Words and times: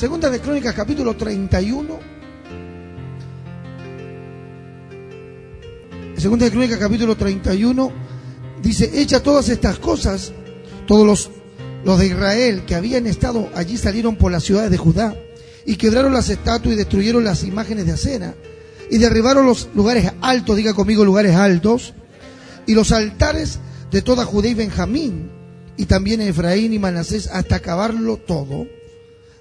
Segunda 0.00 0.30
de 0.30 0.40
Crónicas 0.40 0.74
capítulo 0.74 1.14
31. 1.14 1.98
Segunda 6.16 6.46
de 6.46 6.50
Crónicas 6.50 6.78
capítulo 6.78 7.14
31 7.18 7.92
dice, 8.62 8.90
hecha 8.94 9.22
todas 9.22 9.50
estas 9.50 9.78
cosas, 9.78 10.32
todos 10.86 11.06
los, 11.06 11.30
los 11.84 11.98
de 11.98 12.06
Israel 12.06 12.62
que 12.66 12.76
habían 12.76 13.06
estado 13.06 13.50
allí 13.54 13.76
salieron 13.76 14.16
por 14.16 14.32
las 14.32 14.42
ciudades 14.42 14.70
de 14.70 14.78
Judá 14.78 15.14
y 15.66 15.76
quebraron 15.76 16.14
las 16.14 16.30
estatuas 16.30 16.76
y 16.76 16.78
destruyeron 16.78 17.22
las 17.22 17.44
imágenes 17.44 17.84
de 17.84 17.92
acera 17.92 18.34
y 18.90 18.96
derribaron 18.96 19.44
los 19.44 19.68
lugares 19.74 20.10
altos, 20.22 20.56
diga 20.56 20.72
conmigo 20.72 21.04
lugares 21.04 21.36
altos, 21.36 21.92
y 22.66 22.72
los 22.72 22.90
altares 22.92 23.58
de 23.90 24.00
toda 24.00 24.24
Judá 24.24 24.48
y 24.48 24.54
Benjamín, 24.54 25.30
y 25.76 25.84
también 25.84 26.22
Efraín 26.22 26.72
y 26.72 26.78
Manasés, 26.78 27.26
hasta 27.26 27.56
acabarlo 27.56 28.16
todo. 28.16 28.79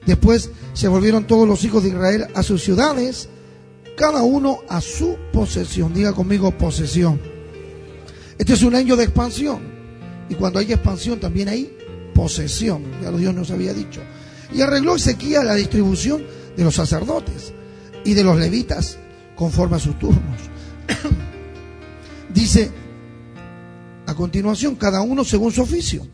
Después 0.05 0.49
se 0.73 0.87
volvieron 0.87 1.27
todos 1.27 1.47
los 1.47 1.63
hijos 1.63 1.83
de 1.83 1.89
Israel 1.89 2.27
a 2.33 2.43
sus 2.43 2.63
ciudades, 2.63 3.29
cada 3.95 4.23
uno 4.23 4.59
a 4.69 4.81
su 4.81 5.17
posesión. 5.31 5.93
Diga 5.93 6.13
conmigo 6.13 6.57
posesión. 6.57 7.19
Este 8.37 8.53
es 8.53 8.63
un 8.63 8.75
año 8.75 8.95
de 8.95 9.03
expansión. 9.03 9.59
Y 10.29 10.35
cuando 10.35 10.59
hay 10.59 10.71
expansión 10.71 11.19
también 11.19 11.49
hay 11.49 11.75
posesión. 12.13 12.83
Ya 13.01 13.11
lo 13.11 13.17
Dios 13.17 13.33
nos 13.33 13.51
había 13.51 13.73
dicho. 13.73 14.01
Y 14.53 14.61
arregló 14.61 14.95
Ezequiel 14.95 15.45
la 15.45 15.55
distribución 15.55 16.23
de 16.55 16.63
los 16.63 16.75
sacerdotes 16.75 17.53
y 18.05 18.13
de 18.13 18.23
los 18.23 18.37
levitas 18.37 18.97
conforme 19.35 19.77
a 19.77 19.79
sus 19.79 19.97
turnos. 19.99 20.39
Dice 22.33 22.71
a 24.05 24.15
continuación, 24.15 24.75
cada 24.75 25.01
uno 25.01 25.23
según 25.23 25.51
su 25.51 25.61
oficio. 25.61 26.07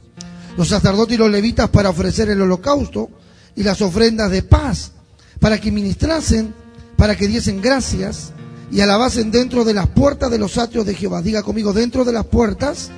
Los 0.58 0.70
sacerdotes 0.70 1.16
y 1.16 1.18
los 1.18 1.32
levitas 1.32 1.70
para 1.70 1.90
ofrecer 1.90 2.30
el 2.30 2.42
holocausto 2.42 3.10
y 3.56 3.64
las 3.64 3.82
ofrendas 3.82 4.32
de 4.32 4.44
paz, 4.44 4.92
para 5.40 5.60
que 5.60 5.72
ministrasen, 5.72 6.54
para 6.98 7.16
que 7.16 7.28
diesen 7.28 7.62
gracias 7.62 8.32
y 8.72 8.82
alabasen 8.82 9.32
dentro 9.32 9.64
de 9.64 9.74
las 9.74 9.88
puertas 9.88 10.32
de 10.32 10.38
los 10.38 10.58
atrios 10.58 10.86
de 10.86 10.96
Jehová. 10.96 11.22
Diga 11.22 11.44
conmigo, 11.44 11.74
dentro 11.74 12.04
de 12.04 12.14
las 12.14 12.26
puertas 12.26 12.90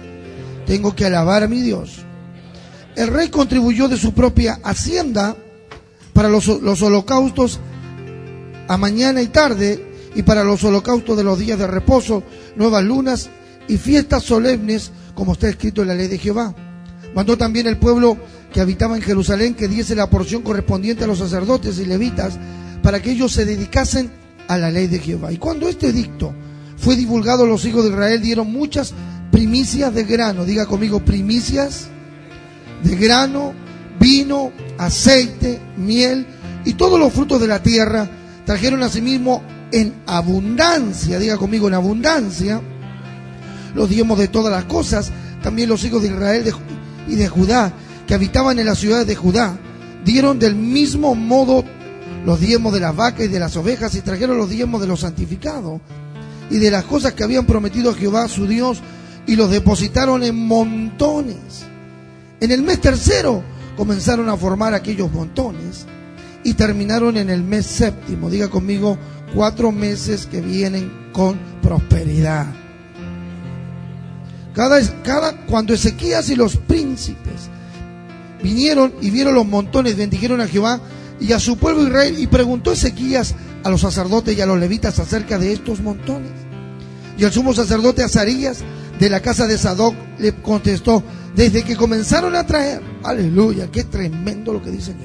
tengo 0.65 0.95
que 0.95 1.05
alabar 1.05 1.43
a 1.43 1.47
mi 1.47 1.61
Dios. 1.61 1.99
El 2.95 3.09
rey 3.09 3.29
contribuyó 3.29 3.87
de 3.87 3.97
su 3.97 4.13
propia 4.13 4.59
hacienda 4.63 5.35
para 6.13 6.29
los, 6.29 6.47
los 6.47 6.81
holocaustos 6.81 7.59
a 8.67 8.77
mañana 8.77 9.21
y 9.21 9.27
tarde 9.27 9.87
y 10.15 10.23
para 10.23 10.43
los 10.43 10.63
holocaustos 10.63 11.15
de 11.15 11.23
los 11.23 11.37
días 11.37 11.59
de 11.59 11.67
reposo, 11.67 12.23
nuevas 12.55 12.83
lunas 12.83 13.29
y 13.67 13.77
fiestas 13.77 14.23
solemnes, 14.23 14.91
como 15.13 15.33
está 15.33 15.47
escrito 15.47 15.83
en 15.83 15.89
la 15.89 15.95
ley 15.95 16.07
de 16.07 16.17
Jehová. 16.17 16.55
Mandó 17.13 17.37
también 17.37 17.67
el 17.67 17.77
pueblo 17.77 18.17
que 18.57 18.61
habitaba 18.61 18.95
en 18.95 19.03
Jerusalén 19.03 19.53
que 19.53 19.67
diese 19.67 19.93
la 19.93 20.09
porción 20.09 20.41
correspondiente 20.41 21.03
a 21.03 21.07
los 21.07 21.19
sacerdotes 21.19 21.77
y 21.77 21.85
levitas 21.85 22.39
para 22.81 22.99
que 22.99 23.11
ellos 23.11 23.31
se 23.31 23.45
dedicasen 23.45 24.09
a 24.47 24.57
la 24.57 24.71
ley 24.71 24.87
de 24.87 24.97
Jehová. 24.97 25.31
Y 25.31 25.37
cuando 25.37 25.69
este 25.69 25.89
edicto 25.89 26.33
fue 26.75 26.95
divulgado, 26.95 27.45
los 27.45 27.63
hijos 27.65 27.83
de 27.83 27.91
Israel 27.91 28.19
dieron 28.19 28.51
muchas 28.51 28.95
primicias 29.31 29.93
de 29.93 30.05
grano. 30.05 30.43
Diga 30.43 30.65
conmigo, 30.65 31.05
primicias 31.05 31.89
de 32.83 32.95
grano, 32.95 33.53
vino, 33.99 34.51
aceite, 34.79 35.59
miel 35.77 36.25
y 36.65 36.73
todos 36.73 36.99
los 36.99 37.13
frutos 37.13 37.39
de 37.39 37.47
la 37.47 37.61
tierra. 37.61 38.09
Trajeron 38.43 38.81
asimismo 38.81 39.43
en 39.71 39.93
abundancia, 40.07 41.19
diga 41.19 41.37
conmigo 41.37 41.67
en 41.67 41.75
abundancia, 41.75 42.59
los 43.75 43.87
diezmos 43.87 44.17
de 44.17 44.29
todas 44.29 44.51
las 44.51 44.63
cosas, 44.63 45.11
también 45.43 45.69
los 45.69 45.83
hijos 45.83 46.01
de 46.01 46.07
Israel 46.07 46.51
y 47.07 47.13
de 47.13 47.27
Judá, 47.27 47.71
que 48.07 48.13
habitaban 48.13 48.57
en 48.57 48.65
las 48.65 48.79
ciudades 48.79 49.05
de 49.05 49.15
Judá, 49.15 49.59
dieron 50.05 50.39
del 50.39 50.55
mismo 50.55 51.13
modo 51.13 51.63
los 52.25 52.39
diezmos 52.39 52.73
de 52.73 52.79
las 52.79 52.95
vacas 52.95 53.25
y 53.25 53.27
de 53.27 53.39
las 53.39 53.55
ovejas 53.57 53.93
y 53.95 54.01
trajeron 54.01 54.37
los 54.37 54.49
diezmos 54.49 54.81
de 54.81 54.87
los 54.87 55.01
santificados 55.01 55.81
y 56.49 56.57
de 56.57 56.71
las 56.71 56.85
cosas 56.85 57.13
que 57.13 57.23
habían 57.23 57.45
prometido 57.45 57.91
a 57.91 57.93
Jehová 57.93 58.27
su 58.27 58.47
Dios 58.47 58.81
y 59.27 59.35
los 59.35 59.51
depositaron 59.51 60.23
en 60.23 60.47
montones. 60.47 61.65
En 62.39 62.51
el 62.51 62.63
mes 62.63 62.79
tercero 62.79 63.43
comenzaron 63.75 64.29
a 64.29 64.37
formar 64.37 64.73
aquellos 64.73 65.11
montones 65.11 65.85
y 66.43 66.53
terminaron 66.53 67.17
en 67.17 67.29
el 67.29 67.43
mes 67.43 67.65
séptimo. 67.65 68.29
Diga 68.29 68.47
conmigo, 68.47 68.97
cuatro 69.35 69.71
meses 69.71 70.25
que 70.25 70.39
vienen 70.39 71.09
con 71.11 71.37
prosperidad. 71.61 72.47
Cada, 74.53 75.45
cuando 75.45 75.73
Ezequías 75.73 76.29
y 76.29 76.35
los 76.35 76.57
príncipes 76.57 77.49
vinieron 78.41 78.93
y 79.01 79.09
vieron 79.09 79.35
los 79.35 79.45
montones, 79.45 79.97
bendijeron 79.97 80.41
a 80.41 80.47
Jehová 80.47 80.79
y 81.19 81.31
a 81.31 81.39
su 81.39 81.57
pueblo 81.57 81.83
Israel 81.83 82.15
y 82.17 82.27
preguntó 82.27 82.71
Ezequías 82.71 83.35
a 83.63 83.69
los 83.69 83.81
sacerdotes 83.81 84.37
y 84.37 84.41
a 84.41 84.45
los 84.45 84.59
levitas 84.59 84.99
acerca 84.99 85.37
de 85.37 85.53
estos 85.53 85.81
montones. 85.81 86.31
Y 87.17 87.23
el 87.23 87.31
sumo 87.31 87.53
sacerdote 87.53 88.03
Azarías 88.03 88.59
de 88.99 89.09
la 89.09 89.21
casa 89.21 89.47
de 89.47 89.57
Sadoc 89.57 89.95
le 90.19 90.33
contestó, 90.35 91.03
desde 91.35 91.63
que 91.63 91.75
comenzaron 91.75 92.35
a 92.35 92.45
traer, 92.45 92.81
aleluya, 93.03 93.69
qué 93.71 93.83
tremendo 93.83 94.53
lo 94.53 94.61
que 94.61 94.71
dicen 94.71 94.97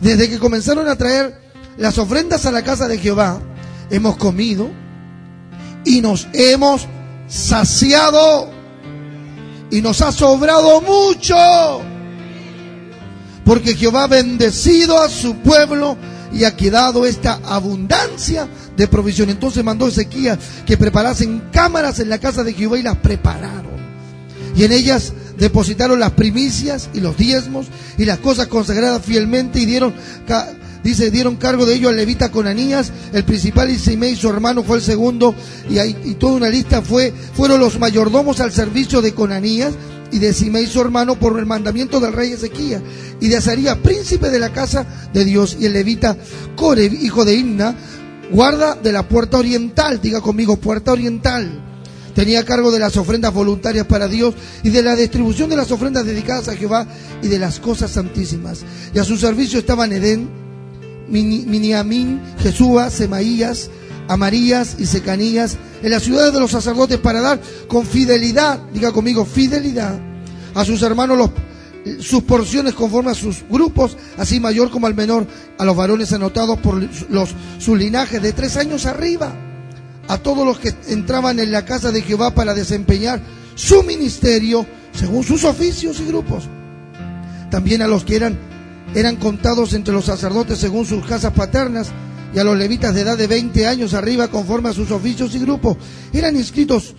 desde 0.00 0.28
que 0.28 0.38
comenzaron 0.38 0.86
a 0.88 0.96
traer 0.96 1.40
las 1.78 1.96
ofrendas 1.96 2.44
a 2.44 2.52
la 2.52 2.62
casa 2.62 2.88
de 2.88 2.98
Jehová, 2.98 3.40
hemos 3.90 4.16
comido 4.16 4.70
y 5.84 6.02
nos 6.02 6.28
hemos 6.34 6.86
saciado 7.26 8.50
y 9.70 9.80
nos 9.80 10.02
ha 10.02 10.12
sobrado 10.12 10.82
mucho. 10.82 11.34
Porque 13.44 13.74
Jehová 13.74 14.04
ha 14.04 14.08
bendecido 14.08 14.98
a 14.98 15.08
su 15.08 15.36
pueblo 15.36 15.96
y 16.32 16.44
ha 16.44 16.56
quedado 16.56 17.06
esta 17.06 17.40
abundancia 17.44 18.48
de 18.76 18.88
provisión. 18.88 19.30
Entonces 19.30 19.62
mandó 19.62 19.86
Ezequías 19.86 20.38
que 20.66 20.76
preparasen 20.76 21.42
cámaras 21.52 22.00
en 22.00 22.08
la 22.08 22.18
casa 22.18 22.42
de 22.42 22.54
Jehová 22.54 22.78
y 22.78 22.82
las 22.82 22.96
prepararon. 22.96 23.74
Y 24.56 24.64
en 24.64 24.72
ellas 24.72 25.12
depositaron 25.38 26.00
las 26.00 26.12
primicias 26.12 26.88
y 26.94 27.00
los 27.00 27.16
diezmos 27.16 27.66
y 27.98 28.04
las 28.04 28.18
cosas 28.18 28.46
consagradas 28.46 29.04
fielmente 29.04 29.60
y 29.60 29.66
dieron 29.66 29.94
dice, 30.84 31.10
dieron 31.10 31.36
cargo 31.36 31.66
de 31.66 31.74
ello 31.74 31.88
al 31.88 31.96
levita 31.96 32.30
Conanías, 32.30 32.92
el 33.12 33.24
principal 33.24 33.70
y 33.70 33.78
Simei, 33.78 34.14
su 34.14 34.28
hermano 34.28 34.62
fue 34.62 34.76
el 34.76 34.82
segundo, 34.82 35.34
y, 35.68 35.80
y 35.80 36.14
toda 36.14 36.34
una 36.34 36.48
lista 36.48 36.82
fue, 36.82 37.12
fueron 37.34 37.58
los 37.58 37.80
mayordomos 37.80 38.38
al 38.40 38.52
servicio 38.52 39.02
de 39.02 39.14
Conanías 39.14 39.72
y 40.12 40.18
de 40.20 40.32
Simei, 40.32 40.66
su 40.66 40.80
hermano, 40.80 41.16
por 41.16 41.38
el 41.38 41.46
mandamiento 41.46 41.98
del 41.98 42.12
rey 42.12 42.32
Ezequías, 42.32 42.82
y 43.20 43.28
de 43.28 43.36
Azarías, 43.38 43.78
príncipe 43.78 44.30
de 44.30 44.38
la 44.38 44.52
casa 44.52 44.86
de 45.12 45.24
Dios, 45.24 45.56
y 45.58 45.66
el 45.66 45.72
levita 45.72 46.16
Coreb, 46.54 46.92
hijo 46.92 47.24
de 47.24 47.34
Imna, 47.34 47.74
guarda 48.30 48.74
de 48.74 48.92
la 48.92 49.08
puerta 49.08 49.38
oriental, 49.38 50.00
diga 50.00 50.20
conmigo, 50.20 50.56
puerta 50.56 50.92
oriental. 50.92 51.60
Tenía 52.14 52.44
cargo 52.44 52.70
de 52.70 52.78
las 52.78 52.96
ofrendas 52.96 53.34
voluntarias 53.34 53.86
para 53.86 54.06
Dios 54.06 54.34
y 54.62 54.70
de 54.70 54.82
la 54.82 54.94
distribución 54.94 55.50
de 55.50 55.56
las 55.56 55.72
ofrendas 55.72 56.06
dedicadas 56.06 56.48
a 56.48 56.54
Jehová 56.54 56.86
y 57.22 57.28
de 57.28 57.40
las 57.40 57.58
cosas 57.58 57.90
santísimas. 57.90 58.64
Y 58.94 59.00
a 59.00 59.04
su 59.04 59.16
servicio 59.16 59.58
estaban 59.58 59.92
Edén, 59.92 60.28
Miniamín, 61.08 62.20
Jesúa, 62.40 62.90
Semaías, 62.90 63.70
Amarías 64.08 64.76
y 64.78 64.86
Secanías 64.86 65.56
en 65.82 65.90
las 65.90 66.02
ciudades 66.02 66.32
de 66.32 66.40
los 66.40 66.50
sacerdotes 66.50 66.98
para 66.98 67.20
dar 67.20 67.40
con 67.68 67.86
fidelidad, 67.86 68.60
diga 68.72 68.92
conmigo, 68.92 69.24
fidelidad 69.24 69.98
a 70.54 70.64
sus 70.64 70.82
hermanos 70.82 71.18
los, 71.18 71.30
sus 72.04 72.22
porciones 72.22 72.74
conforme 72.74 73.10
a 73.10 73.14
sus 73.14 73.44
grupos, 73.48 73.96
así 74.16 74.40
mayor 74.40 74.70
como 74.70 74.86
al 74.86 74.94
menor, 74.94 75.26
a 75.58 75.64
los 75.64 75.76
varones 75.76 76.12
anotados 76.12 76.58
por 76.58 76.82
los, 77.10 77.34
sus 77.58 77.78
linajes 77.78 78.22
de 78.22 78.32
tres 78.32 78.56
años 78.56 78.86
arriba, 78.86 79.32
a 80.08 80.18
todos 80.18 80.46
los 80.46 80.58
que 80.58 80.74
entraban 80.88 81.38
en 81.38 81.52
la 81.52 81.64
casa 81.64 81.90
de 81.90 82.02
Jehová 82.02 82.34
para 82.34 82.54
desempeñar 82.54 83.20
su 83.54 83.82
ministerio 83.82 84.66
según 84.92 85.24
sus 85.24 85.44
oficios 85.44 86.00
y 86.00 86.04
grupos. 86.04 86.44
También 87.50 87.82
a 87.82 87.88
los 87.88 88.04
que 88.04 88.16
eran 88.16 88.38
eran 88.94 89.16
contados 89.16 89.72
entre 89.72 89.92
los 89.92 90.04
sacerdotes 90.04 90.58
según 90.58 90.86
sus 90.86 91.04
casas 91.04 91.32
paternas 91.32 91.88
y 92.34 92.38
a 92.38 92.44
los 92.44 92.56
levitas 92.56 92.94
de 92.94 93.02
edad 93.02 93.18
de 93.18 93.26
20 93.26 93.66
años 93.66 93.94
arriba 93.94 94.28
conforme 94.28 94.68
a 94.68 94.72
sus 94.72 94.90
oficios 94.90 95.34
y 95.34 95.38
grupos. 95.38 95.76
Eran 96.12 96.36
inscritos 96.36 96.94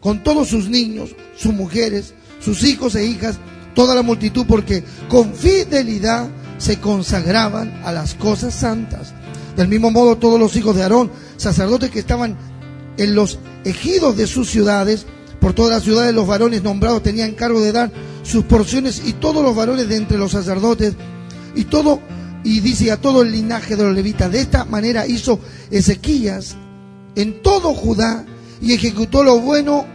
con 0.00 0.22
todos 0.22 0.48
sus 0.48 0.68
niños, 0.68 1.14
sus 1.36 1.52
mujeres, 1.52 2.14
sus 2.40 2.64
hijos 2.64 2.94
e 2.94 3.04
hijas, 3.04 3.38
toda 3.74 3.94
la 3.94 4.02
multitud 4.02 4.46
porque 4.48 4.84
con 5.08 5.34
fidelidad 5.34 6.28
se 6.58 6.80
consagraban 6.80 7.80
a 7.84 7.92
las 7.92 8.14
cosas 8.14 8.54
santas. 8.54 9.14
Del 9.56 9.68
mismo 9.68 9.90
modo 9.90 10.16
todos 10.16 10.38
los 10.40 10.56
hijos 10.56 10.76
de 10.76 10.82
Aarón, 10.82 11.10
sacerdotes 11.36 11.90
que 11.90 11.98
estaban 11.98 12.36
en 12.96 13.14
los 13.14 13.38
ejidos 13.64 14.16
de 14.16 14.26
sus 14.26 14.50
ciudades, 14.50 15.06
por 15.40 15.52
todas 15.52 15.72
las 15.72 15.82
ciudades 15.82 16.14
los 16.14 16.26
varones 16.26 16.62
nombrados 16.62 17.02
tenían 17.02 17.32
cargo 17.32 17.60
de 17.60 17.72
dar 17.72 17.90
sus 18.22 18.44
porciones 18.44 19.02
y 19.04 19.14
todos 19.14 19.42
los 19.42 19.56
varones 19.56 19.88
de 19.88 19.96
entre 19.96 20.18
los 20.18 20.32
sacerdotes 20.32 20.94
y 21.54 21.64
todo, 21.64 22.00
y 22.44 22.60
dice 22.60 22.90
a 22.90 22.96
todo 22.96 23.22
el 23.22 23.32
linaje 23.32 23.76
de 23.76 23.84
los 23.84 23.94
levitas. 23.94 24.30
De 24.30 24.40
esta 24.40 24.64
manera 24.64 25.06
hizo 25.06 25.40
Ezequías 25.70 26.56
en 27.14 27.42
todo 27.42 27.74
Judá 27.74 28.24
y 28.60 28.72
ejecutó 28.72 29.22
lo 29.22 29.40
bueno, 29.40 29.86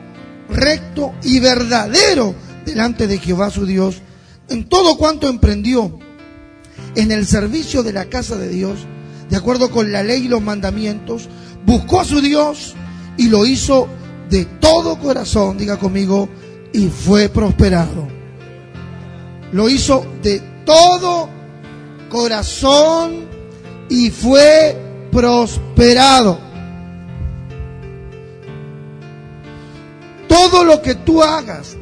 recto 0.50 1.13
y 1.24 1.40
verdadero 1.40 2.36
delante 2.66 3.07
de 3.07 3.19
Jehová 3.19 3.50
su 3.50 3.66
Dios 3.66 4.02
en 4.50 4.68
todo 4.68 4.98
cuanto 4.98 5.28
emprendió. 5.28 6.00
en 6.96 7.12
el 7.12 7.25
servicio 7.25 7.84
de 7.84 7.94
la 7.94 8.06
casa 8.06 8.38
de 8.38 8.50
Dios, 8.50 8.80
de 9.30 9.36
acuerdo 9.38 9.69
con 9.69 9.92
la 9.92 10.04
ley 10.04 10.25
y 10.25 10.28
los 10.28 10.42
mandamientos, 10.42 11.30
buscó 11.66 12.02
a 12.02 12.06
su 12.06 12.22
Dios 12.22 12.74
y 13.18 13.28
lo 13.28 13.46
hizo 13.46 13.88
de 14.30 14.46
todo 14.46 14.98
corazón, 15.00 15.57
diga 15.57 15.78
conmigo, 15.78 16.30
y 16.74 16.88
fue 16.88 17.30
prosperado. 17.30 18.07
Lo 19.52 19.69
hizo 19.69 20.06
de 20.22 20.42
todo 20.66 21.30
corazón 22.10 23.25
y 23.90 24.10
fue 24.10 24.75
prosperado. 25.12 26.40
Todo 30.28 30.63
lo 30.63 30.81
que 30.81 30.96
tú 30.96 31.24
hagas, 31.24 31.78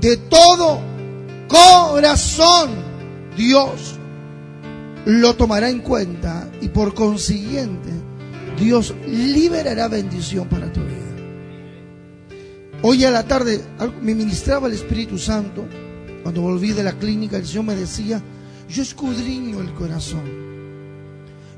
de 0.00 0.16
todo 0.16 0.80
corazón, 1.48 2.70
Dios 3.36 3.98
lo 5.06 5.34
tomará 5.34 5.68
en 5.70 5.80
cuenta 5.80 6.48
y 6.60 6.68
por 6.68 6.94
consiguiente 6.94 7.90
Dios 8.58 8.94
liberará 9.06 9.88
bendición 9.88 10.48
para 10.48 10.72
tu 10.72 10.80
vida. 10.80 11.04
Hoy 12.82 13.04
a 13.04 13.10
la 13.10 13.26
tarde 13.26 13.62
me 14.02 14.14
ministraba 14.14 14.68
el 14.68 14.74
Espíritu 14.74 15.18
Santo. 15.18 15.64
Cuando 16.22 16.42
volví 16.42 16.72
de 16.72 16.82
la 16.82 16.92
clínica, 16.92 17.36
el 17.36 17.46
Señor 17.46 17.64
me 17.64 17.76
decía, 17.76 18.22
yo 18.74 18.82
escudriño 18.82 19.60
el 19.60 19.72
corazón. 19.72 20.24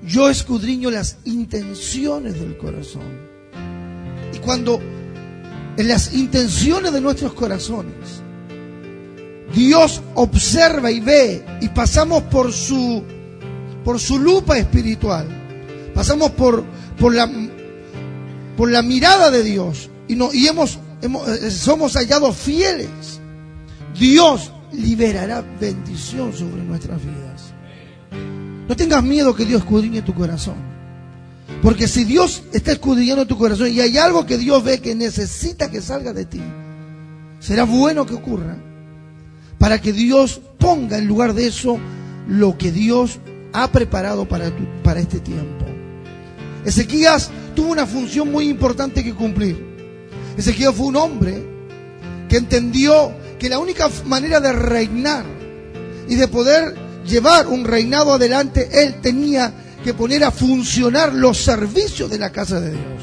Yo 0.06 0.28
escudriño 0.28 0.90
las 0.90 1.16
intenciones 1.24 2.38
del 2.38 2.58
corazón. 2.58 3.26
Y 4.34 4.38
cuando 4.38 4.78
en 5.78 5.88
las 5.88 6.12
intenciones 6.12 6.92
de 6.92 7.00
nuestros 7.00 7.32
corazones, 7.32 8.22
Dios 9.54 10.02
observa 10.14 10.90
y 10.90 11.00
ve 11.00 11.44
y 11.62 11.68
pasamos 11.70 12.22
por 12.24 12.52
su, 12.52 13.02
por 13.82 13.98
su 13.98 14.18
lupa 14.18 14.58
espiritual, 14.58 15.26
pasamos 15.94 16.32
por, 16.32 16.64
por, 16.98 17.14
la, 17.14 17.30
por 18.58 18.70
la 18.70 18.82
mirada 18.82 19.30
de 19.30 19.42
Dios 19.42 19.88
y, 20.06 20.16
no, 20.16 20.34
y 20.34 20.46
hemos, 20.48 20.78
hemos, 21.00 21.26
eh, 21.28 21.50
somos 21.50 21.94
hallados 21.94 22.36
fieles. 22.36 23.20
Dios 23.98 24.52
liberará 24.72 25.44
bendición 25.60 26.32
sobre 26.32 26.62
nuestras 26.62 27.00
vidas. 27.00 27.52
No 28.68 28.76
tengas 28.76 29.02
miedo 29.02 29.34
que 29.34 29.44
Dios 29.44 29.62
escudriñe 29.62 30.02
tu 30.02 30.14
corazón. 30.14 30.56
Porque 31.62 31.86
si 31.88 32.04
Dios 32.04 32.42
está 32.52 32.72
escudriñando 32.72 33.26
tu 33.26 33.38
corazón 33.38 33.72
y 33.72 33.80
hay 33.80 33.96
algo 33.98 34.26
que 34.26 34.36
Dios 34.36 34.62
ve 34.64 34.80
que 34.80 34.94
necesita 34.94 35.70
que 35.70 35.80
salga 35.80 36.12
de 36.12 36.24
ti, 36.24 36.42
será 37.38 37.64
bueno 37.64 38.04
que 38.04 38.14
ocurra 38.14 38.56
para 39.58 39.80
que 39.80 39.92
Dios 39.92 40.40
ponga 40.58 40.98
en 40.98 41.06
lugar 41.06 41.34
de 41.34 41.46
eso 41.46 41.78
lo 42.28 42.58
que 42.58 42.72
Dios 42.72 43.18
ha 43.52 43.70
preparado 43.70 44.28
para, 44.28 44.52
para 44.82 45.00
este 45.00 45.20
tiempo. 45.20 45.64
Ezequías 46.64 47.30
tuvo 47.54 47.70
una 47.70 47.86
función 47.86 48.30
muy 48.30 48.48
importante 48.48 49.04
que 49.04 49.14
cumplir. 49.14 49.56
Ezequías 50.36 50.74
fue 50.74 50.86
un 50.86 50.96
hombre 50.96 51.46
que 52.28 52.36
entendió 52.36 53.12
que 53.38 53.48
la 53.48 53.58
única 53.58 53.88
manera 54.04 54.40
de 54.40 54.52
reinar 54.52 55.24
y 56.08 56.14
de 56.14 56.28
poder 56.28 56.74
llevar 57.06 57.46
un 57.46 57.64
reinado 57.64 58.14
adelante, 58.14 58.68
él 58.72 59.00
tenía 59.00 59.52
que 59.84 59.94
poner 59.94 60.24
a 60.24 60.30
funcionar 60.30 61.14
los 61.14 61.38
servicios 61.38 62.10
de 62.10 62.18
la 62.18 62.30
casa 62.30 62.60
de 62.60 62.70
Dios. 62.70 63.02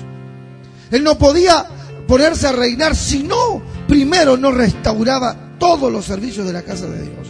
Él 0.92 1.04
no 1.04 1.18
podía 1.18 1.66
ponerse 2.08 2.48
a 2.48 2.52
reinar 2.52 2.96
si 2.96 3.24
no 3.24 3.62
primero 3.88 4.38
no 4.38 4.52
restauraba 4.52 5.36
todos 5.60 5.92
los 5.92 6.06
servicios 6.06 6.46
de 6.46 6.54
la 6.54 6.64
casa 6.64 6.88
de 6.88 7.02
Dios. 7.02 7.28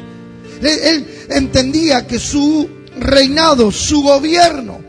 Él, 0.61 1.25
entendía 1.29 2.07
que 2.07 2.19
su 2.19 2.69
reinado, 2.97 3.71
su 3.71 4.01
gobierno, 4.01 4.79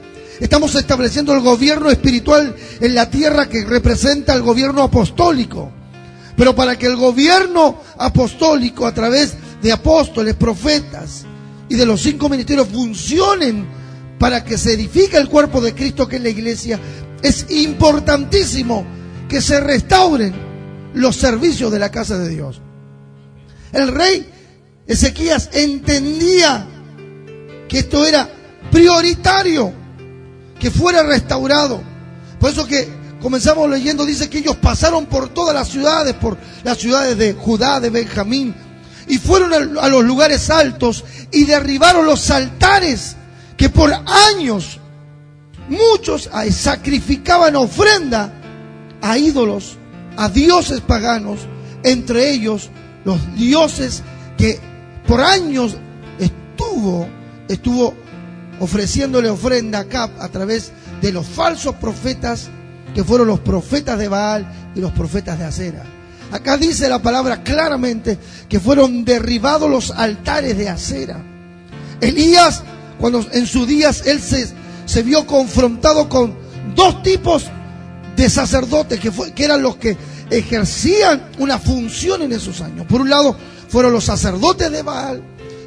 estamos 0.41 0.75
estableciendo 0.75 1.35
el 1.35 1.41
gobierno 1.41 1.91
espiritual 1.91 2.55
en 2.81 2.95
la 2.95 3.11
tierra 3.11 3.49
que 3.49 3.65
representa 3.65 4.35
el 4.35 4.43
gobierno 4.43 4.83
apostólico. 4.83 5.73
Pero 6.37 6.55
para 6.55 6.77
que 6.79 6.87
el 6.87 6.97
gobierno 6.97 7.81
apostólico 7.99 8.87
a 8.87 8.95
través 8.95 9.35
de 9.63 9.73
apóstoles, 9.73 10.35
profetas 10.35 11.25
y 11.69 11.75
de 11.77 11.87
los 11.87 12.03
cinco 12.03 12.29
ministerios 12.29 12.69
funcionen 12.69 13.67
para 14.19 14.45
que 14.45 14.59
se 14.59 14.75
edifique 14.75 15.17
el 15.17 15.29
cuerpo 15.29 15.61
de 15.61 15.75
Cristo 15.75 16.07
que 16.09 16.17
es 16.17 16.23
la 16.23 16.29
iglesia, 16.29 16.79
es 17.23 17.47
importantísimo 17.51 18.85
que 19.29 19.41
se 19.41 19.61
restauren 19.61 20.35
los 20.95 21.17
servicios 21.17 21.73
de 21.73 21.79
la 21.79 21.91
casa 21.91 22.19
de 22.19 22.29
Dios. 22.29 22.61
El 23.73 23.89
rey 23.89 24.29
Ezequías 24.87 25.51
entendía 25.53 26.67
que 27.69 27.81
esto 27.81 28.07
era 28.07 28.29
prioritario, 28.71 29.73
que 30.61 30.71
fuera 30.71 31.03
restaurado. 31.03 31.83
Por 32.39 32.51
eso 32.51 32.67
que 32.67 32.89
comenzamos 33.25 33.71
leyendo, 33.71 34.05
dice 34.05 34.29
que 34.29 34.41
ellos 34.41 34.57
pasaron 34.57 35.07
por 35.07 35.31
todas 35.31 35.55
las 35.55 35.71
ciudades, 35.71 36.13
por 36.13 36.37
las 36.63 36.77
ciudades 36.77 37.17
de 37.17 37.33
Judá, 37.33 37.81
de 37.81 37.89
Benjamín, 37.89 38.55
y 39.09 39.17
fueron 39.17 39.79
a 39.79 39.89
los 39.89 40.05
lugares 40.05 40.51
altos 40.51 41.03
y 41.33 41.47
derribaron 41.47 42.05
los 42.05 42.31
altares 42.31 43.17
que 43.57 43.71
por 43.71 43.91
años 43.95 44.79
muchos 45.71 46.29
sacrificaban 46.51 47.57
ofrenda 47.57 48.31
a 49.01 49.17
ídolos, 49.17 49.79
a 50.19 50.29
dioses 50.29 50.83
paganos, 50.83 51.41
entre 51.83 52.31
ellos 52.31 52.69
los 53.07 53.19
dioses 53.37 54.03
que 54.37 54.61
por 55.07 55.23
años 55.23 55.79
estuvo, 56.19 57.09
estuvo 57.49 57.95
ofreciéndole 58.61 59.31
ofrenda 59.31 59.79
acá 59.79 60.11
a 60.21 60.29
través 60.29 60.73
de 61.01 61.11
los 61.11 61.27
falsos 61.27 61.75
profetas 61.77 62.51
que 62.95 63.05
fueron 63.05 63.27
los 63.27 63.41
profetas 63.41 63.99
de 63.99 64.09
Baal 64.09 64.71
y 64.75 64.81
los 64.81 64.93
profetas 64.93 65.39
de 65.39 65.45
Acera. 65.45 65.83
Acá 66.31 66.57
dice 66.57 66.89
la 66.89 67.03
palabra 67.03 67.43
claramente 67.43 68.19
que 68.49 68.61
fueron 68.61 69.05
derribados 69.05 69.71
los 69.71 69.91
altares 69.91 70.57
de 70.57 70.69
Acera. 70.69 71.23
Elías, 72.01 72.63
cuando 72.99 73.25
en 73.33 73.47
sus 73.47 73.67
días 73.67 74.07
él 74.07 74.21
se, 74.21 74.49
se 74.87 75.03
vio 75.03 75.27
confrontado 75.27 76.09
con 76.09 76.35
dos 76.75 77.03
tipos 77.03 77.47
de 78.17 78.31
sacerdotes 78.31 79.01
que, 79.01 79.11
que 79.33 79.45
eran 79.45 79.63
los 79.63 79.77
que 79.77 79.97
ejercían 80.31 81.31
una 81.39 81.59
función 81.59 82.23
en 82.23 82.33
esos 82.33 82.61
años. 82.61 82.87
Por 82.87 83.01
un 83.01 83.11
lado 83.11 83.37
fueron 83.69 83.93
los 83.93 84.05
sacerdotes 84.05 84.71
de 84.71 84.83
Baal 84.83 85.23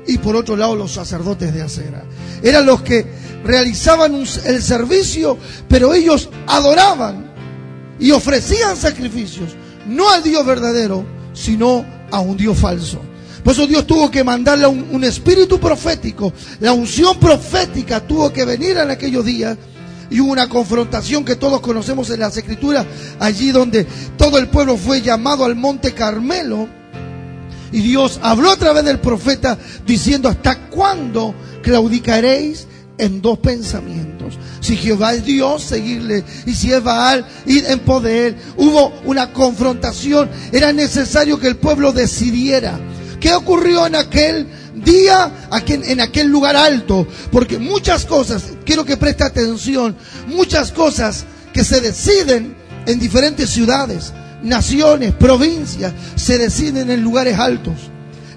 y 0.08 0.18
por 0.18 0.36
otro 0.36 0.56
lado 0.56 0.76
los 0.76 0.94
sacerdotes 0.94 1.54
de 1.54 1.62
Acera. 1.62 2.04
Eran 2.42 2.66
los 2.66 2.82
que 2.82 3.06
realizaban 3.48 4.14
el 4.46 4.62
servicio, 4.62 5.38
pero 5.68 5.94
ellos 5.94 6.30
adoraban 6.46 7.32
y 8.00 8.12
ofrecían 8.12 8.76
sacrificios, 8.76 9.56
no 9.88 10.10
al 10.10 10.22
Dios 10.22 10.46
verdadero, 10.46 11.06
sino 11.34 11.86
a 12.12 12.20
un 12.20 12.38
Dios 12.38 12.58
falso. 12.58 13.00
Por 13.44 13.54
eso 13.54 13.66
Dios 13.66 13.88
tuvo 13.88 14.12
que 14.12 14.24
mandarle 14.24 14.68
un, 14.68 14.90
un 14.92 15.04
espíritu 15.06 15.60
profético, 15.60 16.34
la 16.60 16.74
unción 16.74 17.18
profética 17.18 18.06
tuvo 18.06 18.32
que 18.34 18.44
venir 18.44 18.78
en 18.78 18.92
aquellos 18.92 19.24
días 19.24 19.58
y 20.10 20.20
hubo 20.20 20.32
una 20.32 20.50
confrontación 20.50 21.24
que 21.24 21.36
todos 21.36 21.62
conocemos 21.62 22.10
en 22.10 22.20
las 22.20 22.36
escrituras, 22.36 22.86
allí 23.20 23.52
donde 23.52 23.86
todo 24.18 24.38
el 24.38 24.48
pueblo 24.48 24.78
fue 24.78 25.02
llamado 25.02 25.46
al 25.46 25.56
monte 25.56 25.94
Carmelo. 25.94 26.68
Y 27.72 27.82
Dios 27.82 28.20
habló 28.22 28.52
a 28.52 28.58
través 28.58 28.86
del 28.86 29.00
profeta 29.00 29.58
diciendo, 29.86 30.30
¿hasta 30.30 30.70
cuándo 30.70 31.36
claudicaréis 31.62 32.68
en 32.98 33.22
dos 33.22 33.40
pensamientos. 33.40 34.38
Si 34.60 34.76
Jehová 34.76 35.14
es 35.14 35.26
Dios, 35.26 35.64
seguirle. 35.64 36.24
Y 36.46 36.54
si 36.54 36.72
es 36.72 36.84
Baal, 36.84 37.26
ir 37.46 37.66
en 37.68 37.80
poder. 37.80 38.36
Hubo 38.58 38.94
una 39.06 39.32
confrontación. 39.34 40.30
Era 40.52 40.74
necesario 40.74 41.40
que 41.40 41.48
el 41.48 41.58
pueblo 41.58 41.92
decidiera. 41.92 42.80
¿Qué 43.20 43.34
ocurrió 43.34 43.88
en 43.88 43.96
aquel 43.96 44.48
día, 44.76 45.32
en 45.68 46.02
aquel 46.02 46.28
lugar 46.28 46.56
alto? 46.56 47.08
Porque 47.32 47.58
muchas 47.58 48.06
cosas, 48.06 48.44
quiero 48.66 48.86
que 48.86 48.98
preste 48.98 49.24
atención, 49.24 49.96
muchas 50.28 50.72
cosas 50.72 51.26
que 51.52 51.64
se 51.64 51.82
deciden 51.82 52.56
en 52.86 53.00
diferentes 53.00 53.50
ciudades, 53.50 54.14
naciones, 54.44 55.14
provincias, 55.14 55.94
se 56.16 56.38
deciden 56.38 56.92
en 56.92 57.02
lugares 57.02 57.40
altos. 57.40 57.74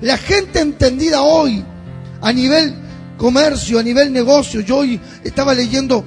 La 0.00 0.16
gente 0.16 0.60
entendida 0.60 1.20
hoy 1.20 1.62
a 2.22 2.32
nivel 2.32 2.74
comercio, 3.20 3.78
a 3.78 3.82
nivel 3.82 4.10
negocio. 4.10 4.62
Yo 4.62 4.78
hoy 4.78 4.98
estaba 5.22 5.52
leyendo 5.52 6.02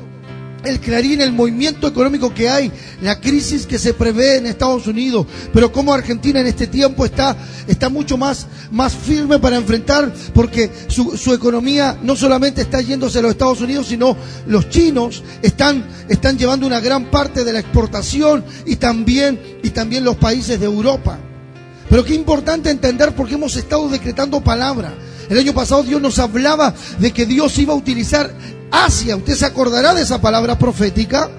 el 0.64 0.80
clarín, 0.80 1.22
el 1.22 1.32
movimiento 1.32 1.88
económico 1.88 2.34
que 2.34 2.50
hay, 2.50 2.72
la 3.04 3.20
crisis 3.20 3.68
que 3.68 3.78
se 3.78 3.94
prevé 3.94 4.38
en 4.38 4.48
Estados 4.48 4.88
Unidos, 4.88 5.28
pero 5.54 5.72
como 5.72 5.94
Argentina 5.94 6.40
en 6.40 6.48
este 6.48 6.66
tiempo 6.66 7.06
está, 7.06 7.38
está 7.68 7.90
mucho 7.90 8.18
más, 8.18 8.48
más 8.72 8.96
firme 8.96 9.38
para 9.38 9.58
enfrentar, 9.58 10.12
porque 10.34 10.72
su, 10.88 11.34
economía 11.34 12.00
no 12.02 12.16
solamente 12.16 12.62
está 12.62 12.82
yéndose 12.82 13.20
a 13.20 13.22
los 13.22 13.32
Estados 13.32 13.62
Unidos, 13.62 13.88
sino 13.88 14.18
los 14.48 14.70
chinos 14.70 15.22
están, 15.44 15.86
están 16.10 16.36
llevando 16.38 16.66
una 16.66 16.80
gran 16.80 17.12
parte 17.12 17.44
de 17.44 17.54
la 17.54 17.60
exportación 17.60 18.44
y 18.66 18.78
también, 18.78 19.40
y 19.62 19.70
también 19.70 20.04
los 20.04 20.16
países 20.16 20.60
de 20.60 20.66
Europa. 20.66 21.20
Pero 21.90 22.04
qué 22.06 22.16
importante 22.16 22.72
entender 22.72 23.14
porque 23.14 23.36
hemos 23.36 23.56
estado 23.56 23.88
decretando 23.88 24.42
palabra. 24.42 24.96
El 25.30 25.38
año 25.38 25.54
pasado 25.54 25.84
Dios 25.84 26.02
nos 26.02 26.20
hablaba 26.20 26.74
de 27.00 27.12
que 27.12 27.26
Dios 27.26 27.58
iba 27.58 27.74
a 27.74 27.78
utilizar 27.78 28.34
Asia. 28.72 29.16
Usted 29.16 29.36
se 29.36 29.46
acordará 29.46 29.94
de 29.94 30.02
esa 30.02 30.22
palabra 30.22 30.58
profética. 30.58 31.30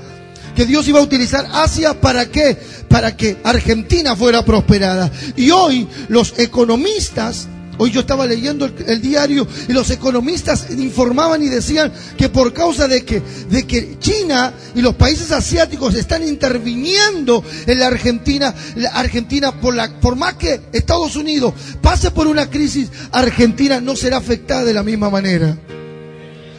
Que 0.54 0.66
Dios 0.66 0.86
iba 0.86 1.00
a 1.00 1.02
utilizar 1.02 1.48
Asia 1.52 2.00
para 2.00 2.26
qué? 2.26 2.56
Para 2.88 3.16
que 3.16 3.38
Argentina 3.42 4.14
fuera 4.14 4.44
prosperada. 4.44 5.10
Y 5.36 5.50
hoy 5.50 5.88
los 6.08 6.38
economistas 6.38 7.48
Hoy 7.76 7.90
yo 7.90 8.00
estaba 8.00 8.26
leyendo 8.26 8.66
el, 8.66 9.02
diario 9.02 9.46
y 9.68 9.72
los 9.72 9.90
economistas 9.90 10.66
informaban 10.70 11.42
y 11.42 11.48
decían 11.48 11.92
que 12.16 12.28
por 12.28 12.52
causa 12.52 12.86
de 12.86 13.04
que, 13.04 13.20
de 13.50 13.66
que 13.66 13.98
China 13.98 14.54
y 14.74 14.80
los 14.80 14.94
países 14.94 15.32
asiáticos 15.32 15.94
están 15.94 16.26
interviniendo 16.26 17.42
en 17.66 17.78
la 17.78 17.88
Argentina, 17.88 18.54
la 18.76 18.90
Argentina 18.90 19.52
por, 19.60 19.74
la, 19.74 20.00
por 20.00 20.14
más 20.14 20.34
que 20.34 20.60
Estados 20.72 21.16
Unidos 21.16 21.52
pase 21.80 22.10
por 22.10 22.28
una 22.28 22.48
crisis, 22.48 22.90
Argentina 23.10 23.80
no 23.80 23.96
será 23.96 24.18
afectada 24.18 24.64
de 24.64 24.74
la 24.74 24.82
misma 24.82 25.10
manera. 25.10 25.58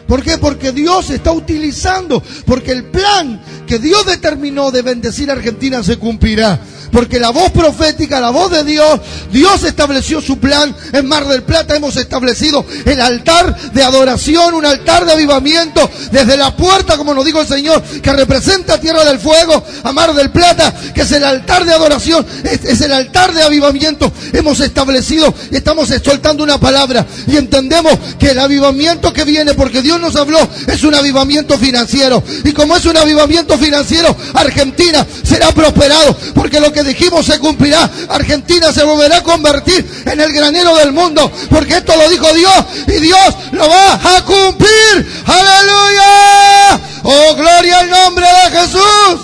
¿Por 0.08 0.22
qué? 0.22 0.38
Porque 0.38 0.72
Dios 0.72 1.10
está 1.10 1.32
utilizando, 1.32 2.22
porque 2.46 2.72
el 2.72 2.86
plan 2.86 3.42
que 3.66 3.80
Dios 3.80 4.06
determinó 4.06 4.70
de 4.72 4.84
bendecir 4.84 5.30
a 5.30 5.34
Argentina 5.34 5.84
se 5.84 5.98
cumplirá. 5.98 6.60
Porque 6.92 7.20
la 7.20 7.30
voz 7.30 7.52
profética, 7.52 8.20
la 8.20 8.30
voz 8.30 8.52
de 8.52 8.64
Dios, 8.64 9.00
Dios 9.32 9.64
estableció 9.64 10.22
su 10.22 10.40
plan. 10.40 10.76
En 10.94 11.08
Mar 11.08 11.28
del 11.28 11.44
Plata 11.44 11.76
hemos 11.76 11.98
establecido 11.98 12.66
el 12.86 13.02
altar 13.02 13.56
de 13.72 13.84
adoración, 13.84 14.54
un 14.54 14.66
altar 14.66 15.06
de 15.06 15.14
avivamiento 15.14 15.90
desde 16.12 16.38
la 16.38 16.56
puerta, 16.56 16.98
como 16.98 17.14
nos 17.14 17.26
dijo 17.26 17.42
el 17.42 17.48
Señor, 17.48 17.82
que 17.82 18.14
representa 18.14 18.80
Tierra 18.80 19.04
del 19.06 19.20
Fuego, 19.20 19.64
a 19.84 19.92
Mar 19.92 20.14
del 20.14 20.32
Plata, 20.32 20.74
que 20.94 21.02
es 21.02 21.12
el 21.12 21.24
altar 21.24 21.66
de 21.66 21.74
adoración, 21.74 22.26
es, 22.44 22.82
el 22.82 22.92
altar 22.92 23.34
de 23.34 23.44
avivamiento. 23.44 24.12
Hemos 24.34 24.60
establecido 24.60 25.34
y 25.52 25.58
estamos 25.58 25.90
soltando 26.04 26.44
una 26.44 26.60
palabra 26.60 27.06
y 27.28 27.38
entendemos 27.38 27.94
que 28.20 28.32
el 28.32 28.40
avivamiento 28.40 29.14
que 29.14 29.24
viene, 29.24 29.54
porque 29.54 29.82
Dios 29.82 30.00
nos 30.00 30.16
habló, 30.16 30.40
es 30.68 30.84
un 30.84 30.96
avivamiento 30.96 31.58
financiero. 31.58 32.24
Y 32.44 32.52
como 32.52 32.76
es 32.76 32.86
un 32.86 32.98
avivamiento 32.98 33.58
financiero, 33.58 34.16
Argentina 34.34 35.06
será 35.24 35.52
prosperado, 35.52 36.16
porque 36.34 36.60
lo 36.60 36.72
que 36.76 36.84
dijimos 36.84 37.26
se 37.26 37.40
cumplirá. 37.40 37.90
Argentina 38.10 38.72
se 38.72 38.84
volverá 38.84 39.18
a 39.18 39.24
convertir 39.24 40.04
en 40.06 40.20
el 40.20 40.32
granero 40.32 40.76
del 40.76 40.92
mundo, 40.92 41.32
porque 41.50 41.78
esto 41.78 41.96
lo 41.96 42.10
dijo 42.10 42.32
Dios 42.34 42.66
y 42.88 43.00
Dios 43.00 43.36
lo 43.54 43.68
va 43.68 43.94
a 43.94 44.24
cumplir. 44.24 45.24
Aleluya. 45.26 46.80
Oh, 47.04 47.36
gloria 47.36 47.80
al 47.80 47.90
nombre 47.90 48.26
de 48.26 48.60
Jesús. 48.60 49.22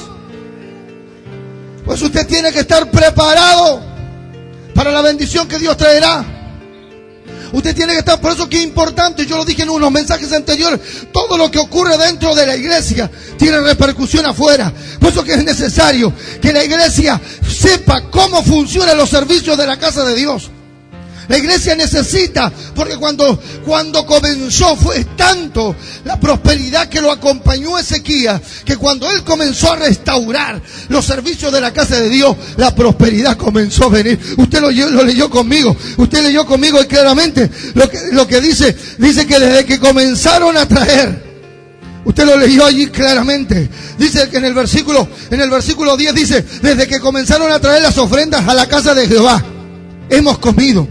Pues 1.86 2.02
usted 2.02 2.26
tiene 2.26 2.54
que 2.54 2.60
estar 2.62 2.90
preparado 2.90 3.84
para 4.74 4.92
la 4.92 5.02
bendición 5.02 5.48
que 5.48 5.60
Dios 5.60 5.76
traerá. 5.76 6.24
Usted 7.52 7.76
tiene 7.76 7.94
que 7.94 8.00
estar, 8.00 8.20
por 8.22 8.32
eso 8.32 8.48
que 8.48 8.58
es 8.58 8.64
importante, 8.64 9.26
yo 9.26 9.38
lo 9.38 9.46
dije 9.46 9.64
en 9.64 9.70
unos 9.70 9.92
mensajes 9.92 10.32
anteriores, 10.32 10.80
todo 11.12 11.38
lo 11.38 11.52
que 11.52 11.60
ocurre 11.60 11.98
dentro 11.98 12.34
de 12.34 12.46
la 12.46 12.56
iglesia 12.56 13.10
tiene 13.38 13.60
repercusión 13.60 14.26
afuera. 14.26 14.72
Por 15.00 15.10
eso 15.10 15.24
que 15.24 15.34
es 15.34 15.44
necesario 15.44 16.14
que 16.42 16.54
la 16.54 16.64
iglesia 16.64 17.20
sepa 17.48 18.10
cómo 18.10 18.44
funcionan 18.44 18.98
los 18.98 19.10
servicios 19.10 19.58
de 19.58 19.68
la 19.68 19.78
casa 19.78 20.04
de 20.06 20.16
Dios. 20.16 20.50
La 21.32 21.38
iglesia 21.38 21.76
necesita, 21.76 22.52
porque 22.76 22.98
cuando, 22.98 23.42
cuando 23.66 24.06
comenzó 24.06 24.76
fue 24.76 25.06
tanto 25.16 25.74
la 26.04 26.20
prosperidad 26.20 26.90
que 26.90 27.00
lo 27.00 27.10
acompañó 27.10 27.80
Ezequiel, 27.80 28.42
que 28.66 28.76
cuando 28.76 29.10
él 29.10 29.24
comenzó 29.24 29.72
a 29.72 29.78
restaurar 29.78 30.62
los 30.90 31.06
servicios 31.06 31.54
de 31.54 31.62
la 31.62 31.72
casa 31.72 32.02
de 32.02 32.10
Dios, 32.10 32.36
la 32.58 32.76
prosperidad 32.76 33.38
comenzó 33.38 33.86
a 33.86 33.90
venir. 33.92 34.20
Usted 34.36 34.60
lo, 34.60 34.72
leyó 35.06 35.30
conmigo, 35.30 35.74
usted 35.96 36.22
leyó 36.22 36.46
conmigo 36.46 36.82
y 36.82 36.88
claramente 36.88 37.50
lo 37.76 37.90
que, 37.90 38.00
lo 38.12 38.28
que 38.28 38.42
dice, 38.42 38.76
dice 38.98 39.26
que 39.26 39.40
desde 39.40 39.64
que 39.64 39.80
comenzaron 39.80 40.58
a 40.58 40.68
traer, 40.68 41.32
Usted 42.04 42.26
lo 42.26 42.36
leyó 42.36 42.66
allí 42.66 42.88
claramente. 42.88 43.70
Dice 44.00 44.28
que 44.28 44.38
en 44.38 44.46
el 44.46 44.56
versículo, 44.56 45.08
en 45.30 45.40
el 45.40 45.52
versículo 45.52 45.96
10 45.96 46.16
dice, 46.16 46.46
desde 46.62 46.88
que 46.88 47.00
comenzaron 47.00 47.52
a 47.52 47.60
traer 47.60 47.84
las 47.84 47.98
ofrendas 48.00 48.46
a 48.48 48.56
la 48.56 48.66
casa 48.66 48.96
de 48.96 49.08
Jehová, 49.08 49.46
hemos 50.10 50.40
comido 50.40 50.88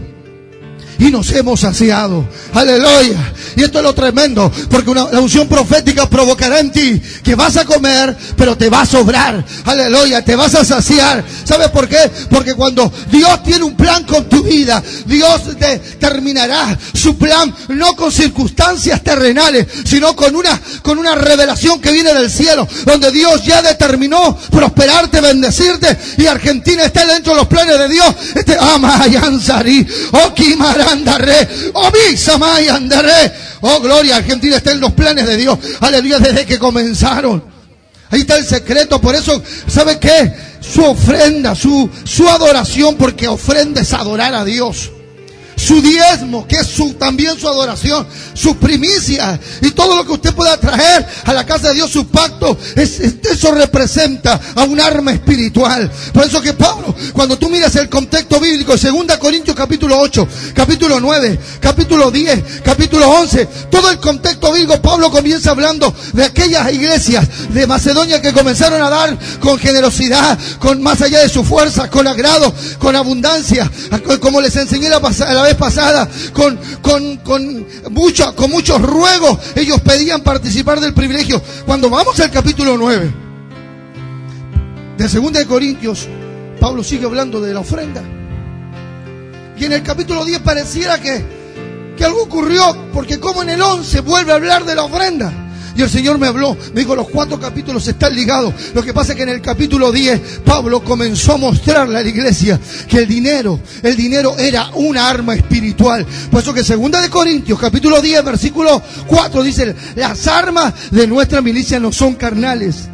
y 1.01 1.09
nos 1.09 1.31
hemos 1.31 1.61
saciado. 1.61 2.23
Aleluya. 2.53 3.33
Y 3.55 3.63
esto 3.63 3.79
es 3.79 3.83
lo 3.83 3.93
tremendo, 3.95 4.51
porque 4.69 4.91
una, 4.91 5.11
la 5.11 5.19
unción 5.19 5.47
profética 5.47 6.07
provocará 6.07 6.59
en 6.59 6.71
ti 6.71 7.01
que 7.23 7.33
vas 7.33 7.57
a 7.57 7.65
comer, 7.65 8.15
pero 8.37 8.55
te 8.55 8.69
va 8.69 8.81
a 8.81 8.85
sobrar. 8.85 9.43
Aleluya, 9.65 10.23
te 10.23 10.35
vas 10.35 10.53
a 10.53 10.63
saciar. 10.63 11.23
¿Sabes 11.43 11.69
por 11.69 11.89
qué? 11.89 11.97
Porque 12.29 12.53
cuando 12.53 12.93
Dios 13.11 13.41
tiene 13.43 13.63
un 13.63 13.75
plan 13.75 14.03
con 14.03 14.29
tu 14.29 14.43
vida, 14.43 14.81
Dios 15.07 15.41
terminará 15.99 16.77
su 16.93 17.17
plan 17.17 17.53
no 17.69 17.95
con 17.95 18.11
circunstancias 18.11 19.01
terrenales, 19.01 19.65
sino 19.83 20.15
con 20.15 20.35
una, 20.35 20.61
con 20.83 20.99
una 20.99 21.15
revelación 21.15 21.81
que 21.81 21.91
viene 21.91 22.13
del 22.13 22.29
cielo, 22.29 22.67
donde 22.85 23.11
Dios 23.11 23.43
ya 23.43 23.63
determinó 23.63 24.37
prosperarte, 24.51 25.19
bendecirte, 25.19 25.97
y 26.19 26.27
Argentina 26.27 26.83
está 26.83 27.07
dentro 27.07 27.33
de 27.33 27.39
los 27.39 27.47
planes 27.47 27.79
de 27.79 27.89
Dios. 27.89 28.15
Este 28.35 28.55
ama 28.59 29.07
Yansari, 29.07 29.87
Okimara 30.11 30.90
andaré. 30.91 31.47
Oh, 31.73 31.89
mi 31.91 32.67
andaré. 32.67 33.33
Oh, 33.61 33.79
gloria, 33.79 34.17
Argentina 34.17 34.57
está 34.57 34.71
en 34.71 34.79
los 34.79 34.93
planes 34.93 35.25
de 35.25 35.37
Dios. 35.37 35.57
Aleluya, 35.79 36.19
desde 36.19 36.45
que 36.45 36.59
comenzaron. 36.59 37.43
Ahí 38.09 38.21
está 38.21 38.37
el 38.37 38.45
secreto. 38.45 38.99
Por 38.99 39.15
eso, 39.15 39.41
¿sabe 39.67 39.99
qué? 39.99 40.33
Su 40.59 40.83
ofrenda, 40.83 41.55
su, 41.55 41.89
su 42.03 42.27
adoración, 42.29 42.95
porque 42.95 43.27
ofrenda 43.27 43.81
es 43.81 43.93
adorar 43.93 44.35
a 44.35 44.45
Dios 44.45 44.91
su 45.71 45.81
diezmo, 45.81 46.45
que 46.45 46.57
es 46.57 46.67
su, 46.67 46.95
también 46.95 47.39
su 47.39 47.47
adoración, 47.47 48.05
su 48.33 48.57
primicia 48.57 49.39
y 49.61 49.71
todo 49.71 49.95
lo 49.95 50.05
que 50.05 50.11
usted 50.11 50.33
pueda 50.33 50.57
traer 50.57 51.05
a 51.23 51.31
la 51.31 51.45
casa 51.45 51.69
de 51.69 51.75
Dios, 51.75 51.89
su 51.89 52.07
pacto, 52.07 52.57
es, 52.75 52.99
eso 52.99 53.53
representa 53.53 54.37
a 54.53 54.63
un 54.63 54.81
arma 54.81 55.13
espiritual. 55.13 55.89
Por 56.11 56.25
eso 56.25 56.41
que 56.41 56.51
Pablo, 56.51 56.93
cuando 57.13 57.37
tú 57.37 57.49
miras 57.49 57.73
el 57.77 57.87
contexto 57.87 58.41
bíblico, 58.41 58.75
2 58.75 59.17
Corintios 59.17 59.55
capítulo 59.55 59.97
8, 59.97 60.27
capítulo 60.53 60.99
9, 60.99 61.39
capítulo 61.61 62.11
10, 62.11 62.43
capítulo 62.65 63.09
11, 63.09 63.45
todo 63.71 63.89
el 63.91 63.99
contexto 63.99 64.51
bíblico, 64.51 64.81
Pablo 64.81 65.09
comienza 65.09 65.51
hablando 65.51 65.95
de 66.11 66.25
aquellas 66.25 66.69
iglesias 66.73 67.25
de 67.47 67.65
Macedonia 67.65 68.21
que 68.21 68.33
comenzaron 68.33 68.81
a 68.81 68.89
dar 68.89 69.17
con 69.39 69.57
generosidad, 69.57 70.37
con 70.59 70.83
más 70.83 71.01
allá 71.01 71.19
de 71.19 71.29
su 71.29 71.45
fuerza, 71.45 71.89
con 71.89 72.07
agrado, 72.07 72.53
con 72.77 72.93
abundancia, 72.97 73.71
como 74.19 74.41
les 74.41 74.57
enseñé 74.57 74.89
la, 74.89 74.99
la 74.99 75.43
vez 75.43 75.60
pasada, 75.61 76.09
con, 76.33 76.57
con, 76.81 77.17
con, 77.17 77.67
con 78.35 78.51
muchos 78.51 78.81
ruegos, 78.81 79.37
ellos 79.55 79.79
pedían 79.81 80.21
participar 80.21 80.79
del 80.79 80.95
privilegio. 80.95 81.39
Cuando 81.67 81.87
vamos 81.87 82.19
al 82.19 82.31
capítulo 82.31 82.75
9 82.77 83.13
de 84.97 85.07
2 85.07 85.33
de 85.33 85.45
Corintios, 85.45 86.07
Pablo 86.59 86.83
sigue 86.83 87.05
hablando 87.05 87.39
de 87.39 87.53
la 87.53 87.59
ofrenda. 87.59 88.01
Y 89.55 89.65
en 89.65 89.73
el 89.73 89.83
capítulo 89.83 90.25
10 90.25 90.39
pareciera 90.39 90.99
que, 90.99 91.23
que 91.95 92.03
algo 92.03 92.23
ocurrió, 92.23 92.89
porque 92.91 93.19
como 93.19 93.43
en 93.43 93.51
el 93.51 93.61
11 93.61 94.01
vuelve 94.01 94.31
a 94.31 94.35
hablar 94.35 94.65
de 94.65 94.73
la 94.73 94.83
ofrenda. 94.85 95.31
Y 95.75 95.81
el 95.81 95.89
Señor 95.89 96.17
me 96.17 96.27
habló, 96.27 96.57
me 96.73 96.81
dijo, 96.81 96.95
los 96.95 97.09
cuatro 97.09 97.39
capítulos 97.39 97.87
están 97.87 98.15
ligados. 98.15 98.53
Lo 98.73 98.83
que 98.83 98.93
pasa 98.93 99.13
es 99.13 99.17
que 99.17 99.23
en 99.23 99.29
el 99.29 99.41
capítulo 99.41 99.91
10, 99.91 100.41
Pablo 100.45 100.83
comenzó 100.83 101.33
a 101.33 101.37
mostrarle 101.37 101.97
a 101.97 102.03
la 102.03 102.09
iglesia 102.09 102.59
que 102.87 102.99
el 102.99 103.07
dinero, 103.07 103.59
el 103.81 103.95
dinero 103.95 104.37
era 104.37 104.69
una 104.75 105.09
arma 105.09 105.35
espiritual. 105.35 106.05
Por 106.29 106.41
eso 106.41 106.53
que 106.53 106.63
segunda 106.63 107.01
de 107.01 107.09
Corintios, 107.09 107.59
capítulo 107.59 108.01
10, 108.01 108.23
versículo 108.23 108.81
4, 109.07 109.43
dice, 109.43 109.75
las 109.95 110.27
armas 110.27 110.73
de 110.91 111.07
nuestra 111.07 111.41
milicia 111.41 111.79
no 111.79 111.91
son 111.91 112.15
carnales, 112.15 112.89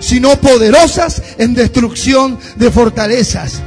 sino 0.00 0.36
poderosas 0.40 1.22
en 1.38 1.54
destrucción 1.54 2.38
de 2.56 2.70
fortalezas. 2.70 3.62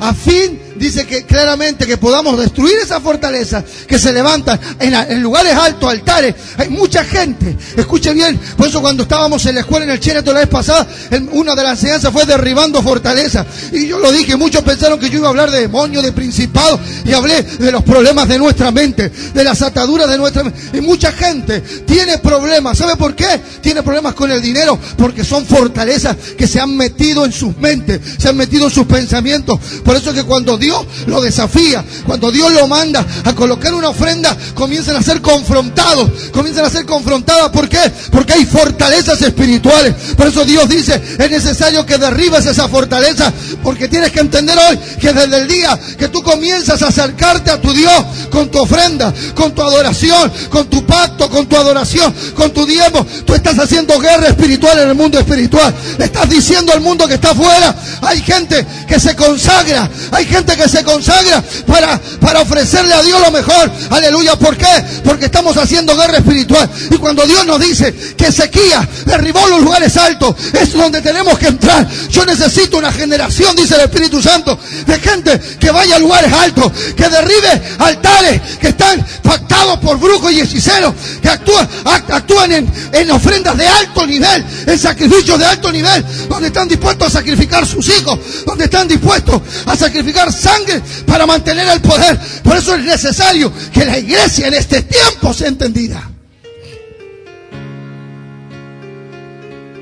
A 0.00 0.12
fin 0.12 0.63
dice 0.76 1.06
que 1.06 1.24
claramente 1.24 1.86
que 1.86 1.96
podamos 1.96 2.38
destruir 2.38 2.76
esa 2.82 3.00
fortaleza 3.00 3.64
que 3.86 3.98
se 3.98 4.12
levantan 4.12 4.58
en, 4.80 5.22
lugares 5.22 5.54
altos, 5.54 5.90
altares. 5.90 6.34
Hay 6.56 6.68
mucha 6.68 7.04
gente, 7.04 7.56
escuche 7.76 8.12
bien, 8.12 8.38
por 8.56 8.68
eso 8.68 8.80
cuando 8.80 9.04
estábamos 9.04 9.44
en 9.46 9.56
la 9.56 9.60
escuela 9.62 9.84
en 9.84 9.90
el 9.90 10.00
Cheneto 10.00 10.32
la 10.32 10.40
vez 10.40 10.48
pasada, 10.48 10.86
una 11.32 11.54
de 11.54 11.62
las 11.62 11.78
enseñanzas 11.78 12.12
fue 12.12 12.24
derribando 12.24 12.82
fortaleza. 12.82 13.46
Y 13.72 13.86
yo 13.86 13.98
lo 13.98 14.12
dije, 14.12 14.36
muchos 14.36 14.62
pensaron 14.62 14.98
que 14.98 15.10
yo 15.10 15.18
iba 15.18 15.26
a 15.26 15.30
hablar 15.30 15.50
de 15.50 15.60
demonios, 15.60 16.02
de 16.02 16.12
principados, 16.12 16.80
y 17.04 17.12
hablé 17.12 17.42
de 17.42 17.72
los 17.72 17.82
problemas 17.82 18.28
de 18.28 18.38
nuestra 18.38 18.70
mente, 18.70 19.10
de 19.10 19.44
las 19.44 19.62
ataduras 19.62 20.08
de 20.08 20.18
nuestra 20.18 20.44
mente. 20.44 20.58
Y 20.76 20.80
mucha 20.80 21.12
gente 21.12 21.60
tiene 21.60 22.18
problemas. 22.18 22.78
¿Sabe 22.78 22.96
por 22.96 23.14
qué? 23.14 23.40
Tiene 23.60 23.82
problemas 23.82 24.14
con 24.14 24.30
el 24.30 24.42
dinero, 24.42 24.78
porque 24.96 25.24
son 25.24 25.46
fortalezas 25.46 26.16
que 26.36 26.46
se 26.46 26.60
han 26.60 26.76
metido 26.76 27.24
en 27.24 27.32
sus 27.32 27.56
mentes, 27.58 28.00
se 28.18 28.28
han 28.28 28.36
metido 28.36 28.66
en 28.66 28.70
sus 28.70 28.86
pensamientos. 28.86 29.58
Por 29.84 29.96
eso 29.96 30.12
que 30.12 30.24
cuando 30.24 30.56
Dios 30.64 30.86
lo 31.06 31.20
desafía, 31.20 31.84
cuando 32.06 32.32
Dios 32.32 32.50
lo 32.52 32.66
manda 32.66 33.04
a 33.24 33.34
colocar 33.34 33.74
una 33.74 33.90
ofrenda, 33.90 34.34
comienzan 34.54 34.96
a 34.96 35.02
ser 35.02 35.20
confrontados, 35.20 36.10
comienzan 36.32 36.64
a 36.64 36.70
ser 36.70 36.86
confrontadas. 36.86 37.50
¿Por 37.50 37.68
qué? 37.68 37.92
Porque 38.10 38.32
hay 38.32 38.46
fortalezas 38.46 39.20
espirituales. 39.20 39.94
Por 40.16 40.28
eso 40.28 40.44
Dios 40.44 40.68
dice, 40.68 41.00
es 41.18 41.30
necesario 41.30 41.84
que 41.84 41.98
derribes 41.98 42.46
esa 42.46 42.66
fortaleza, 42.68 43.32
porque 43.62 43.88
tienes 43.88 44.10
que 44.10 44.20
entender 44.20 44.56
hoy 44.58 44.78
que 44.98 45.12
desde 45.12 45.36
el 45.36 45.48
día 45.48 45.78
que 45.98 46.08
tú 46.08 46.22
comienzas 46.22 46.80
a 46.82 46.88
acercarte 46.88 47.50
a 47.50 47.60
tu 47.60 47.72
Dios 47.72 48.04
con 48.30 48.50
tu 48.50 48.58
ofrenda, 48.58 49.12
con 49.34 49.54
tu 49.54 49.62
adoración, 49.62 50.32
con 50.48 50.68
tu 50.68 50.84
pacto, 50.86 51.28
con 51.28 51.46
tu 51.46 51.56
adoración, 51.56 52.14
con 52.34 52.52
tu 52.52 52.64
diezmo, 52.64 53.06
tú 53.26 53.34
estás 53.34 53.58
haciendo 53.58 53.98
guerra 53.98 54.28
espiritual 54.28 54.78
en 54.78 54.88
el 54.88 54.94
mundo 54.94 55.18
espiritual. 55.18 55.74
Le 55.98 56.06
estás 56.06 56.28
diciendo 56.28 56.72
al 56.72 56.80
mundo 56.80 57.06
que 57.06 57.14
está 57.14 57.32
afuera, 57.32 57.76
hay 58.02 58.22
gente 58.22 58.66
que 58.88 58.98
se 58.98 59.14
consagra, 59.14 59.90
hay 60.10 60.24
gente 60.24 60.53
que 60.56 60.68
se 60.68 60.84
consagra 60.84 61.42
para, 61.66 62.00
para 62.20 62.42
ofrecerle 62.42 62.94
a 62.94 63.02
Dios 63.02 63.20
lo 63.20 63.30
mejor. 63.30 63.70
Aleluya, 63.90 64.36
¿por 64.36 64.56
qué? 64.56 64.84
Porque 65.04 65.26
estamos 65.26 65.56
haciendo 65.56 65.96
guerra 65.96 66.18
espiritual. 66.18 66.68
Y 66.90 66.96
cuando 66.96 67.26
Dios 67.26 67.46
nos 67.46 67.60
dice 67.60 67.94
que 68.16 68.32
sequía 68.32 68.88
derribó 69.06 69.46
los 69.48 69.62
lugares 69.62 69.96
altos, 69.96 70.34
es 70.52 70.72
donde 70.72 71.00
tenemos 71.00 71.38
que 71.38 71.48
entrar. 71.48 71.88
Yo 72.10 72.24
necesito 72.24 72.78
una 72.78 72.92
generación, 72.92 73.56
dice 73.56 73.74
el 73.74 73.82
Espíritu 73.82 74.22
Santo, 74.22 74.58
de 74.86 74.98
gente 74.98 75.40
que 75.58 75.70
vaya 75.70 75.96
a 75.96 75.98
lugares 75.98 76.32
altos, 76.32 76.72
que 76.96 77.08
derribe 77.08 77.62
altares 77.78 78.40
que 78.60 78.68
están 78.68 79.04
pactados 79.22 79.78
por 79.78 79.98
brujos 79.98 80.32
y 80.32 80.40
hechiceros, 80.40 80.94
que 81.20 81.28
actúan, 81.28 81.68
actúan 81.84 82.52
en, 82.52 82.72
en 82.92 83.10
ofrendas 83.10 83.56
de 83.56 83.66
alto 83.66 84.06
nivel, 84.06 84.44
en 84.66 84.78
sacrificios 84.78 85.38
de 85.38 85.46
alto 85.46 85.70
nivel, 85.72 86.04
donde 86.28 86.48
están 86.48 86.68
dispuestos 86.68 87.08
a 87.08 87.10
sacrificar 87.10 87.66
sus 87.66 87.88
hijos, 87.88 88.18
donde 88.46 88.64
están 88.64 88.88
dispuestos 88.88 89.40
a 89.66 89.76
sacrificar 89.76 90.32
sangre 90.44 90.82
para 91.06 91.26
mantener 91.26 91.66
el 91.68 91.80
poder. 91.80 92.18
Por 92.42 92.56
eso 92.56 92.74
es 92.76 92.84
necesario 92.84 93.52
que 93.72 93.84
la 93.84 93.98
iglesia 93.98 94.48
en 94.48 94.54
este 94.54 94.82
tiempo 94.82 95.32
sea 95.32 95.48
entendida. 95.48 96.10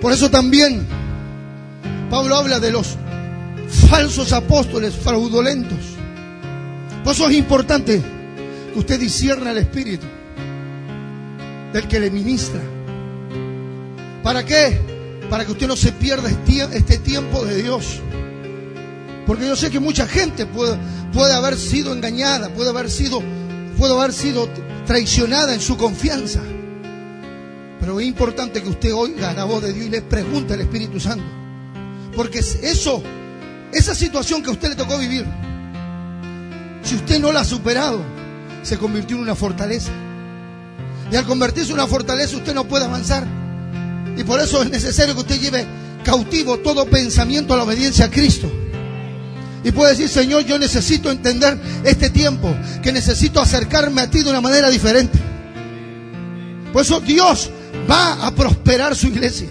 Por 0.00 0.12
eso 0.12 0.30
también 0.30 0.86
Pablo 2.10 2.36
habla 2.36 2.60
de 2.60 2.70
los 2.70 2.96
falsos 3.88 4.32
apóstoles 4.32 4.94
fraudulentos. 4.94 5.78
Por 7.04 7.12
eso 7.12 7.28
es 7.28 7.36
importante 7.36 8.00
que 8.72 8.78
usted 8.78 9.00
discierna 9.00 9.50
el 9.50 9.58
espíritu 9.58 10.06
del 11.72 11.88
que 11.88 12.00
le 12.00 12.10
ministra. 12.10 12.60
¿Para 14.22 14.44
qué? 14.44 14.78
Para 15.30 15.44
que 15.44 15.52
usted 15.52 15.66
no 15.66 15.76
se 15.76 15.92
pierda 15.92 16.30
este 16.72 16.98
tiempo 16.98 17.44
de 17.44 17.62
Dios. 17.62 18.00
Porque 19.26 19.46
yo 19.46 19.56
sé 19.56 19.70
que 19.70 19.80
mucha 19.80 20.06
gente 20.06 20.46
puede, 20.46 20.78
puede 21.12 21.32
haber 21.32 21.56
sido 21.56 21.92
engañada, 21.92 22.48
puede 22.50 22.70
haber 22.70 22.90
sido, 22.90 23.22
puede 23.78 23.94
haber 23.94 24.12
sido 24.12 24.48
traicionada 24.86 25.54
en 25.54 25.60
su 25.60 25.76
confianza. 25.76 26.40
Pero 27.80 27.98
es 28.00 28.06
importante 28.06 28.62
que 28.62 28.68
usted 28.68 28.94
oiga 28.94 29.32
la 29.32 29.44
voz 29.44 29.62
de 29.62 29.72
Dios 29.72 29.86
y 29.86 29.90
le 29.90 30.02
pregunte 30.02 30.54
al 30.54 30.60
Espíritu 30.60 31.00
Santo. 31.00 31.24
Porque 32.14 32.40
eso, 32.40 33.02
esa 33.72 33.94
situación 33.94 34.42
que 34.42 34.50
a 34.50 34.52
usted 34.52 34.70
le 34.70 34.76
tocó 34.76 34.98
vivir, 34.98 35.24
si 36.82 36.96
usted 36.96 37.20
no 37.20 37.32
la 37.32 37.40
ha 37.40 37.44
superado, 37.44 38.00
se 38.62 38.76
convirtió 38.78 39.16
en 39.16 39.22
una 39.22 39.34
fortaleza. 39.34 39.90
Y 41.10 41.16
al 41.16 41.24
convertirse 41.24 41.70
en 41.70 41.74
una 41.74 41.86
fortaleza 41.86 42.36
usted 42.36 42.54
no 42.54 42.64
puede 42.64 42.84
avanzar. 42.84 43.26
Y 44.16 44.24
por 44.24 44.40
eso 44.40 44.62
es 44.62 44.70
necesario 44.70 45.14
que 45.14 45.20
usted 45.20 45.40
lleve 45.40 45.66
cautivo 46.04 46.58
todo 46.58 46.86
pensamiento 46.86 47.54
a 47.54 47.56
la 47.56 47.62
obediencia 47.64 48.06
a 48.06 48.10
Cristo. 48.10 48.50
Y 49.64 49.70
puede 49.70 49.92
decir, 49.92 50.08
Señor, 50.08 50.44
yo 50.44 50.58
necesito 50.58 51.10
entender 51.10 51.58
este 51.84 52.10
tiempo, 52.10 52.54
que 52.82 52.92
necesito 52.92 53.40
acercarme 53.40 54.02
a 54.02 54.10
ti 54.10 54.22
de 54.22 54.30
una 54.30 54.40
manera 54.40 54.68
diferente. 54.70 55.18
Por 56.72 56.82
eso 56.82 57.00
Dios 57.00 57.50
va 57.88 58.26
a 58.26 58.34
prosperar 58.34 58.96
su 58.96 59.06
iglesia. 59.08 59.48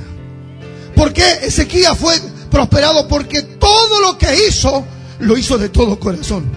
¿Por 0.95 1.13
qué 1.13 1.23
Ezequiel 1.43 1.95
fue 1.95 2.15
prosperado? 2.49 3.07
Porque 3.07 3.41
todo 3.41 4.01
lo 4.01 4.17
que 4.17 4.47
hizo, 4.47 4.85
lo 5.19 5.37
hizo 5.37 5.57
de 5.57 5.69
todo 5.69 5.99
corazón. 5.99 6.51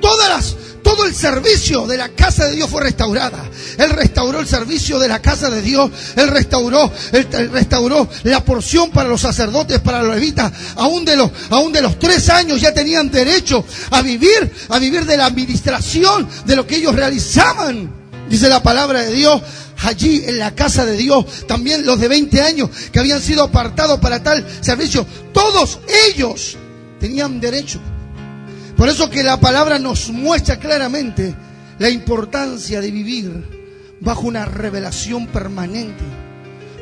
Todas 0.00 0.28
las, 0.28 0.56
todo 0.86 1.04
el 1.04 1.16
servicio 1.16 1.84
de 1.88 1.96
la 1.96 2.10
casa 2.10 2.46
de 2.46 2.54
Dios 2.54 2.70
fue 2.70 2.80
restaurada. 2.80 3.50
Él 3.76 3.90
restauró 3.90 4.38
el 4.38 4.46
servicio 4.46 5.00
de 5.00 5.08
la 5.08 5.20
casa 5.20 5.50
de 5.50 5.60
Dios. 5.60 5.90
Él 6.14 6.28
restauró, 6.28 6.92
restauró 7.52 8.08
la 8.22 8.44
porción 8.44 8.92
para 8.92 9.08
los 9.08 9.20
sacerdotes, 9.20 9.80
para 9.80 10.04
los 10.04 10.14
levitas. 10.14 10.52
Aún 10.76 11.04
de 11.04 11.16
los, 11.16 11.28
aún 11.50 11.72
de 11.72 11.82
los 11.82 11.98
tres 11.98 12.28
años 12.28 12.60
ya 12.60 12.72
tenían 12.72 13.10
derecho 13.10 13.64
a 13.90 14.00
vivir, 14.00 14.48
a 14.68 14.78
vivir 14.78 15.04
de 15.04 15.16
la 15.16 15.26
administración 15.26 16.28
de 16.44 16.54
lo 16.54 16.64
que 16.68 16.76
ellos 16.76 16.94
realizaban. 16.94 17.90
Dice 18.30 18.48
la 18.48 18.62
palabra 18.62 19.02
de 19.02 19.12
Dios 19.12 19.42
allí 19.82 20.22
en 20.24 20.38
la 20.38 20.54
casa 20.54 20.86
de 20.86 20.96
Dios, 20.96 21.48
también 21.48 21.84
los 21.84 21.98
de 21.98 22.06
20 22.06 22.42
años 22.42 22.70
que 22.92 23.00
habían 23.00 23.20
sido 23.20 23.42
apartados 23.42 23.98
para 23.98 24.22
tal 24.22 24.46
servicio, 24.60 25.04
todos 25.32 25.80
ellos 26.14 26.56
tenían 27.00 27.40
derecho. 27.40 27.80
Por 28.76 28.88
eso 28.88 29.08
que 29.08 29.22
la 29.22 29.40
palabra 29.40 29.78
nos 29.78 30.10
muestra 30.10 30.58
claramente 30.58 31.34
la 31.78 31.88
importancia 31.90 32.80
de 32.80 32.90
vivir 32.90 33.44
bajo 34.00 34.22
una 34.26 34.44
revelación 34.44 35.26
permanente 35.28 36.04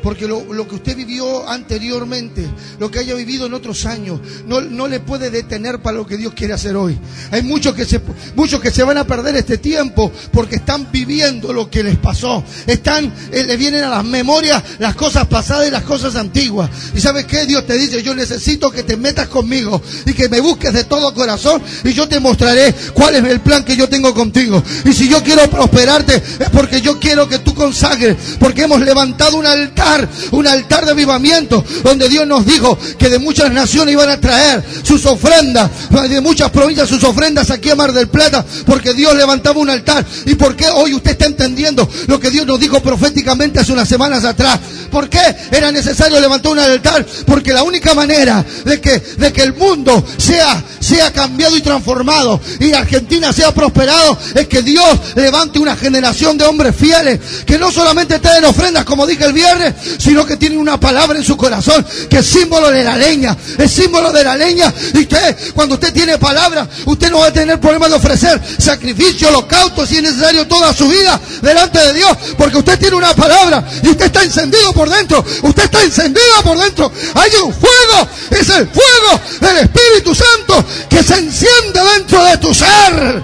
porque 0.05 0.27
lo, 0.27 0.67
que 0.67 0.75
usted 0.75 0.95
vivió 0.95 1.49
anteriormente, 1.49 2.47
lo 2.77 2.91
que 2.91 2.99
haya 2.99 3.15
vivido 3.15 3.47
en 3.47 3.55
otros 3.55 3.87
años, 3.87 4.19
no, 4.45 4.61
no 4.61 4.87
le 4.87 4.99
puede 4.99 5.31
detener 5.31 5.81
para 5.81 5.97
lo 5.97 6.05
que 6.05 6.15
Dios 6.15 6.35
quiere 6.35 6.53
hacer 6.53 6.75
hoy. 6.75 6.95
Hay 7.31 7.41
muchos 7.41 7.73
que, 7.73 7.85
se, 7.85 7.99
muchos 8.35 8.61
que 8.61 8.69
se 8.69 8.83
van 8.83 8.99
a 8.99 9.07
perder 9.07 9.35
este 9.35 9.57
tiempo 9.57 10.11
porque 10.31 10.57
están 10.57 10.91
viviendo 10.91 11.51
lo 11.51 11.71
que 11.71 11.81
les 11.81 11.97
pasó. 11.97 12.43
Están, 12.67 13.11
eh, 13.31 13.45
le 13.45 13.57
vienen 13.57 13.83
a 13.83 13.89
las 13.89 14.03
memorias 14.03 14.61
las 14.77 14.93
cosas 14.93 15.25
pasadas 15.25 15.69
y 15.69 15.71
las 15.71 15.81
cosas 15.81 16.15
antiguas. 16.15 16.69
Y 16.93 17.01
sabes 17.01 17.25
qué? 17.25 17.47
Dios 17.47 17.65
te 17.65 17.73
dice, 17.73 18.03
yo 18.03 18.13
necesito 18.13 18.69
que 18.69 18.83
te 18.83 18.97
metas 18.97 19.27
conmigo 19.27 19.81
y 20.05 20.13
que 20.13 20.29
me 20.29 20.39
busques 20.39 20.71
de 20.71 20.83
todo 20.83 21.15
corazón 21.15 21.63
y 21.83 21.93
yo 21.93 22.07
te 22.07 22.19
mostraré 22.19 22.75
cuál 22.93 23.15
es 23.15 23.23
el 23.23 23.39
plan 23.39 23.65
que 23.65 23.75
yo 23.75 23.89
tengo 23.89 24.13
contigo. 24.13 24.61
Y 24.85 24.93
si 24.93 25.09
yo 25.09 25.23
quiero 25.23 25.49
prosperarte 25.49 26.17
es 26.17 26.49
porque 26.51 26.79
yo 26.79 26.99
quiero 26.99 27.27
que 27.27 27.39
tú 27.39 27.55
consagres, 27.55 28.15
porque 28.39 28.65
hemos 28.65 28.81
levantado 28.81 29.37
un 29.37 29.47
altar 29.47 29.94
un 30.31 30.47
altar 30.47 30.85
de 30.85 30.91
avivamiento, 30.91 31.63
donde 31.83 32.09
Dios 32.09 32.27
nos 32.27 32.45
dijo 32.45 32.77
que 32.97 33.09
de 33.09 33.19
muchas 33.19 33.51
naciones 33.51 33.93
iban 33.93 34.09
a 34.09 34.19
traer 34.19 34.63
sus 34.83 35.05
ofrendas, 35.05 35.69
de 36.09 36.21
muchas 36.21 36.49
provincias 36.51 36.89
sus 36.89 37.03
ofrendas 37.03 37.49
aquí 37.51 37.69
a 37.69 37.75
Mar 37.75 37.93
del 37.93 38.07
Plata, 38.07 38.45
porque 38.65 38.93
Dios 38.93 39.15
levantaba 39.15 39.59
un 39.59 39.69
altar. 39.69 40.05
¿Y 40.25 40.35
por 40.35 40.55
qué 40.55 40.67
hoy 40.67 40.93
usted 40.93 41.11
está 41.11 41.25
entendiendo 41.25 41.87
lo 42.07 42.19
que 42.19 42.29
Dios 42.29 42.45
nos 42.45 42.59
dijo 42.59 42.79
proféticamente 42.79 43.59
hace 43.59 43.73
unas 43.73 43.87
semanas 43.87 44.23
atrás? 44.25 44.59
¿Por 44.91 45.09
qué 45.09 45.35
era 45.51 45.71
necesario 45.71 46.19
levantar 46.19 46.51
un 46.51 46.59
altar? 46.59 47.05
Porque 47.25 47.53
la 47.53 47.63
única 47.63 47.93
manera 47.93 48.45
de 48.63 48.79
que, 48.79 48.99
de 48.99 49.33
que 49.33 49.41
el 49.41 49.53
mundo 49.53 50.03
sea, 50.17 50.63
sea 50.79 51.11
cambiado 51.11 51.57
y 51.57 51.61
transformado 51.61 52.39
y 52.59 52.73
Argentina 52.73 53.33
sea 53.33 53.53
prosperado 53.53 54.17
es 54.33 54.47
que 54.47 54.61
Dios 54.61 54.99
levante 55.15 55.59
una 55.59 55.75
generación 55.75 56.37
de 56.37 56.45
hombres 56.45 56.75
fieles 56.75 57.19
que 57.45 57.57
no 57.57 57.71
solamente 57.71 58.19
traen 58.19 58.45
ofrendas, 58.45 58.85
como 58.85 59.05
dije 59.05 59.25
el 59.25 59.33
viernes, 59.33 59.74
sino 59.97 60.25
que 60.25 60.37
tienen 60.37 60.59
una 60.59 60.79
palabra 60.79 61.17
en 61.17 61.23
su 61.23 61.37
corazón 61.37 61.85
que 62.09 62.19
es 62.19 62.25
símbolo 62.25 62.69
de 62.69 62.83
la 62.83 62.97
leña, 62.97 63.35
es 63.57 63.71
símbolo 63.71 64.11
de 64.11 64.23
la 64.23 64.35
leña. 64.35 64.73
Y 64.93 64.99
usted, 64.99 65.37
cuando 65.53 65.75
usted 65.75 65.93
tiene 65.93 66.17
palabra, 66.17 66.67
usted 66.85 67.11
no 67.11 67.19
va 67.19 67.27
a 67.27 67.33
tener 67.33 67.59
problema 67.59 67.87
de 67.89 67.95
ofrecer 67.95 68.41
sacrificio, 68.57 69.29
holocausto, 69.29 69.85
si 69.85 69.97
es 69.97 70.03
necesario, 70.03 70.47
toda 70.47 70.73
su 70.73 70.87
vida 70.87 71.19
delante 71.41 71.79
de 71.79 71.93
Dios, 71.93 72.17
porque 72.37 72.57
usted 72.57 72.79
tiene 72.79 72.95
una 72.95 73.13
palabra 73.13 73.63
y 73.83 73.89
usted 73.89 74.05
está 74.05 74.23
encendido 74.23 74.73
por 74.73 74.89
dentro, 74.89 75.23
usted 75.43 75.63
está 75.63 75.83
encendido 75.83 76.41
por 76.43 76.57
dentro. 76.57 76.91
Hay 77.13 77.31
un 77.43 77.53
fuego, 77.53 78.07
es 78.31 78.49
el 78.49 78.67
fuego 78.67 79.21
del 79.41 79.57
Espíritu 79.57 80.15
Santo 80.15 80.65
que 80.89 81.03
se 81.03 81.15
enciende 81.15 81.81
dentro 81.95 82.23
de 82.23 82.37
tu 82.37 82.53
ser. 82.53 83.23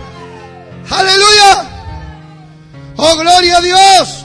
Aleluya. 0.90 1.68
Oh, 2.98 3.18
gloria 3.18 3.58
a 3.58 3.62
Dios. 3.62 4.21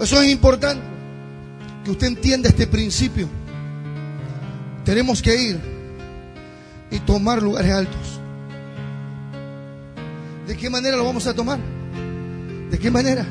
Eso 0.00 0.20
es 0.20 0.28
importante 0.28 0.82
que 1.84 1.90
usted 1.90 2.08
entienda 2.08 2.48
este 2.48 2.66
principio. 2.66 3.28
Tenemos 4.84 5.22
que 5.22 5.34
ir 5.34 5.60
y 6.90 6.98
tomar 7.00 7.42
lugares 7.42 7.72
altos. 7.72 8.20
¿De 10.46 10.56
qué 10.56 10.68
manera 10.70 10.96
lo 10.96 11.04
vamos 11.04 11.26
a 11.26 11.34
tomar? 11.34 11.58
¿De 12.70 12.78
qué 12.78 12.90
manera? 12.90 13.26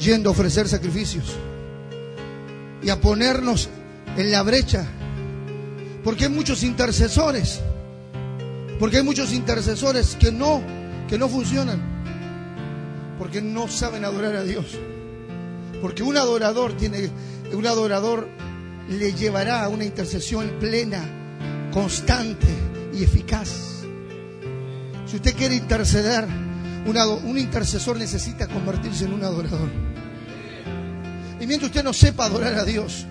Yendo 0.00 0.30
a 0.30 0.32
ofrecer 0.32 0.68
sacrificios 0.68 1.36
y 2.82 2.90
a 2.90 3.00
ponernos 3.00 3.68
en 4.16 4.32
la 4.32 4.42
brecha. 4.42 4.86
Porque 6.02 6.24
hay 6.24 6.30
muchos 6.30 6.62
intercesores. 6.62 7.60
Porque 8.78 8.98
hay 8.98 9.02
muchos 9.02 9.32
intercesores 9.32 10.16
que 10.18 10.32
no 10.32 10.62
que 11.08 11.18
no 11.18 11.28
funcionan. 11.28 11.80
Porque 13.18 13.42
no 13.42 13.68
saben 13.68 14.04
adorar 14.04 14.36
a 14.36 14.42
Dios. 14.42 14.78
Porque 15.80 16.02
un 16.02 16.16
adorador 16.16 16.76
tiene, 16.76 17.10
un 17.52 17.66
adorador 17.66 18.28
le 18.88 19.12
llevará 19.12 19.64
a 19.64 19.68
una 19.68 19.84
intercesión 19.84 20.56
plena, 20.60 21.70
constante 21.72 22.46
y 22.92 23.02
eficaz. 23.02 23.84
Si 25.06 25.16
usted 25.16 25.34
quiere 25.34 25.54
interceder, 25.54 26.26
un 26.86 27.38
intercesor 27.38 27.98
necesita 27.98 28.46
convertirse 28.46 29.04
en 29.04 29.14
un 29.14 29.24
adorador. 29.24 29.68
Y 31.40 31.46
mientras 31.46 31.70
usted 31.70 31.84
no 31.84 31.92
sepa 31.92 32.26
adorar 32.26 32.54
a 32.54 32.64
Dios, 32.64 33.06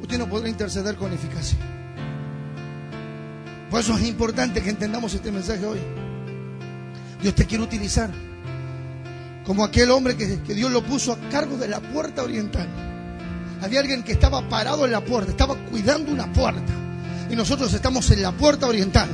usted 0.00 0.18
no 0.18 0.28
podrá 0.28 0.48
interceder 0.48 0.96
con 0.96 1.12
eficacia. 1.12 1.58
Por 3.70 3.80
eso 3.80 3.96
es 3.96 4.06
importante 4.06 4.62
que 4.62 4.70
entendamos 4.70 5.14
este 5.14 5.30
mensaje 5.30 5.64
hoy. 5.64 5.78
Dios 7.22 7.34
te 7.34 7.46
quiere 7.46 7.62
utilizar 7.62 8.10
como 9.50 9.64
aquel 9.64 9.90
hombre 9.90 10.16
que, 10.16 10.54
Dios 10.54 10.70
lo 10.70 10.80
puso 10.80 11.12
a 11.12 11.18
cargo 11.28 11.56
de 11.56 11.66
la 11.66 11.80
puerta 11.80 12.22
oriental. 12.22 12.68
Había 13.60 13.80
alguien 13.80 14.04
que 14.04 14.12
estaba 14.12 14.48
parado 14.48 14.84
en 14.84 14.92
la 14.92 15.04
puerta, 15.04 15.32
estaba 15.32 15.56
cuidando 15.56 16.12
una 16.12 16.32
puerta. 16.32 16.72
Y 17.28 17.34
nosotros 17.34 17.74
estamos 17.74 18.08
en 18.12 18.22
la 18.22 18.30
puerta 18.30 18.68
oriental, 18.68 19.08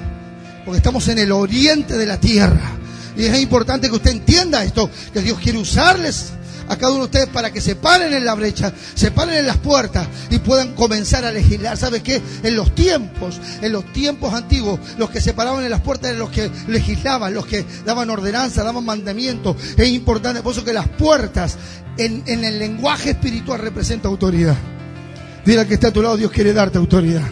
porque 0.62 0.76
estamos 0.76 1.08
en 1.08 1.20
el 1.20 1.32
oriente 1.32 1.96
de 1.96 2.04
la 2.04 2.20
tierra. 2.20 2.72
Y 3.16 3.24
es 3.24 3.40
importante 3.40 3.88
que 3.88 3.96
usted 3.96 4.10
entienda 4.10 4.62
esto, 4.62 4.90
que 5.10 5.22
Dios 5.22 5.38
quiere 5.38 5.56
usarles 5.56 6.32
a 6.68 6.76
cada 6.76 6.92
uno 6.92 7.00
de 7.00 7.04
ustedes 7.06 7.28
para 7.28 7.52
que 7.52 7.60
se 7.60 7.76
paren 7.76 8.12
en 8.12 8.24
la 8.24 8.34
brecha, 8.34 8.72
se 8.94 9.10
paren 9.10 9.36
en 9.36 9.46
las 9.46 9.58
puertas 9.58 10.06
y 10.30 10.38
puedan 10.38 10.74
comenzar 10.74 11.24
a 11.24 11.30
legislar. 11.30 11.76
¿Sabe 11.76 12.02
qué? 12.02 12.20
En 12.42 12.56
los 12.56 12.74
tiempos, 12.74 13.40
en 13.60 13.72
los 13.72 13.92
tiempos 13.92 14.34
antiguos, 14.34 14.80
los 14.98 15.10
que 15.10 15.20
se 15.20 15.34
paraban 15.34 15.64
en 15.64 15.70
las 15.70 15.80
puertas 15.80 16.10
eran 16.10 16.20
los 16.20 16.30
que 16.30 16.50
legislaban, 16.68 17.34
los 17.34 17.46
que 17.46 17.64
daban 17.84 18.10
ordenanza, 18.10 18.64
daban 18.64 18.84
mandamientos. 18.84 19.56
Es 19.76 19.88
importante, 19.88 20.42
por 20.42 20.52
eso 20.52 20.64
que 20.64 20.72
las 20.72 20.88
puertas 20.88 21.56
en, 21.98 22.44
el 22.44 22.58
lenguaje 22.58 23.10
espiritual 23.10 23.60
representan 23.60 24.10
autoridad. 24.10 24.56
Dile 25.44 25.66
que 25.66 25.74
está 25.74 25.88
a 25.88 25.92
tu 25.92 26.02
lado, 26.02 26.16
Dios 26.16 26.30
quiere 26.30 26.52
darte 26.52 26.78
autoridad. 26.78 27.26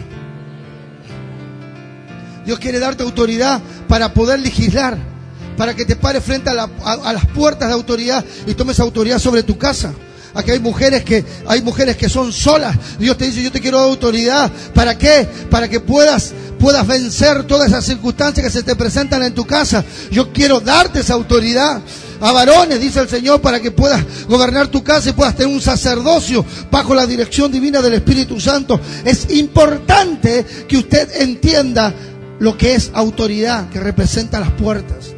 Dios 2.45 2.59
quiere 2.59 2.79
darte 2.79 3.03
autoridad 3.03 3.61
para 3.87 4.13
poder 4.13 4.39
legislar 4.39 5.14
para 5.57 5.73
que 5.73 5.85
te 5.85 5.95
pares 5.95 6.23
frente 6.23 6.49
a, 6.49 6.53
las 6.53 7.25
puertas 7.33 7.67
de 7.67 7.73
autoridad 7.73 8.23
y 8.45 8.53
tomes 8.53 8.79
autoridad 8.79 9.19
sobre 9.19 9.43
tu 9.43 9.57
casa. 9.57 9.93
Aquí 10.33 10.51
hay 10.51 10.59
mujeres 10.59 11.03
que 11.05 11.23
hay 11.47 11.61
mujeres 11.61 11.95
que 11.95 12.09
son 12.09 12.33
solas. 12.33 12.75
Dios 12.99 13.17
te 13.17 13.25
dice, 13.25 13.41
"Yo 13.41 13.51
te 13.51 13.61
quiero 13.61 13.79
dar 13.79 13.87
autoridad, 13.87 14.51
¿para 14.73 14.97
qué? 14.97 15.27
Para 15.49 15.69
que 15.69 15.79
puedas 15.79 16.33
puedas 16.59 16.85
vencer 16.85 17.43
todas 17.43 17.67
esas 17.67 17.85
circunstancias 17.85 18.45
que 18.45 18.51
se 18.51 18.63
te 18.63 18.75
presentan 18.75 19.23
en 19.23 19.33
tu 19.33 19.45
casa. 19.45 19.83
Yo 20.11 20.33
quiero 20.33 20.59
darte 20.59 20.99
esa 20.99 21.13
autoridad." 21.13 21.81
A 22.21 22.31
varones, 22.31 22.79
dice 22.79 23.01
el 23.01 23.09
Señor, 23.09 23.41
para 23.41 23.59
que 23.59 23.71
puedas 23.71 24.03
gobernar 24.27 24.67
tu 24.67 24.83
casa 24.83 25.09
y 25.09 25.13
puedas 25.13 25.35
tener 25.35 25.53
un 25.53 25.61
sacerdocio 25.61 26.45
bajo 26.71 26.95
la 26.95 27.05
dirección 27.05 27.51
divina 27.51 27.81
del 27.81 27.93
Espíritu 27.93 28.39
Santo. 28.39 28.79
Es 29.03 29.31
importante 29.31 30.45
que 30.67 30.77
usted 30.77 31.21
entienda 31.21 31.93
lo 32.39 32.57
que 32.57 32.75
es 32.75 32.91
autoridad, 32.93 33.69
que 33.69 33.79
representa 33.79 34.39
las 34.39 34.51
puertas. 34.51 35.14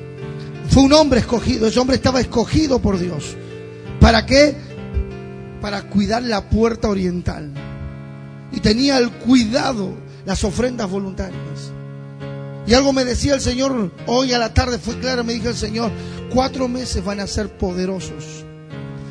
Fue 0.78 0.86
un 0.86 0.94
hombre 0.94 1.22
escogido, 1.22 1.66
ese 1.66 1.80
hombre 1.80 1.96
estaba 1.96 2.22
escogido 2.22 2.78
por 2.78 3.00
Dios. 3.00 3.36
¿Para 4.00 4.28
qué? 4.28 4.56
Para 5.60 5.90
cuidar 5.90 6.22
la 6.22 6.52
puerta 6.52 6.88
oriental. 6.88 7.52
Y 8.52 8.60
tenía 8.60 9.00
el 9.00 9.10
cuidado, 9.10 9.96
las 10.24 10.44
ofrendas 10.44 10.88
voluntarias. 10.88 11.72
Y 12.68 12.76
algo 12.76 12.94
me 12.94 13.06
decía 13.06 13.34
el 13.34 13.42
Señor 13.42 13.92
hoy 14.06 14.34
a 14.34 14.38
la 14.38 14.54
tarde, 14.54 14.78
fue 14.78 15.00
claro, 15.00 15.24
me 15.24 15.34
dijo 15.34 15.50
el 15.50 15.56
Señor, 15.56 15.90
cuatro 16.32 16.68
meses 16.68 17.04
van 17.04 17.22
a 17.22 17.26
ser 17.26 17.58
poderosos. 17.58 18.46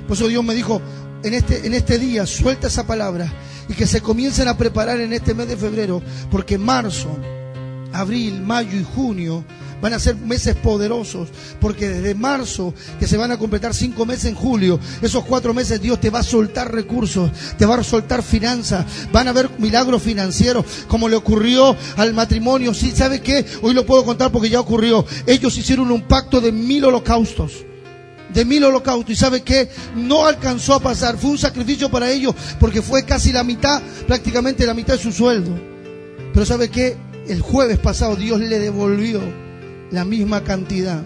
Por 0.07 0.16
eso 0.16 0.29
Dios 0.29 0.44
me 0.44 0.55
dijo, 0.55 0.81
en 1.24 1.35
este, 1.35 1.66
en 1.66 1.74
este 1.74 1.98
día, 1.98 2.26
suelta 2.26 2.68
esa 2.68 2.87
palabra 2.87 3.29
y 3.68 3.74
que 3.74 3.88
se 3.88 4.00
comiencen 4.00 4.46
a 4.46 4.57
preparar 4.57 5.00
en 5.00 5.12
este 5.12 5.35
mes 5.35 5.48
de 5.48 5.57
febrero, 5.57 6.00
porque 6.31 6.59
marzo, 6.59 7.09
abril, 7.92 8.40
mayo 8.40 8.79
y 8.79 8.85
junio 8.85 9.44
van 9.87 9.94
a 9.94 10.01
ser 10.01 10.16
meses 10.16 10.57
poderosos, 10.57 11.29
porque 11.61 11.88
desde 11.88 12.16
marzo, 12.16 12.75
que 12.99 13.07
se 13.07 13.16
van 13.16 13.31
a 13.31 13.38
completar 13.38 13.72
cinco 13.72 14.05
meses 14.05 14.25
en 14.25 14.35
julio, 14.35 14.81
esos 15.01 15.25
cuatro 15.25 15.55
meses 15.55 15.81
Dios 15.81 16.01
te 16.01 16.11
va 16.11 16.18
a 16.18 16.25
soltar 16.25 16.75
recursos, 16.75 17.31
te 17.57 17.66
va 17.66 17.77
a 17.77 17.85
soltar 17.85 18.25
finanzas, 18.25 18.85
van 19.12 19.29
a 19.29 19.31
haber 19.31 19.49
milagros 19.61 20.03
financieros, 20.03 20.64
como 20.88 21.09
le 21.09 21.14
ocurrió 21.14 21.77
al 21.99 22.14
matrimonio. 22.14 22.75
Sí, 22.75 22.90
¿sabe 22.90 23.20
qué? 23.20 23.46
Hoy 23.62 23.75
lo 23.75 23.87
puedo 23.87 24.05
contar 24.05 24.33
porque 24.33 24.51
ya 24.51 24.59
ocurrió. 24.59 25.07
Ellos 25.25 25.57
hicieron 25.57 25.92
un 25.92 26.03
pacto 26.03 26.40
de 26.40 26.51
mil 26.51 26.85
holocaustos 26.85 27.64
de 28.35 28.44
mil 28.44 28.64
holocaustos. 28.64 29.12
¿Y 29.12 29.16
sabe 29.16 29.42
qué? 29.42 29.68
No 29.94 30.27
alcanzó 30.27 30.75
a 30.75 30.81
pasar. 30.81 31.16
Fue 31.16 31.31
un 31.31 31.38
sacrificio 31.38 31.88
para 31.92 32.11
ellos 32.11 32.35
porque 32.59 32.83
fue 32.83 33.05
casi 33.05 33.31
la 33.31 33.44
mitad, 33.44 33.81
prácticamente 34.09 34.66
la 34.66 34.75
mitad 34.75 34.94
de 34.94 35.03
su 35.03 35.12
sueldo. 35.12 35.53
Pero 36.35 36.44
¿sabe 36.44 36.70
qué? 36.70 36.96
El 37.29 37.40
jueves 37.40 37.79
pasado 37.79 38.16
Dios 38.16 38.40
le 38.40 38.59
devolvió 38.59 39.45
la 39.90 40.05
misma 40.05 40.42
cantidad 40.42 41.03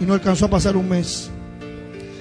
y 0.00 0.04
no 0.04 0.14
alcanzó 0.14 0.46
a 0.46 0.50
pasar 0.50 0.76
un 0.76 0.88
mes. 0.88 1.30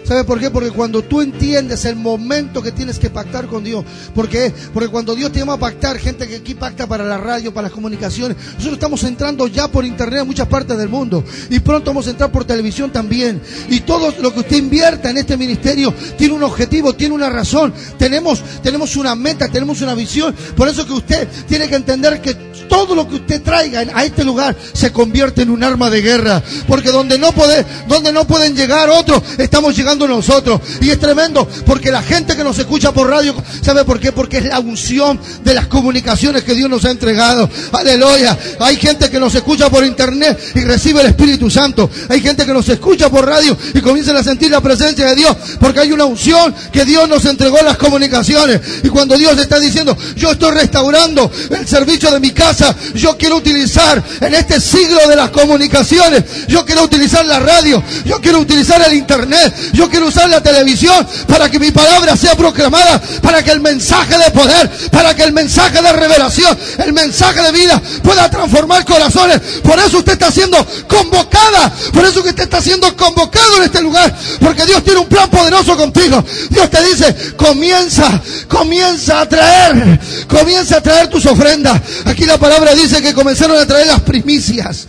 ¿Sabe 0.08 0.24
por 0.24 0.40
qué? 0.40 0.50
Porque 0.50 0.72
cuando 0.72 1.02
tú 1.02 1.20
entiendes 1.20 1.84
el 1.84 1.98
momento 1.98 2.62
que 2.62 2.72
tienes 2.72 2.98
que 2.98 3.10
pactar 3.10 3.48
con 3.48 3.62
Dios, 3.62 3.84
porque 4.16 4.54
porque 4.74 4.88
cuando 4.88 5.14
Dios 5.16 5.34
te 5.34 5.40
llama 5.40 5.54
a 5.54 5.60
pactar, 5.60 6.00
gente 6.00 6.30
que 6.30 6.38
aquí 6.38 6.54
pacta 6.54 6.88
para 6.88 7.04
la 7.04 7.18
radio, 7.18 7.54
para 7.54 7.68
las 7.68 7.74
comunicaciones, 7.74 8.38
nosotros 8.38 8.76
estamos 8.76 9.04
entrando 9.04 9.48
ya 9.48 9.68
por 9.68 9.86
internet 9.86 10.22
en 10.22 10.28
muchas 10.28 10.48
partes 10.48 10.78
del 10.78 10.88
mundo 10.88 11.26
y 11.50 11.60
pronto 11.60 11.90
vamos 11.90 12.08
a 12.08 12.12
entrar 12.12 12.32
por 12.32 12.46
televisión 12.46 12.90
también. 12.90 13.42
Y 13.70 13.82
todo 13.82 14.14
lo 14.22 14.34
que 14.34 14.40
usted 14.40 14.56
invierta 14.56 15.10
en 15.10 15.18
este 15.18 15.36
ministerio 15.36 15.94
tiene 16.18 16.34
un 16.34 16.44
objetivo, 16.44 16.94
tiene 16.94 17.14
una 17.14 17.30
razón. 17.30 17.74
Tenemos 18.00 18.42
tenemos 18.64 18.96
una 18.96 19.14
meta, 19.14 19.50
tenemos 19.50 19.82
una 19.82 19.94
visión. 19.94 20.34
Por 20.56 20.70
eso 20.70 20.86
que 20.86 20.94
usted 20.94 21.28
tiene 21.50 21.68
que 21.68 21.76
entender 21.76 22.22
que 22.22 22.34
todo 22.70 22.96
lo 22.96 23.08
que 23.08 23.16
usted 23.16 23.42
traiga 23.42 23.84
a 23.94 24.06
este 24.06 24.24
lugar 24.24 24.56
se 24.74 24.92
convierte 24.92 25.42
en 25.42 25.50
un 25.50 25.64
arma 25.64 25.90
de 25.90 26.02
guerra, 26.02 26.42
porque 26.68 26.92
donde 26.92 27.18
no 27.18 27.32
puede, 27.32 27.66
donde 27.88 28.14
no 28.14 28.26
pueden 28.26 28.56
llegar 28.56 28.90
otros, 28.90 29.22
estamos 29.38 29.76
llegando 29.76 29.97
nosotros. 30.06 30.60
Y 30.82 30.90
es 30.90 31.00
tremendo 31.00 31.48
porque 31.66 31.92
la 31.92 32.02
gente 32.02 32.36
que 32.36 32.44
nos 32.44 32.60
escucha 32.60 32.92
por 32.92 33.10
radio, 33.10 33.34
¿sabe 33.62 33.86
por 33.86 34.02
qué? 34.02 34.12
Porque 34.12 34.40
es 34.40 34.46
la 34.46 34.60
unción 34.60 35.18
de 35.46 35.54
las 35.54 35.68
comunicaciones 35.68 36.44
que 36.44 36.56
Dios 36.56 36.70
nos 36.70 36.84
ha 36.84 36.92
entregado. 36.92 37.50
Aleluya. 37.72 38.38
Hay 38.60 38.76
gente 38.76 39.10
que 39.10 39.20
nos 39.20 39.34
escucha 39.34 39.70
por 39.70 39.86
internet 39.86 40.38
y 40.56 40.66
recibe 40.66 41.00
el 41.00 41.08
Espíritu 41.08 41.50
Santo. 41.50 41.90
Hay 42.10 42.20
gente 42.20 42.46
que 42.46 42.54
nos 42.54 42.68
escucha 42.68 43.10
por 43.10 43.26
radio 43.26 43.58
y 43.74 43.80
comienzan 43.80 44.18
a 44.18 44.24
sentir 44.24 44.52
la 44.52 44.60
presencia 44.60 45.06
de 45.06 45.16
Dios 45.16 45.38
porque 45.60 45.80
hay 45.80 45.92
una 45.92 46.06
unción 46.06 46.54
que 46.72 46.86
Dios 46.86 47.08
nos 47.08 47.26
entregó 47.26 47.60
en 47.60 47.66
las 47.66 47.78
comunicaciones. 47.78 48.60
Y 48.84 48.90
cuando 48.90 49.18
Dios 49.18 49.38
está 49.38 49.60
diciendo, 49.60 49.98
yo 50.16 50.32
estoy 50.32 50.52
restaurando 50.52 51.32
el 51.50 51.68
servicio 51.68 52.12
de 52.12 52.20
mi 52.20 52.32
casa, 52.32 52.76
yo 52.94 53.18
quiero 53.18 53.38
utilizar 53.38 54.04
en 54.22 54.34
este 54.34 54.60
siglo 54.60 55.08
de 55.08 55.16
las 55.16 55.30
comunicaciones, 55.30 56.24
yo 56.48 56.66
quiero 56.66 56.84
utilizar 56.84 57.26
la 57.26 57.40
radio, 57.40 57.84
yo 58.06 58.20
quiero 58.22 58.40
utilizar 58.40 58.82
el 58.88 58.94
internet, 58.94 59.54
yo 59.74 59.87
quiero 59.90 60.08
usar 60.08 60.30
la 60.30 60.42
televisión 60.42 61.08
para 61.28 61.50
que 61.50 61.60
mi 61.60 61.72
palabra 61.72 62.16
sea 62.16 62.36
proclamada, 62.36 63.02
para 63.22 63.44
que 63.44 63.52
el 63.52 63.62
mensaje 63.62 64.18
de 64.18 64.32
poder, 64.32 64.70
para 64.92 65.16
que 65.16 65.24
el 65.24 65.34
mensaje 65.34 65.82
de 65.82 65.94
revelación, 65.94 66.58
el 66.80 66.94
mensaje 66.94 67.42
de 67.42 67.52
vida 67.52 67.82
pueda 68.04 68.30
transformar 68.30 68.86
corazones. 68.86 69.42
Por 69.64 69.80
eso 69.80 70.00
usted 70.00 70.14
está 70.14 70.32
siendo 70.32 70.58
convocada, 70.88 71.72
por 71.94 72.06
eso 72.06 72.24
que 72.24 72.30
usted 72.30 72.44
está 72.44 72.62
siendo 72.62 72.96
convocado 72.96 73.58
en 73.58 73.64
este 73.64 73.82
lugar, 73.82 74.16
porque 74.40 74.66
Dios 74.66 74.84
tiene 74.84 75.00
un 75.00 75.08
plan 75.08 75.30
poderoso 75.30 75.76
contigo. 75.78 76.24
Dios 76.50 76.70
te 76.70 76.84
dice, 76.84 77.16
comienza, 77.36 78.22
comienza 78.48 79.22
a 79.22 79.30
traer, 79.30 80.00
comienza 80.28 80.78
a 80.78 80.82
traer 80.82 81.08
tus 81.10 81.26
ofrendas. 81.26 81.82
Aquí 82.06 82.26
la 82.26 82.38
palabra 82.38 82.74
dice 82.74 83.02
que 83.02 83.14
comenzaron 83.14 83.58
a 83.58 83.66
traer 83.66 83.88
las 83.88 84.02
primicias. 84.02 84.88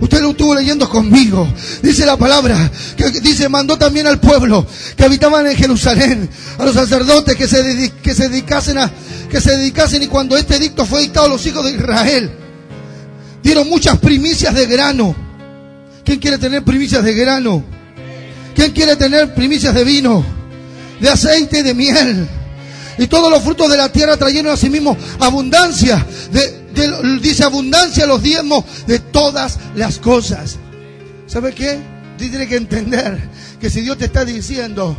Usted 0.00 0.20
lo 0.20 0.30
estuvo 0.30 0.54
leyendo 0.54 0.88
conmigo. 0.88 1.46
Dice 1.82 2.04
la 2.04 2.16
palabra, 2.16 2.70
que 2.96 3.10
dice, 3.20 3.48
mandó 3.48 3.76
también 3.76 4.06
al 4.06 4.20
pueblo 4.20 4.66
que 4.96 5.04
habitaban 5.04 5.46
en 5.46 5.56
Jerusalén, 5.56 6.28
a 6.58 6.64
los 6.64 6.74
sacerdotes 6.74 7.36
que 7.36 7.46
se, 7.46 7.92
que 8.02 8.14
se 8.14 8.28
dedicasen 8.28 8.78
a, 8.78 8.90
que 9.30 9.40
se 9.40 9.56
dedicasen 9.56 10.02
y 10.02 10.06
cuando 10.06 10.36
este 10.36 10.56
edicto 10.56 10.84
fue 10.86 11.02
dictado 11.02 11.26
a 11.26 11.28
los 11.28 11.46
hijos 11.46 11.64
de 11.64 11.72
Israel, 11.72 12.30
dieron 13.42 13.68
muchas 13.68 13.98
primicias 13.98 14.54
de 14.54 14.66
grano. 14.66 15.14
¿Quién 16.04 16.18
quiere 16.18 16.38
tener 16.38 16.62
primicias 16.62 17.02
de 17.02 17.14
grano? 17.14 17.64
¿Quién 18.54 18.72
quiere 18.72 18.96
tener 18.96 19.34
primicias 19.34 19.74
de 19.74 19.84
vino? 19.84 20.24
De 21.00 21.08
aceite 21.08 21.60
y 21.60 21.62
de 21.62 21.74
miel. 21.74 22.28
Y 22.98 23.06
todos 23.06 23.30
los 23.30 23.42
frutos 23.42 23.70
de 23.70 23.76
la 23.76 23.90
tierra 23.90 24.16
trajeron 24.16 24.52
a 24.52 24.56
sí 24.56 24.70
mismos 24.70 24.96
abundancia 25.18 26.06
dice 27.20 27.44
abundancia 27.44 28.06
los 28.06 28.22
diezmos 28.22 28.64
de 28.86 28.98
todas 28.98 29.58
las 29.74 29.98
cosas. 29.98 30.58
¿Sabe 31.26 31.52
qué? 31.52 31.78
Tiene 32.18 32.46
que 32.46 32.56
entender 32.56 33.18
que 33.60 33.70
si 33.70 33.80
Dios 33.80 33.98
te 33.98 34.04
está 34.06 34.24
diciendo, 34.24 34.96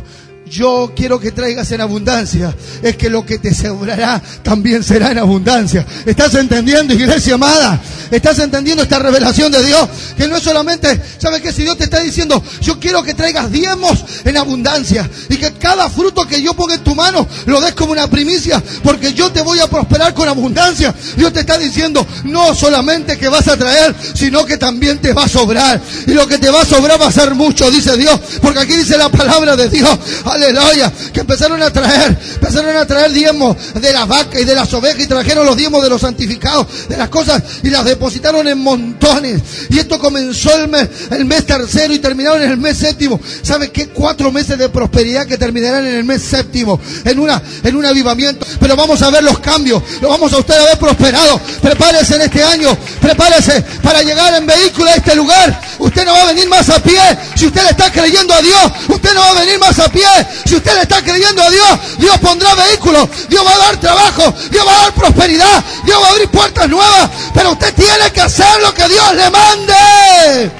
yo 0.48 0.92
quiero 0.94 1.18
que 1.18 1.32
traigas 1.32 1.70
en 1.72 1.80
abundancia, 1.80 2.54
es 2.82 2.96
que 2.96 3.10
lo 3.10 3.24
que 3.26 3.38
te 3.38 3.52
sobrará 3.52 4.22
también 4.42 4.82
será 4.82 5.10
en 5.10 5.18
abundancia. 5.18 5.84
¿Estás 6.04 6.34
entendiendo, 6.34 6.94
iglesia 6.94 7.34
amada? 7.34 7.80
¿Estás 8.10 8.38
entendiendo 8.38 8.82
esta 8.82 8.98
revelación 8.98 9.50
de 9.50 9.64
Dios? 9.64 9.88
Que 10.16 10.28
no 10.28 10.36
es 10.36 10.42
solamente, 10.42 11.00
¿sabes 11.18 11.40
qué? 11.40 11.52
Si 11.52 11.62
Dios 11.62 11.76
te 11.76 11.84
está 11.84 12.00
diciendo, 12.00 12.42
yo 12.60 12.78
quiero 12.78 13.02
que 13.02 13.14
traigas 13.14 13.50
diezmos 13.50 14.04
en 14.24 14.36
abundancia 14.36 15.08
y 15.28 15.36
que 15.36 15.52
cada 15.54 15.90
fruto 15.90 16.26
que 16.26 16.40
yo 16.40 16.54
ponga 16.54 16.74
en 16.74 16.84
tu 16.84 16.94
mano 16.94 17.26
lo 17.46 17.60
des 17.60 17.74
como 17.74 17.92
una 17.92 18.08
primicia, 18.08 18.62
porque 18.82 19.12
yo 19.12 19.32
te 19.32 19.42
voy 19.42 19.58
a 19.58 19.66
prosperar 19.66 20.14
con 20.14 20.28
abundancia. 20.28 20.94
Dios 21.16 21.32
te 21.32 21.40
está 21.40 21.58
diciendo, 21.58 22.06
no 22.24 22.54
solamente 22.54 23.18
que 23.18 23.28
vas 23.28 23.48
a 23.48 23.56
traer, 23.56 23.94
sino 24.14 24.44
que 24.44 24.56
también 24.56 24.98
te 24.98 25.12
va 25.12 25.24
a 25.24 25.28
sobrar. 25.28 25.80
Y 26.06 26.12
lo 26.12 26.26
que 26.26 26.38
te 26.38 26.50
va 26.50 26.62
a 26.62 26.66
sobrar 26.66 27.00
va 27.00 27.08
a 27.08 27.12
ser 27.12 27.34
mucho, 27.34 27.70
dice 27.70 27.96
Dios, 27.96 28.18
porque 28.40 28.60
aquí 28.60 28.76
dice 28.76 28.96
la 28.96 29.08
palabra 29.08 29.56
de 29.56 29.68
Dios, 29.68 29.98
aleluya, 30.36 30.92
que 31.12 31.20
empezaron 31.20 31.62
a 31.62 31.70
traer, 31.70 32.18
empezaron 32.34 32.76
a 32.76 32.86
traer 32.86 33.12
diezmos 33.12 33.56
de 33.74 33.92
las 33.92 34.06
vacas 34.06 34.40
y 34.40 34.44
de 34.44 34.54
las 34.54 34.72
ovejas 34.72 35.00
y 35.00 35.06
trajeron 35.06 35.46
los 35.46 35.56
diezmos 35.56 35.82
de 35.82 35.90
los 35.90 36.00
santificados, 36.00 36.88
de 36.88 36.96
las 36.96 37.08
cosas 37.08 37.42
y 37.62 37.70
las 37.70 37.84
depositaron 37.84 38.46
en 38.48 38.58
montones. 38.58 39.42
Y 39.70 39.78
esto 39.78 39.98
comenzó 39.98 40.56
el 40.56 40.68
mes, 40.68 40.88
el 41.10 41.24
mes 41.24 41.46
tercero 41.46 41.92
y 41.94 41.98
terminaron 41.98 42.42
en 42.42 42.50
el 42.50 42.58
mes 42.58 42.78
séptimo. 42.78 43.20
¿Sabe 43.42 43.70
qué? 43.70 43.88
Cuatro 43.88 44.30
meses 44.32 44.58
de 44.58 44.68
prosperidad 44.68 45.26
que 45.26 45.38
terminarán 45.38 45.86
en 45.86 45.96
el 45.96 46.04
mes 46.04 46.22
séptimo, 46.22 46.80
en 47.04 47.18
una, 47.18 47.42
en 47.62 47.76
un 47.76 47.84
avivamiento. 47.84 48.46
Pero 48.60 48.76
vamos 48.76 49.02
a 49.02 49.10
ver 49.10 49.24
los 49.24 49.38
cambios, 49.38 49.82
lo 50.00 50.08
vamos 50.08 50.32
a 50.32 50.38
usted 50.38 50.54
a 50.54 50.64
ver 50.64 50.78
prosperado. 50.78 51.40
Prepárese 51.62 52.16
en 52.16 52.22
este 52.22 52.42
año, 52.42 52.76
prepárese 53.00 53.62
para 53.82 54.02
llegar 54.02 54.34
en 54.34 54.46
vehículo 54.46 54.90
a 54.90 54.94
este 54.94 55.14
lugar. 55.14 55.60
Usted 55.78 56.04
no 56.04 56.12
va 56.12 56.22
a 56.22 56.26
venir 56.26 56.48
más 56.48 56.68
a 56.70 56.82
pie. 56.82 57.00
Si 57.34 57.46
usted 57.46 57.62
le 57.62 57.70
está 57.70 57.90
creyendo 57.90 58.34
a 58.34 58.42
Dios, 58.42 58.72
usted 58.88 59.14
no 59.14 59.20
va 59.20 59.30
a 59.30 59.40
venir 59.40 59.58
más 59.58 59.78
a 59.78 59.88
pie. 59.88 60.06
Si 60.44 60.56
usted 60.56 60.74
le 60.74 60.82
está 60.82 61.02
creyendo 61.02 61.42
a 61.42 61.50
Dios, 61.50 61.98
Dios 61.98 62.18
pondrá 62.18 62.54
vehículos, 62.54 63.08
Dios 63.28 63.44
va 63.44 63.54
a 63.54 63.58
dar 63.58 63.80
trabajo, 63.80 64.34
Dios 64.50 64.66
va 64.66 64.72
a 64.72 64.82
dar 64.82 64.94
prosperidad, 64.94 65.64
Dios 65.84 66.02
va 66.02 66.06
a 66.06 66.10
abrir 66.10 66.28
puertas 66.28 66.68
nuevas. 66.68 67.10
Pero 67.34 67.52
usted 67.52 67.74
tiene 67.74 68.10
que 68.12 68.20
hacer 68.20 68.60
lo 68.62 68.72
que 68.72 68.88
Dios 68.88 69.14
le 69.14 69.30
mande. 69.30 70.50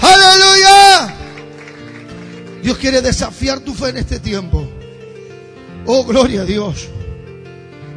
Aleluya. 0.00 1.14
Dios 2.62 2.78
quiere 2.78 3.00
desafiar 3.00 3.60
tu 3.60 3.74
fe 3.74 3.88
en 3.88 3.98
este 3.98 4.20
tiempo. 4.20 4.68
Oh, 5.86 6.04
gloria 6.04 6.42
a 6.42 6.44
Dios. 6.44 6.88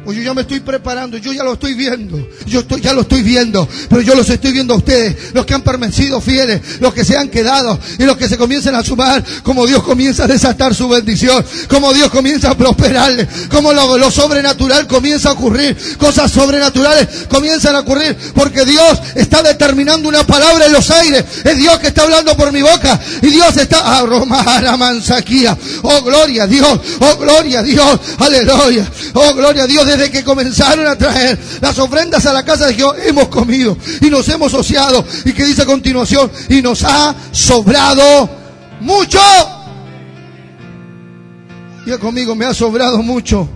Pues 0.04 0.18
yo 0.18 0.22
ya 0.22 0.34
me 0.34 0.42
estoy 0.42 0.60
preparando, 0.60 1.16
yo 1.16 1.32
ya 1.32 1.42
lo 1.42 1.54
estoy 1.54 1.72
viendo, 1.72 2.28
yo 2.46 2.60
estoy, 2.60 2.82
ya 2.82 2.92
lo 2.92 3.02
estoy 3.02 3.22
viendo, 3.22 3.66
pero 3.88 4.02
yo 4.02 4.14
los 4.14 4.28
estoy 4.28 4.52
viendo 4.52 4.74
a 4.74 4.76
ustedes, 4.76 5.32
los 5.32 5.46
que 5.46 5.54
han 5.54 5.62
permanecido 5.62 6.20
fieles, 6.20 6.60
los 6.80 6.92
que 6.92 7.04
se 7.04 7.16
han 7.16 7.30
quedado 7.30 7.78
y 7.98 8.04
los 8.04 8.16
que 8.18 8.28
se 8.28 8.36
comiencen 8.36 8.74
a 8.74 8.84
sumar, 8.84 9.24
como 9.42 9.66
Dios 9.66 9.82
comienza 9.82 10.24
a 10.24 10.26
desatar 10.26 10.74
su 10.74 10.88
bendición, 10.88 11.42
como 11.68 11.94
Dios 11.94 12.10
comienza 12.10 12.50
a 12.50 12.56
prosperarle, 12.56 13.26
como 13.50 13.72
lo, 13.72 13.96
lo 13.96 14.10
sobrenatural 14.10 14.86
comienza 14.86 15.30
a 15.30 15.32
ocurrir, 15.32 15.74
cosas 15.96 16.30
sobrenaturales 16.30 17.26
comienzan 17.28 17.74
a 17.74 17.80
ocurrir, 17.80 18.14
porque 18.34 18.66
Dios 18.66 19.00
está 19.14 19.42
determinando 19.42 20.06
una 20.08 20.26
palabra 20.26 20.66
en 20.66 20.72
los 20.72 20.90
aires, 20.90 21.24
es 21.44 21.56
Dios 21.56 21.78
que 21.78 21.88
está 21.88 22.02
hablando 22.02 22.36
por 22.36 22.52
mi 22.52 22.60
boca 22.60 23.00
y 23.22 23.28
Dios 23.28 23.56
está 23.56 23.98
aromar 23.98 24.66
a 24.66 24.76
manzaquía, 24.76 25.56
oh 25.82 26.02
gloria 26.02 26.44
a 26.44 26.46
Dios, 26.46 26.78
oh 27.00 27.16
gloria 27.16 27.60
a 27.60 27.62
Dios, 27.62 28.00
aleluya, 28.18 28.86
oh 29.14 29.32
gloria 29.34 29.62
a 29.62 29.66
Dios 29.66 29.93
desde 29.96 30.10
que 30.10 30.24
comenzaron 30.24 30.86
a 30.86 30.96
traer 30.96 31.38
las 31.60 31.78
ofrendas 31.78 32.26
a 32.26 32.32
la 32.32 32.44
casa 32.44 32.66
de 32.66 32.74
Dios, 32.74 32.94
hemos 33.04 33.28
comido 33.28 33.76
y 34.00 34.10
nos 34.10 34.28
hemos 34.28 34.52
ociado. 34.54 35.04
Y 35.24 35.32
que 35.32 35.44
dice 35.44 35.62
a 35.62 35.66
continuación, 35.66 36.30
y 36.48 36.62
nos 36.62 36.82
ha 36.84 37.14
sobrado 37.30 38.28
mucho. 38.80 39.20
Diga 41.84 41.98
conmigo, 41.98 42.34
me 42.34 42.46
ha 42.46 42.54
sobrado 42.54 43.02
mucho. 43.02 43.48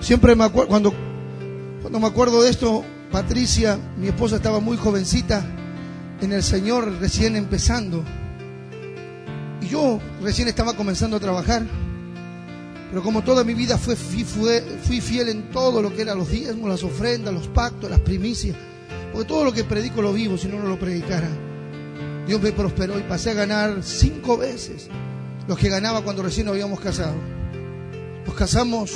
Siempre 0.00 0.34
me 0.34 0.44
acuerdo, 0.44 0.68
cuando, 0.68 0.94
cuando 1.80 2.00
me 2.00 2.06
acuerdo 2.06 2.42
de 2.42 2.50
esto, 2.50 2.84
Patricia, 3.10 3.78
mi 3.96 4.08
esposa 4.08 4.36
estaba 4.36 4.60
muy 4.60 4.76
jovencita 4.76 5.44
en 6.20 6.32
el 6.32 6.42
Señor, 6.42 7.00
recién 7.00 7.36
empezando. 7.36 8.04
Y 9.60 9.68
yo 9.68 10.00
recién 10.22 10.48
estaba 10.48 10.74
comenzando 10.74 11.16
a 11.16 11.20
trabajar. 11.20 11.62
Pero 12.90 13.02
como 13.02 13.22
toda 13.22 13.42
mi 13.44 13.54
vida 13.54 13.78
fui 13.78 13.96
fiel 13.96 15.28
en 15.28 15.50
todo 15.50 15.82
lo 15.82 15.94
que 15.94 16.02
eran 16.02 16.18
los 16.18 16.30
diezmos, 16.30 16.70
las 16.70 16.82
ofrendas, 16.82 17.34
los 17.34 17.48
pactos, 17.48 17.90
las 17.90 18.00
primicias. 18.00 18.56
Porque 19.12 19.26
todo 19.26 19.44
lo 19.44 19.52
que 19.52 19.64
predico 19.64 20.02
lo 20.02 20.12
vivo, 20.12 20.38
si 20.38 20.48
no, 20.48 20.58
no 20.58 20.68
lo 20.68 20.78
predicara. 20.78 21.28
Dios 22.26 22.40
me 22.40 22.52
prosperó 22.52 22.98
y 22.98 23.02
pasé 23.02 23.30
a 23.30 23.34
ganar 23.34 23.82
cinco 23.82 24.36
veces 24.36 24.88
los 25.46 25.58
que 25.58 25.68
ganaba 25.68 26.02
cuando 26.02 26.22
recién 26.22 26.48
habíamos 26.48 26.80
casado. 26.80 27.14
Nos 28.24 28.34
casamos 28.34 28.92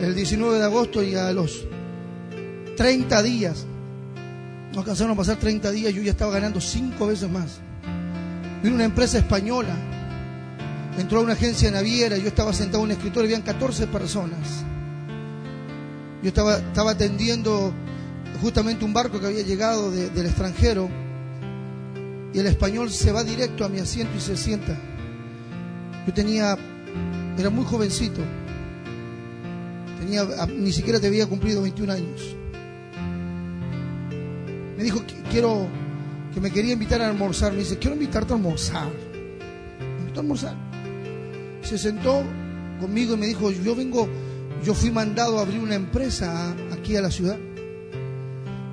el 0.00 0.14
19 0.14 0.58
de 0.58 0.64
agosto 0.64 1.02
y 1.02 1.14
a 1.14 1.32
los 1.32 1.66
30 2.76 3.22
días, 3.22 3.66
nos 4.74 4.84
cansaron 4.84 5.12
a 5.12 5.16
pasar 5.16 5.36
30 5.36 5.70
días, 5.70 5.94
yo 5.94 6.02
ya 6.02 6.10
estaba 6.10 6.32
ganando 6.32 6.60
cinco 6.60 7.06
veces 7.06 7.30
más. 7.30 7.60
Vino 8.62 8.74
una 8.74 8.84
empresa 8.84 9.18
española 9.18 9.74
entró 11.00 11.20
a 11.20 11.22
una 11.22 11.34
agencia 11.34 11.70
naviera, 11.70 12.16
yo 12.16 12.28
estaba 12.28 12.52
sentado 12.52 12.78
en 12.78 12.86
un 12.86 12.90
escritorio, 12.92 13.28
habían 13.28 13.42
14 13.42 13.86
personas. 13.86 14.64
Yo 16.22 16.28
estaba, 16.28 16.56
estaba 16.56 16.92
atendiendo 16.92 17.72
justamente 18.42 18.84
un 18.84 18.92
barco 18.92 19.20
que 19.20 19.26
había 19.26 19.42
llegado 19.42 19.90
del 19.90 20.26
extranjero 20.26 20.88
y 22.32 22.38
el 22.38 22.46
español 22.46 22.90
se 22.90 23.12
va 23.12 23.22
directo 23.22 23.64
a 23.64 23.68
mi 23.68 23.78
asiento 23.78 24.12
y 24.16 24.20
se 24.20 24.36
sienta. 24.36 24.76
Yo 26.06 26.12
tenía, 26.12 26.56
era 27.38 27.50
muy 27.50 27.64
jovencito, 27.64 28.20
tenía, 30.00 30.26
ni 30.46 30.72
siquiera 30.72 30.98
te 30.98 31.06
había 31.06 31.26
cumplido 31.26 31.62
21 31.62 31.92
años. 31.92 32.36
Me 34.76 34.84
dijo, 34.84 35.02
quiero, 35.30 35.66
que 36.34 36.40
me 36.40 36.50
quería 36.50 36.72
invitar 36.72 37.02
a 37.02 37.08
almorzar. 37.08 37.52
Me 37.52 37.58
dice, 37.58 37.78
quiero 37.78 37.94
invitarte 37.94 38.32
a 38.32 38.36
almorzar. 38.36 38.88
Me 39.80 40.00
invitó 40.00 40.20
a 40.20 40.22
almorzar 40.22 40.67
se 41.68 41.76
sentó 41.76 42.24
conmigo 42.80 43.12
y 43.12 43.18
me 43.18 43.26
dijo, 43.26 43.50
yo 43.50 43.76
vengo, 43.76 44.08
yo 44.64 44.72
fui 44.72 44.90
mandado 44.90 45.38
a 45.38 45.42
abrir 45.42 45.60
una 45.60 45.74
empresa 45.74 46.56
aquí 46.72 46.96
a 46.96 47.02
la 47.02 47.10
ciudad. 47.10 47.36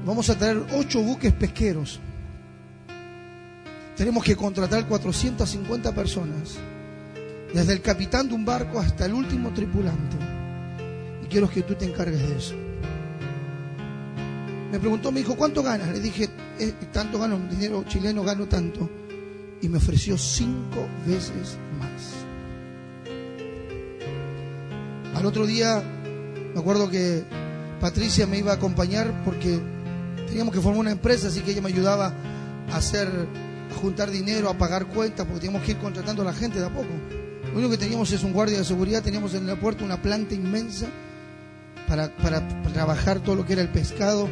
Vamos 0.06 0.30
a 0.30 0.38
traer 0.38 0.64
ocho 0.78 1.02
buques 1.02 1.34
pesqueros. 1.34 2.00
Tenemos 3.98 4.24
que 4.24 4.38
contratar 4.38 4.88
450 4.88 5.94
personas, 5.94 6.56
desde 7.54 7.74
el 7.74 7.82
capitán 7.82 8.30
de 8.30 8.36
un 8.36 8.46
barco 8.46 8.80
hasta 8.80 9.06
el 9.08 9.14
último 9.14 9.52
tripulante. 9.54 10.16
Y 11.22 11.28
quiero 11.28 11.50
que 11.50 11.64
tú 11.64 11.76
te 11.76 11.84
encargues 11.84 12.22
de 12.22 12.38
eso. 12.38 12.56
Me 14.72 14.80
preguntó, 14.80 15.12
me 15.12 15.20
dijo, 15.20 15.36
¿cuánto 15.36 15.62
ganas? 15.62 15.90
Le 15.90 16.00
dije, 16.00 16.30
eh, 16.60 16.74
tanto 16.94 17.20
gano, 17.20 17.40
dinero 17.50 17.84
chileno 17.86 18.24
gano 18.24 18.46
tanto. 18.46 18.90
Y 19.62 19.68
me 19.68 19.80
ofreció 19.80 20.18
cinco 20.18 20.88
veces 21.06 21.58
más. 21.78 22.25
Al 25.16 25.26
otro 25.26 25.48
día, 25.48 25.82
me 26.54 26.60
acuerdo 26.60 26.90
que 26.90 27.24
Patricia 27.80 28.28
me 28.28 28.38
iba 28.38 28.52
a 28.52 28.56
acompañar 28.56 29.24
porque 29.24 29.60
teníamos 30.28 30.54
que 30.54 30.60
formar 30.60 30.82
una 30.82 30.92
empresa, 30.92 31.30
así 31.30 31.40
que 31.40 31.52
ella 31.52 31.62
me 31.62 31.70
ayudaba 31.70 32.14
a 32.70 32.76
hacer, 32.76 33.08
a 33.08 33.80
juntar 33.80 34.12
dinero, 34.12 34.50
a 34.50 34.58
pagar 34.58 34.88
cuentas, 34.88 35.26
porque 35.26 35.40
teníamos 35.40 35.66
que 35.66 35.72
ir 35.72 35.78
contratando 35.78 36.22
a 36.22 36.26
la 36.26 36.34
gente 36.34 36.60
de 36.60 36.66
a 36.66 36.70
poco. 36.70 36.90
Lo 37.50 37.60
único 37.60 37.72
que 37.72 37.78
teníamos 37.78 38.12
es 38.12 38.24
un 38.24 38.34
guardia 38.34 38.58
de 38.58 38.66
seguridad, 38.66 39.02
teníamos 39.02 39.34
en 39.36 39.48
el 39.48 39.58
puerto 39.58 39.86
una 39.86 40.02
planta 40.02 40.36
inmensa 40.36 40.88
para, 41.88 42.14
para 42.18 42.46
trabajar 42.74 43.22
todo 43.22 43.36
lo 43.36 43.46
que 43.46 43.54
era 43.54 43.62
el 43.62 43.70
pescado. 43.70 44.28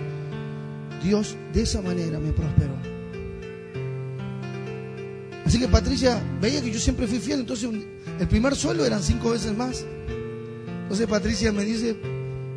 Dios 1.01 1.37
de 1.53 1.61
esa 1.61 1.81
manera 1.81 2.19
me 2.19 2.33
prosperó. 2.33 2.75
Así 5.45 5.59
que 5.59 5.69
Patricia 5.69 6.21
veía 6.41 6.61
que 6.61 6.71
yo 6.71 6.79
siempre 6.79 7.07
fui 7.07 7.19
fiel, 7.19 7.39
entonces 7.41 7.69
el 8.19 8.27
primer 8.27 8.53
sueldo 8.53 8.85
eran 8.85 9.01
cinco 9.01 9.29
veces 9.29 9.55
más. 9.55 9.85
Entonces 10.93 11.09
Patricia 11.09 11.51
me 11.51 11.65
dice, 11.65 11.95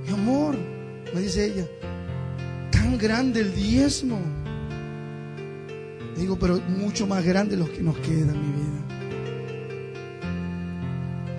mi 0.04 0.12
amor, 0.12 0.58
me 1.14 1.22
dice 1.22 1.46
ella, 1.46 1.66
tan 2.70 2.98
grande 2.98 3.40
el 3.40 3.54
diezmo. 3.54 4.20
digo, 6.14 6.38
pero 6.38 6.60
mucho 6.68 7.06
más 7.06 7.24
grande 7.24 7.56
los 7.56 7.70
que 7.70 7.80
nos 7.80 7.96
queda, 7.96 8.34
mi 8.34 8.52
vida. 8.52 8.84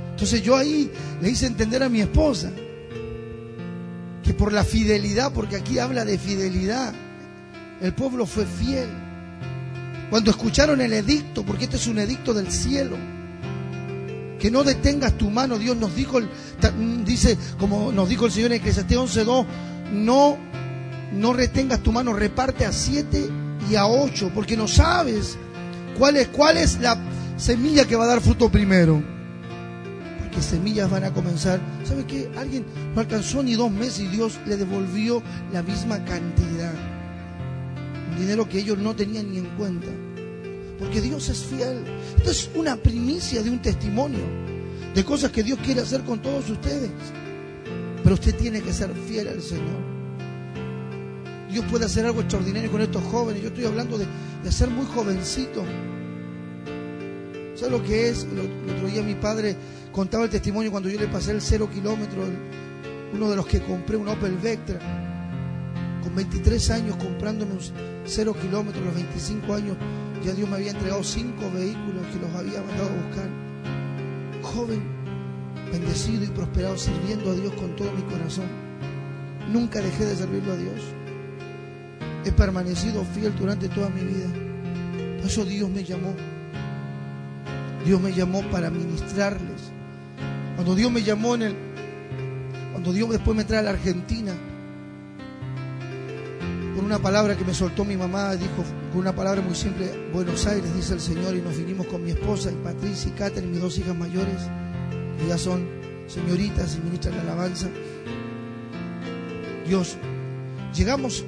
Entonces 0.10 0.42
yo 0.42 0.56
ahí 0.56 0.90
le 1.22 1.30
hice 1.30 1.46
entender 1.46 1.84
a 1.84 1.90
mi 1.90 2.02
esposa 2.02 2.52
que 4.24 4.34
por 4.34 4.52
la 4.52 4.64
fidelidad, 4.64 5.32
porque 5.32 5.58
aquí 5.58 5.78
habla 5.78 6.04
de 6.04 6.18
fidelidad, 6.18 6.96
el 7.80 7.94
pueblo 7.94 8.26
fue 8.26 8.48
fiel. 8.48 8.90
Cuando 10.10 10.32
escucharon 10.32 10.82
el 10.82 10.94
edicto, 10.94 11.46
porque 11.46 11.66
este 11.66 11.76
es 11.76 11.86
un 11.86 12.00
edicto 12.00 12.34
del 12.34 12.52
cielo, 12.52 12.98
que 14.40 14.52
no 14.52 14.64
detengas 14.64 15.18
tu 15.18 15.30
mano. 15.30 15.58
Dios 15.58 15.78
nos 15.78 15.96
dijo, 15.96 16.20
dice, 17.06 17.38
como 17.60 17.92
nos 17.92 18.10
dijo 18.10 18.26
el 18.26 18.32
Señor 18.32 18.52
en 18.52 18.58
Eclesiastés 18.58 18.98
11.2, 18.98 19.46
no, 19.94 20.38
no 21.14 21.34
retengas 21.34 21.82
tu 21.82 21.92
mano, 21.92 22.14
reparte 22.14 22.66
a 22.66 22.72
siete 22.72 23.30
y 23.70 23.76
a 23.76 23.88
ocho, 23.88 24.32
porque 24.34 24.58
no 24.58 24.68
sabes 24.68 25.38
cuál 25.98 26.18
es, 26.18 26.28
cuál 26.30 26.58
es 26.58 26.80
la 26.80 26.98
semilla 27.38 27.86
que 27.86 27.96
va 27.96 28.06
a 28.06 28.08
dar 28.08 28.22
fruto 28.22 28.50
primero. 28.50 29.02
Porque 30.20 30.42
semillas 30.42 30.90
van 30.90 31.04
a 31.04 31.14
comenzar. 31.14 31.60
¿Sabe 31.84 32.06
qué? 32.06 32.30
Alguien 32.38 32.66
no 32.94 33.02
alcanzó 33.02 33.44
ni 33.44 33.56
dos 33.56 33.72
meses 33.72 34.02
y 34.02 34.08
Dios 34.08 34.40
le 34.46 34.58
devolvió 34.58 35.22
la 35.52 35.64
misma 35.64 36.04
cantidad. 36.06 36.74
Un 38.12 38.20
dinero 38.20 38.48
que 38.48 38.60
ellos 38.60 38.78
no 38.78 38.96
tenían 38.96 39.32
ni 39.32 39.40
en 39.40 39.46
cuenta. 39.58 39.88
Porque 40.80 41.02
Dios 41.02 41.28
es 41.30 41.44
fiel. 41.46 41.84
Esto 42.18 42.32
es 42.32 42.50
una 42.56 42.76
primicia 42.76 43.42
de 43.42 43.50
un 43.50 43.62
testimonio 43.62 44.24
de 44.94 45.04
cosas 45.04 45.32
que 45.32 45.44
Dios 45.44 45.60
quiere 45.64 45.82
hacer 45.82 46.02
con 46.04 46.22
todos 46.22 46.50
ustedes. 46.50 46.92
Pero 48.04 48.16
usted 48.16 48.36
tiene 48.36 48.62
que 48.62 48.74
ser 48.74 48.94
fiel 49.08 49.28
al 49.28 49.42
Señor. 49.42 49.98
Dios 51.52 51.66
puede 51.70 51.86
hacer 51.86 52.06
algo 52.06 52.22
extraordinario 52.22 52.72
con 52.72 52.82
estos 52.82 53.04
jóvenes. 53.04 53.42
Yo 53.42 53.50
estoy 53.50 53.66
hablando 53.66 53.98
de, 53.98 54.06
ser 54.52 54.70
muy 54.70 54.86
jovencito. 54.86 55.64
¿Sabes 57.56 57.72
lo 57.72 57.84
que 57.84 58.10
es? 58.10 58.24
El, 58.24 58.72
otro 58.72 58.88
día 58.88 59.02
mi 59.02 59.16
padre 59.16 59.56
contaba 59.92 60.26
el 60.26 60.30
testimonio 60.30 60.72
cuando 60.72 60.90
yo 60.90 61.00
le 61.00 61.08
pasé 61.08 61.32
el 61.32 61.42
cero 61.42 61.70
kilómetro, 61.74 62.24
uno 63.14 63.30
de 63.30 63.36
los 63.36 63.48
que 63.48 63.62
compré 63.62 63.98
un 63.98 64.08
Opel 64.08 64.38
Vectra, 64.38 64.80
con 66.04 66.16
23 66.16 66.70
años 66.70 66.96
comprándome 66.98 67.54
un 67.54 67.60
cero 68.06 68.36
kilómetros, 68.40 68.86
los 68.86 68.96
25 68.96 69.54
años, 69.54 69.78
ya 70.24 70.34
Dios 70.34 70.50
me 70.50 70.56
había 70.56 70.72
entregado 70.72 71.04
cinco 71.04 71.50
vehículos 71.52 72.06
que 72.08 72.20
los 72.20 72.36
había 72.36 72.62
mandado 72.62 72.90
a 72.90 73.06
buscar. 73.06 73.30
Joven, 74.42 74.82
bendecido 75.72 76.24
y 76.24 76.28
prosperado, 76.28 76.78
sirviendo 76.78 77.32
a 77.32 77.34
Dios 77.34 77.54
con 77.54 77.76
todo 77.76 77.92
mi 77.92 78.02
corazón. 78.04 78.48
Nunca 79.52 79.80
dejé 79.80 80.06
de 80.06 80.16
servirlo 80.16 80.54
a 80.54 80.58
Dios. 80.58 80.82
He 82.26 82.32
permanecido 82.32 83.04
fiel 83.06 83.34
durante 83.36 83.70
toda 83.70 83.90
mi 83.90 84.02
vida. 84.02 84.28
Por 85.18 85.28
eso 85.28 85.46
Dios 85.46 85.70
me 85.70 85.84
llamó. 85.84 86.14
Dios 87.86 88.02
me 88.02 88.12
llamó 88.12 88.42
para 88.52 88.70
ministrarles. 88.70 89.72
Cuando 90.56 90.76
Dios 90.76 90.92
me 90.92 91.04
llamó 91.04 91.36
en 91.36 91.42
el... 91.44 91.56
Cuando 92.72 92.92
Dios 92.92 93.10
después 93.10 93.36
me 93.36 93.46
trae 93.46 93.60
a 93.60 93.64
la 93.64 93.70
Argentina, 93.72 94.34
con 96.76 96.86
una 96.86 97.00
palabra 97.00 97.36
que 97.36 97.44
me 97.44 97.54
soltó 97.54 97.86
mi 97.86 97.98
mamá, 97.98 98.36
dijo 98.36 98.64
una 98.98 99.16
palabra 99.16 99.42
muy 99.42 99.54
simple, 99.54 100.10
Buenos 100.12 100.48
Aires, 100.48 100.74
dice 100.74 100.96
el 100.96 101.00
Señor, 101.00 101.36
y 101.36 101.42
nos 101.42 101.56
vinimos 101.56 101.86
con 101.86 102.04
mi 102.04 102.12
esposa, 102.12 102.52
y 102.52 102.56
Patricia 102.56 103.10
y 103.10 103.12
Catherine, 103.12 103.52
mis 103.52 103.62
dos 103.62 103.78
hijas 103.78 103.96
mayores, 103.96 104.42
que 105.20 105.28
ya 105.28 105.38
son 105.38 105.68
señoritas 106.08 106.76
y 106.76 106.80
ministras 106.80 107.14
de 107.14 107.22
alabanza. 107.22 107.70
Dios, 109.68 109.98
llegamos 110.74 111.24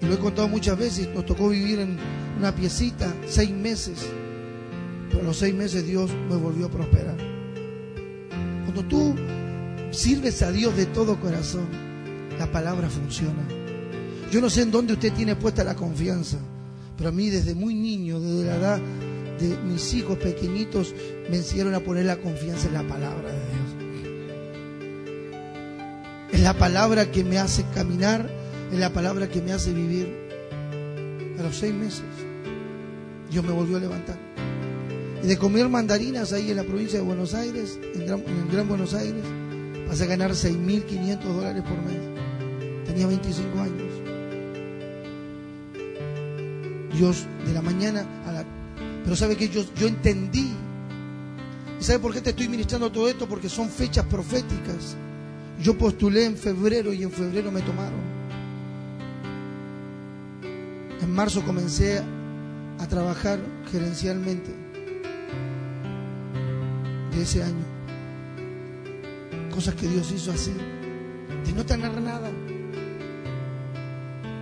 y 0.00 0.06
lo 0.06 0.14
he 0.14 0.18
contado 0.18 0.48
muchas 0.48 0.76
veces, 0.76 1.08
nos 1.14 1.24
tocó 1.26 1.48
vivir 1.48 1.78
en 1.78 1.96
una 2.38 2.54
piecita 2.54 3.14
seis 3.26 3.52
meses, 3.52 4.04
pero 5.10 5.20
a 5.20 5.24
los 5.24 5.36
seis 5.36 5.54
meses 5.54 5.86
Dios 5.86 6.10
me 6.28 6.36
volvió 6.36 6.66
a 6.66 6.70
prosperar. 6.70 7.16
Cuando 8.64 8.82
tú 8.84 9.14
sirves 9.92 10.42
a 10.42 10.50
Dios 10.50 10.76
de 10.76 10.86
todo 10.86 11.20
corazón, 11.20 11.68
la 12.36 12.50
palabra 12.50 12.90
funciona. 12.90 13.46
Yo 14.32 14.40
no 14.40 14.50
sé 14.50 14.62
en 14.62 14.72
dónde 14.72 14.94
usted 14.94 15.12
tiene 15.12 15.36
puesta 15.36 15.62
la 15.62 15.76
confianza, 15.76 16.38
pero 17.00 17.08
a 17.08 17.12
mí 17.12 17.30
desde 17.30 17.56
muy 17.56 17.74
niño, 17.74 18.20
desde 18.20 18.44
la 18.44 18.56
edad 18.56 18.78
de 19.40 19.56
mis 19.64 19.94
hijos 19.94 20.18
pequeñitos, 20.18 20.94
me 21.30 21.38
enseñaron 21.38 21.74
a 21.74 21.80
poner 21.80 22.04
la 22.04 22.18
confianza 22.18 22.68
en 22.68 22.74
la 22.74 22.86
palabra 22.86 23.32
de 23.32 23.38
Dios. 23.38 23.68
Es 26.30 26.40
la 26.42 26.54
palabra 26.54 27.10
que 27.10 27.24
me 27.24 27.38
hace 27.38 27.64
caminar 27.74 28.38
es 28.72 28.78
la 28.78 28.92
palabra 28.92 29.28
que 29.28 29.42
me 29.42 29.52
hace 29.52 29.72
vivir. 29.72 30.28
A 31.38 31.42
los 31.42 31.56
seis 31.56 31.74
meses, 31.74 32.04
Dios 33.30 33.44
me 33.44 33.52
volvió 33.52 33.78
a 33.78 33.80
levantar. 33.80 34.18
Y 35.22 35.26
de 35.26 35.36
comer 35.36 35.68
mandarinas 35.68 36.32
ahí 36.32 36.50
en 36.50 36.56
la 36.56 36.64
provincia 36.64 36.98
de 36.98 37.04
Buenos 37.04 37.34
Aires, 37.34 37.78
en, 37.94 38.02
el 38.02 38.48
Gran 38.50 38.68
Buenos 38.68 38.94
Aires, 38.94 39.24
pasé 39.88 40.04
a 40.04 40.06
ganar 40.06 40.32
6.500 40.32 41.20
dólares 41.20 41.62
por 41.62 41.78
mes. 41.82 42.86
Tenía 42.86 43.06
25 43.06 43.58
años. 43.58 43.89
Dios 46.92 47.26
de 47.46 47.52
la 47.52 47.62
mañana 47.62 48.04
a 48.26 48.32
la... 48.32 48.44
Pero 49.04 49.16
sabe 49.16 49.36
que 49.36 49.48
yo, 49.48 49.62
yo 49.76 49.86
entendí. 49.86 50.52
¿Y 51.78 51.82
sabe 51.82 51.98
por 51.98 52.12
qué 52.12 52.20
te 52.20 52.30
estoy 52.30 52.48
ministrando 52.48 52.90
todo 52.90 53.08
esto? 53.08 53.28
Porque 53.28 53.48
son 53.48 53.68
fechas 53.68 54.04
proféticas. 54.06 54.96
Yo 55.60 55.76
postulé 55.76 56.26
en 56.26 56.36
febrero 56.36 56.92
y 56.92 57.02
en 57.02 57.10
febrero 57.10 57.50
me 57.50 57.60
tomaron. 57.62 58.00
En 61.00 61.10
marzo 61.10 61.42
comencé 61.42 62.02
a 62.78 62.86
trabajar 62.86 63.38
gerencialmente 63.70 64.50
de 67.12 67.22
ese 67.22 67.42
año. 67.42 67.64
Cosas 69.54 69.74
que 69.74 69.86
Dios 69.86 70.10
hizo 70.12 70.32
así, 70.32 70.52
de 71.44 71.52
no 71.52 71.64
tener 71.66 72.00
nada, 72.00 72.30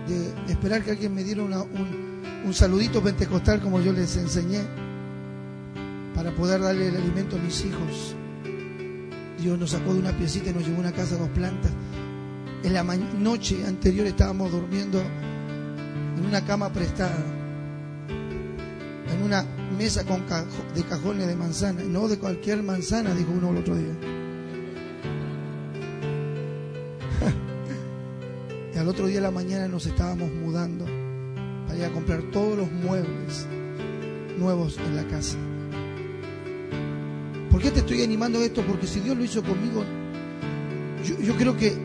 de 0.07 0.51
esperar 0.51 0.83
que 0.83 0.91
alguien 0.91 1.13
me 1.13 1.23
diera 1.23 1.43
un, 1.43 2.08
un 2.45 2.53
saludito 2.53 3.01
pentecostal 3.01 3.61
como 3.61 3.81
yo 3.81 3.91
les 3.91 4.15
enseñé, 4.17 4.61
para 6.15 6.31
poder 6.31 6.61
darle 6.61 6.87
el 6.89 6.97
alimento 6.97 7.35
a 7.35 7.39
mis 7.39 7.63
hijos. 7.65 8.15
Dios 9.39 9.57
nos 9.57 9.71
sacó 9.71 9.93
de 9.93 9.99
una 9.99 10.11
piecita 10.17 10.49
y 10.49 10.53
nos 10.53 10.65
llevó 10.65 10.77
a 10.77 10.81
una 10.81 10.91
casa 10.91 11.17
dos 11.17 11.29
plantas. 11.29 11.71
En 12.63 12.73
la 12.73 12.83
noche 12.83 13.65
anterior 13.65 14.05
estábamos 14.05 14.51
durmiendo 14.51 14.99
en 14.99 16.25
una 16.25 16.43
cama 16.43 16.73
prestada, 16.73 17.15
en 18.09 19.23
una 19.23 19.45
mesa 19.77 20.03
con 20.03 20.25
de 20.75 20.83
cajones 20.83 21.27
de 21.27 21.35
manzana, 21.37 21.83
no 21.83 22.09
de 22.09 22.19
cualquier 22.19 22.63
manzana, 22.63 23.13
dijo 23.13 23.31
uno 23.31 23.51
el 23.51 23.57
otro 23.57 23.75
día. 23.75 23.93
y 28.75 28.77
al 28.77 28.87
otro 28.89 29.07
día 29.07 29.17
de 29.17 29.21
la 29.21 29.31
mañana 29.31 29.69
nos 29.69 29.85
estábamos 29.85 30.29
mudando 30.33 30.98
a 31.83 31.91
comprar 31.91 32.21
todos 32.31 32.57
los 32.57 32.71
muebles 32.71 33.47
nuevos 34.37 34.77
en 34.77 34.95
la 34.95 35.03
casa. 35.05 35.37
¿Por 37.51 37.61
qué 37.61 37.71
te 37.71 37.79
estoy 37.79 38.03
animando 38.03 38.39
a 38.39 38.43
esto? 38.43 38.63
Porque 38.63 38.87
si 38.87 38.99
Dios 38.99 39.17
lo 39.17 39.23
hizo 39.23 39.43
conmigo, 39.43 39.83
yo, 41.03 41.19
yo 41.19 41.35
creo 41.35 41.57
que 41.57 41.75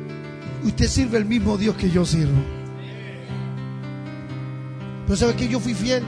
usted 0.64 0.86
sirve 0.86 1.18
el 1.18 1.24
mismo 1.24 1.56
Dios 1.56 1.76
que 1.76 1.90
yo 1.90 2.04
sirvo. 2.04 2.42
Pero 5.06 5.16
¿sabes 5.16 5.36
que 5.36 5.48
Yo 5.48 5.60
fui 5.60 5.74
fiel. 5.74 6.02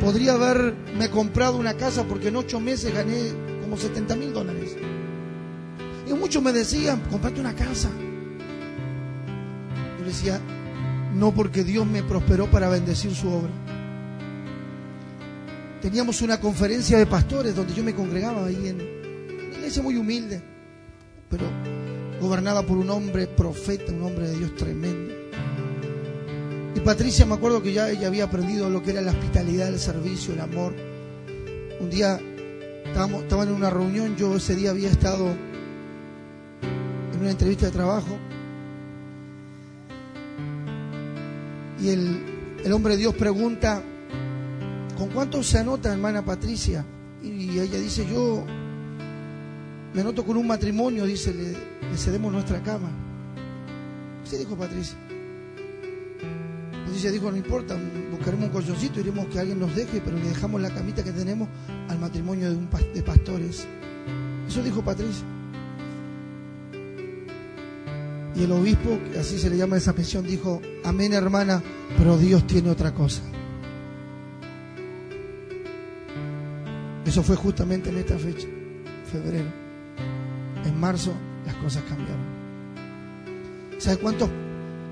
Podría 0.00 0.32
haberme 0.34 1.10
comprado 1.10 1.56
una 1.58 1.74
casa 1.74 2.04
porque 2.04 2.28
en 2.28 2.36
ocho 2.36 2.58
meses 2.58 2.92
gané 2.92 3.32
como 3.62 3.76
70 3.76 4.16
mil 4.16 4.32
dólares. 4.32 4.76
Y 6.08 6.12
muchos 6.14 6.42
me 6.42 6.52
decían, 6.52 7.00
comprate 7.10 7.40
una 7.40 7.54
casa. 7.54 7.90
Yo 9.98 10.04
decía, 10.04 10.40
no 11.14 11.32
porque 11.32 11.62
Dios 11.62 11.86
me 11.86 12.02
prosperó 12.02 12.50
para 12.50 12.68
bendecir 12.68 13.14
su 13.14 13.28
obra. 13.28 13.50
Teníamos 15.80 16.22
una 16.22 16.40
conferencia 16.40 16.98
de 16.98 17.06
pastores 17.06 17.54
donde 17.54 17.74
yo 17.74 17.84
me 17.84 17.94
congregaba 17.94 18.46
ahí 18.46 18.68
en 18.68 18.76
una 18.80 19.56
iglesia 19.56 19.82
muy 19.82 19.96
humilde, 19.96 20.42
pero 21.28 21.44
gobernada 22.20 22.62
por 22.62 22.78
un 22.78 22.90
hombre 22.90 23.26
profeta, 23.26 23.92
un 23.92 24.02
hombre 24.02 24.28
de 24.28 24.38
Dios 24.38 24.56
tremendo. 24.56 25.14
Y 26.74 26.80
Patricia, 26.80 27.26
me 27.26 27.34
acuerdo 27.34 27.62
que 27.62 27.72
ya 27.72 27.90
ella 27.90 28.08
había 28.08 28.24
aprendido 28.24 28.68
lo 28.68 28.82
que 28.82 28.90
era 28.90 29.00
la 29.00 29.12
hospitalidad, 29.12 29.68
el 29.68 29.78
servicio, 29.78 30.34
el 30.34 30.40
amor. 30.40 30.74
Un 31.80 31.90
día 31.90 32.18
estábamos, 32.86 33.22
estaban 33.22 33.48
en 33.48 33.54
una 33.54 33.70
reunión, 33.70 34.16
yo 34.16 34.36
ese 34.36 34.56
día 34.56 34.70
había 34.70 34.90
estado 34.90 35.28
en 37.12 37.20
una 37.20 37.30
entrevista 37.30 37.66
de 37.66 37.72
trabajo. 37.72 38.18
Y 41.84 41.90
el, 41.90 42.18
el 42.64 42.72
hombre 42.72 42.94
de 42.94 43.00
Dios 43.00 43.14
pregunta, 43.14 43.82
¿con 44.96 45.10
cuánto 45.10 45.42
se 45.42 45.58
anota, 45.58 45.92
hermana 45.92 46.24
Patricia? 46.24 46.82
Y 47.22 47.58
ella 47.58 47.78
dice, 47.78 48.06
yo 48.10 48.42
me 49.92 50.00
anoto 50.00 50.24
con 50.24 50.38
un 50.38 50.46
matrimonio, 50.46 51.04
dice, 51.04 51.34
le, 51.34 51.96
cedemos 51.98 52.32
nuestra 52.32 52.62
cama. 52.62 52.88
¿Qué 54.30 54.38
dijo 54.38 54.56
Patricia? 54.56 54.96
Patricia 56.86 57.10
dijo, 57.10 57.30
no 57.30 57.36
importa, 57.36 57.76
buscaremos 58.10 58.46
un 58.46 58.52
colchoncito, 58.52 59.00
iremos 59.00 59.26
que 59.26 59.40
alguien 59.40 59.60
nos 59.60 59.76
deje, 59.76 60.00
pero 60.02 60.16
le 60.16 60.28
dejamos 60.30 60.62
la 60.62 60.72
camita 60.72 61.04
que 61.04 61.12
tenemos 61.12 61.50
al 61.90 61.98
matrimonio 61.98 62.48
de, 62.48 62.56
un, 62.56 62.70
de 62.94 63.02
pastores. 63.02 63.66
Eso 64.48 64.62
dijo 64.62 64.82
Patricia. 64.82 65.33
Y 68.36 68.44
el 68.44 68.52
obispo, 68.52 68.98
así 69.18 69.38
se 69.38 69.48
le 69.48 69.56
llama 69.56 69.76
esa 69.76 69.92
pensión, 69.92 70.26
dijo, 70.26 70.60
amén 70.84 71.12
hermana, 71.12 71.62
pero 71.96 72.18
Dios 72.18 72.46
tiene 72.46 72.70
otra 72.70 72.92
cosa. 72.92 73.22
Eso 77.06 77.22
fue 77.22 77.36
justamente 77.36 77.90
en 77.90 77.98
esta 77.98 78.18
fecha, 78.18 78.48
febrero. 79.10 79.50
En 80.64 80.80
marzo 80.80 81.12
las 81.46 81.54
cosas 81.56 81.84
cambiaron. 81.84 82.34
¿Sabe 83.78 83.98
cuántos 83.98 84.30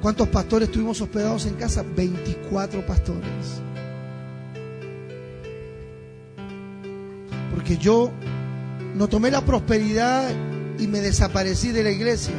¿Cuántos 0.03 0.29
pastores 0.31 0.69
estuvimos 0.69 1.01
hospedados 1.01 1.47
en 1.47 1.55
casa? 1.55 1.85
24 1.95 2.85
pastores. 2.85 3.63
Porque 7.55 7.77
yo 7.77 8.11
no 8.97 9.07
tomé 9.07 9.31
la 9.31 9.43
prosperidad 9.45 10.29
y 10.81 10.89
me 10.89 11.01
desaparecí 11.01 11.71
de 11.71 11.85
la 11.85 11.93
iglesia. 11.93 12.35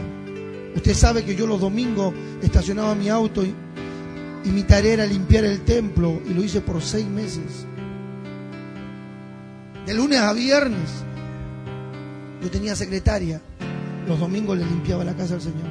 Usted 0.76 0.93
sabe 0.93 1.24
que 1.24 1.36
yo 1.36 1.45
los 1.47 1.61
domingos 1.61 2.13
estacionaba 2.41 2.95
mi 2.95 3.09
auto 3.09 3.43
y, 3.43 3.53
mi 4.45 4.63
tarea 4.63 4.93
era 4.93 5.05
limpiar 5.05 5.45
el 5.45 5.61
templo 5.61 6.21
y 6.30 6.34
lo 6.34 6.43
hice 6.43 6.61
por 6.61 6.82
seis 6.82 7.07
meses. 7.07 7.65
De 9.86 9.93
lunes 9.93 10.19
a 10.19 10.34
viernes. 10.34 10.89
Yo 12.41 12.49
tenía 12.49 12.76
secretaria. 12.76 13.41
Los 14.07 14.19
domingos 14.19 14.57
le 14.57 14.65
limpiaba 14.65 15.05
la 15.05 15.15
casa 15.15 15.36
al 15.36 15.41
Señor. 15.41 15.69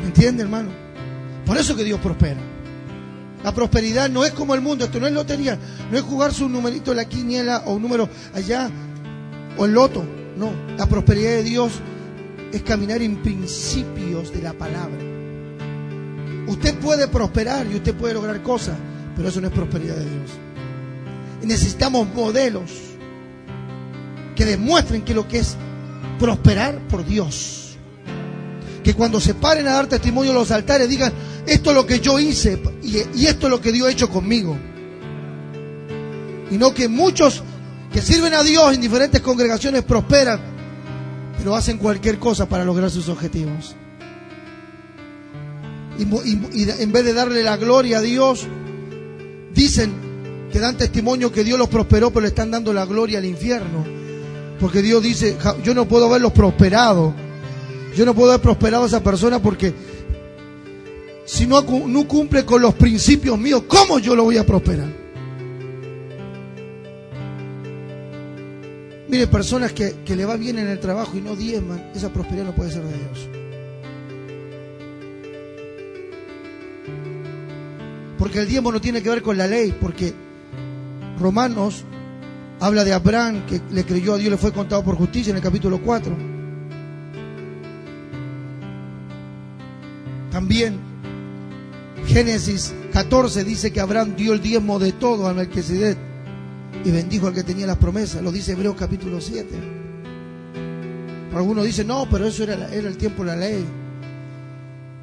¿Me 0.00 0.06
entiende, 0.06 0.44
hermano? 0.44 0.70
Por 1.44 1.56
eso 1.56 1.74
que 1.74 1.82
Dios 1.82 1.98
prospera. 1.98 2.40
La 3.42 3.52
prosperidad 3.52 4.08
no 4.08 4.24
es 4.24 4.32
como 4.32 4.54
el 4.54 4.60
mundo, 4.60 4.84
esto 4.84 5.00
no 5.00 5.06
es 5.06 5.12
lotería, 5.12 5.58
no 5.90 5.96
es 5.96 6.02
jugarse 6.02 6.44
un 6.44 6.52
numerito 6.52 6.92
en 6.92 6.96
la 6.96 7.04
quiniela 7.04 7.62
o 7.66 7.74
un 7.74 7.82
número 7.82 8.08
allá 8.34 8.70
o 9.56 9.66
el 9.66 9.72
loto. 9.72 10.04
No, 10.36 10.50
la 10.76 10.86
prosperidad 10.86 11.30
de 11.30 11.42
Dios 11.42 11.72
es 12.52 12.62
caminar 12.62 13.02
en 13.02 13.22
principios 13.22 14.32
de 14.32 14.42
la 14.42 14.52
palabra. 14.52 14.98
Usted 16.46 16.74
puede 16.78 17.08
prosperar 17.08 17.66
y 17.66 17.76
usted 17.76 17.94
puede 17.94 18.14
lograr 18.14 18.42
cosas, 18.42 18.76
pero 19.16 19.28
eso 19.28 19.40
no 19.40 19.48
es 19.48 19.52
prosperidad 19.52 19.96
de 19.96 20.04
Dios. 20.04 20.30
Y 21.42 21.46
necesitamos 21.46 22.06
modelos 22.14 22.70
que 24.34 24.44
demuestren 24.44 25.02
que 25.02 25.14
lo 25.14 25.26
que 25.26 25.38
es 25.38 25.56
prosperar 26.18 26.78
por 26.88 27.04
Dios. 27.04 27.76
Que 28.84 28.94
cuando 28.94 29.20
se 29.20 29.34
paren 29.34 29.66
a 29.66 29.72
dar 29.72 29.88
testimonio 29.88 30.30
en 30.30 30.38
los 30.38 30.50
altares 30.52 30.88
digan, 30.88 31.12
esto 31.46 31.70
es 31.70 31.76
lo 31.76 31.86
que 31.86 32.00
yo 32.00 32.18
hice 32.20 32.60
y, 32.82 33.26
esto 33.26 33.46
es 33.46 33.50
lo 33.50 33.60
que 33.60 33.72
Dios 33.72 33.88
ha 33.88 33.90
hecho 33.90 34.08
conmigo. 34.08 34.56
Y 36.50 36.58
no 36.58 36.72
que 36.72 36.88
muchos 36.88 37.42
que 37.96 38.02
sirven 38.02 38.34
a 38.34 38.42
Dios 38.42 38.74
en 38.74 38.82
diferentes 38.82 39.22
congregaciones 39.22 39.82
prosperan, 39.82 40.38
pero 41.38 41.56
hacen 41.56 41.78
cualquier 41.78 42.18
cosa 42.18 42.46
para 42.46 42.62
lograr 42.62 42.90
sus 42.90 43.08
objetivos. 43.08 43.74
Y, 45.98 46.02
en 46.02 46.92
vez 46.92 47.04
de 47.06 47.14
darle 47.14 47.42
la 47.42 47.56
gloria 47.56 47.96
a 47.96 48.00
Dios, 48.02 48.46
dicen 49.54 49.94
que 50.52 50.58
dan 50.58 50.76
testimonio 50.76 51.32
que 51.32 51.42
Dios 51.42 51.58
los 51.58 51.68
prosperó, 51.70 52.10
pero 52.10 52.20
le 52.20 52.28
están 52.28 52.50
dando 52.50 52.74
la 52.74 52.84
gloria 52.84 53.16
al 53.16 53.24
infierno. 53.24 53.86
Porque 54.60 54.82
Dios 54.82 55.02
dice, 55.02 55.38
yo 55.64 55.72
no 55.72 55.88
puedo 55.88 56.10
verlos 56.10 56.32
prosperados. 56.32 57.14
Yo 57.96 58.04
no 58.04 58.12
puedo 58.12 58.32
haber 58.32 58.42
prosperado 58.42 58.84
a 58.84 58.88
esa 58.88 59.02
persona 59.02 59.40
porque 59.40 59.72
si 61.24 61.46
no, 61.46 61.62
no 61.62 62.06
cumple 62.06 62.44
con 62.44 62.60
los 62.60 62.74
principios 62.74 63.38
míos, 63.38 63.62
¿cómo 63.66 63.98
yo 63.98 64.14
lo 64.14 64.24
voy 64.24 64.36
a 64.36 64.44
prosperar? 64.44 65.05
Mire, 69.08 69.28
personas 69.28 69.72
que, 69.72 69.94
le 70.04 70.24
va 70.24 70.36
bien 70.36 70.58
en 70.58 70.68
el 70.68 70.80
trabajo 70.80 71.16
y 71.16 71.20
no 71.20 71.36
diezman, 71.36 71.90
esa 71.94 72.12
prosperidad 72.12 72.46
no 72.46 72.54
puede 72.54 72.72
ser 72.72 72.82
de 72.82 72.98
Dios. 72.98 73.28
Porque 78.18 78.40
el 78.40 78.48
diezmo 78.48 78.72
no 78.72 78.80
tiene 78.80 79.02
que 79.02 79.10
ver 79.10 79.22
con 79.22 79.36
la 79.36 79.46
ley, 79.46 79.72
porque 79.80 80.12
Romanos 81.20 81.84
habla 82.58 82.82
de 82.82 82.92
Abraham 82.92 83.46
que 83.46 83.60
le 83.70 83.84
creyó 83.84 84.14
a 84.14 84.18
Dios, 84.18 84.30
le 84.30 84.38
fue 84.38 84.52
contado 84.52 84.82
por 84.82 84.96
justicia 84.96 85.30
en 85.30 85.36
el 85.36 85.42
capítulo 85.42 85.80
4. 85.80 86.16
También 90.32 90.78
Génesis 92.06 92.74
14 92.92 93.44
dice 93.44 93.72
que 93.72 93.80
Abraham 93.80 94.16
dio 94.16 94.32
el 94.32 94.40
diezmo 94.40 94.78
de 94.78 94.92
todo 94.92 95.28
al 95.28 95.36
Melquisedec 95.36 96.05
y 96.86 96.90
bendijo 96.92 97.26
al 97.26 97.34
que 97.34 97.42
tenía 97.42 97.66
las 97.66 97.78
promesas. 97.78 98.22
Lo 98.22 98.30
dice 98.30 98.52
Hebreos 98.52 98.76
capítulo 98.78 99.20
7. 99.20 99.44
Algunos 101.34 101.64
dicen, 101.64 101.88
no, 101.88 102.06
pero 102.08 102.26
eso 102.26 102.44
era, 102.44 102.72
el 102.72 102.96
tiempo 102.96 103.24
de 103.24 103.30
la 103.30 103.36
ley. 103.36 103.64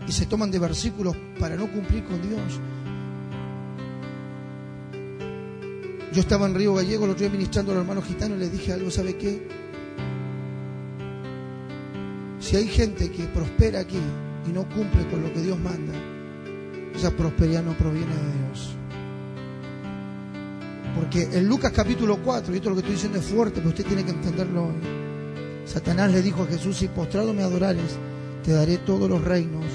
Y 0.08 0.12
se 0.14 0.26
toman 0.26 0.50
de 0.50 0.60
versículos 0.60 1.14
para 1.38 1.58
no 1.58 1.70
cumplir 1.70 2.06
con 2.06 2.22
Dios. 2.22 2.42
Yo 6.14 6.22
estaba 6.22 6.46
en 6.46 6.56
Río 6.56 6.74
Gallego, 6.74 7.06
lo 7.06 7.12
estoy 7.14 7.30
ministrando 7.30 7.74
a 7.74 7.76
los 7.76 7.82
hermanos 7.82 8.06
gitanos 8.06 8.38
y 8.38 8.40
les 8.40 8.52
dije 8.52 8.72
algo, 8.72 8.90
¿sabe 8.90 9.18
qué? 9.18 9.46
Si 12.40 12.56
hay 12.56 12.68
gente 12.68 13.12
que 13.12 13.24
prospera 13.26 13.82
aquí 13.82 14.00
y 14.48 14.54
no 14.54 14.70
cumple 14.70 15.06
con 15.10 15.22
lo 15.22 15.34
que 15.34 15.42
Dios 15.42 15.60
manda, 15.60 15.94
esa 16.96 17.12
prosperidad 17.12 17.64
no 17.64 17.74
proviene 17.74 18.14
de 18.16 18.48
Dios. 18.48 18.78
Porque 20.96 21.24
en 21.34 21.48
Lucas 21.48 21.72
capítulo 21.76 22.18
4, 22.24 22.54
y 22.54 22.58
esto 22.58 22.70
lo 22.70 22.76
que 22.76 22.82
estoy 22.82 22.96
diciendo 22.96 23.20
es 23.20 23.26
fuerte, 23.26 23.56
pero 23.58 23.70
usted 23.70 23.86
tiene 23.86 24.04
que 24.04 24.12
entenderlo 24.12 24.66
hoy. 24.66 24.76
Satanás 25.66 26.12
le 26.12 26.22
dijo 26.22 26.44
a 26.44 26.48
Jesús, 26.48 26.78
si 26.78 26.88
postrado 26.88 27.34
me 27.34 27.42
adorares, 27.42 27.98
te 28.44 28.52
daré 28.52 28.78
todos 28.78 29.10
los 29.10 29.24
reinos 29.24 29.66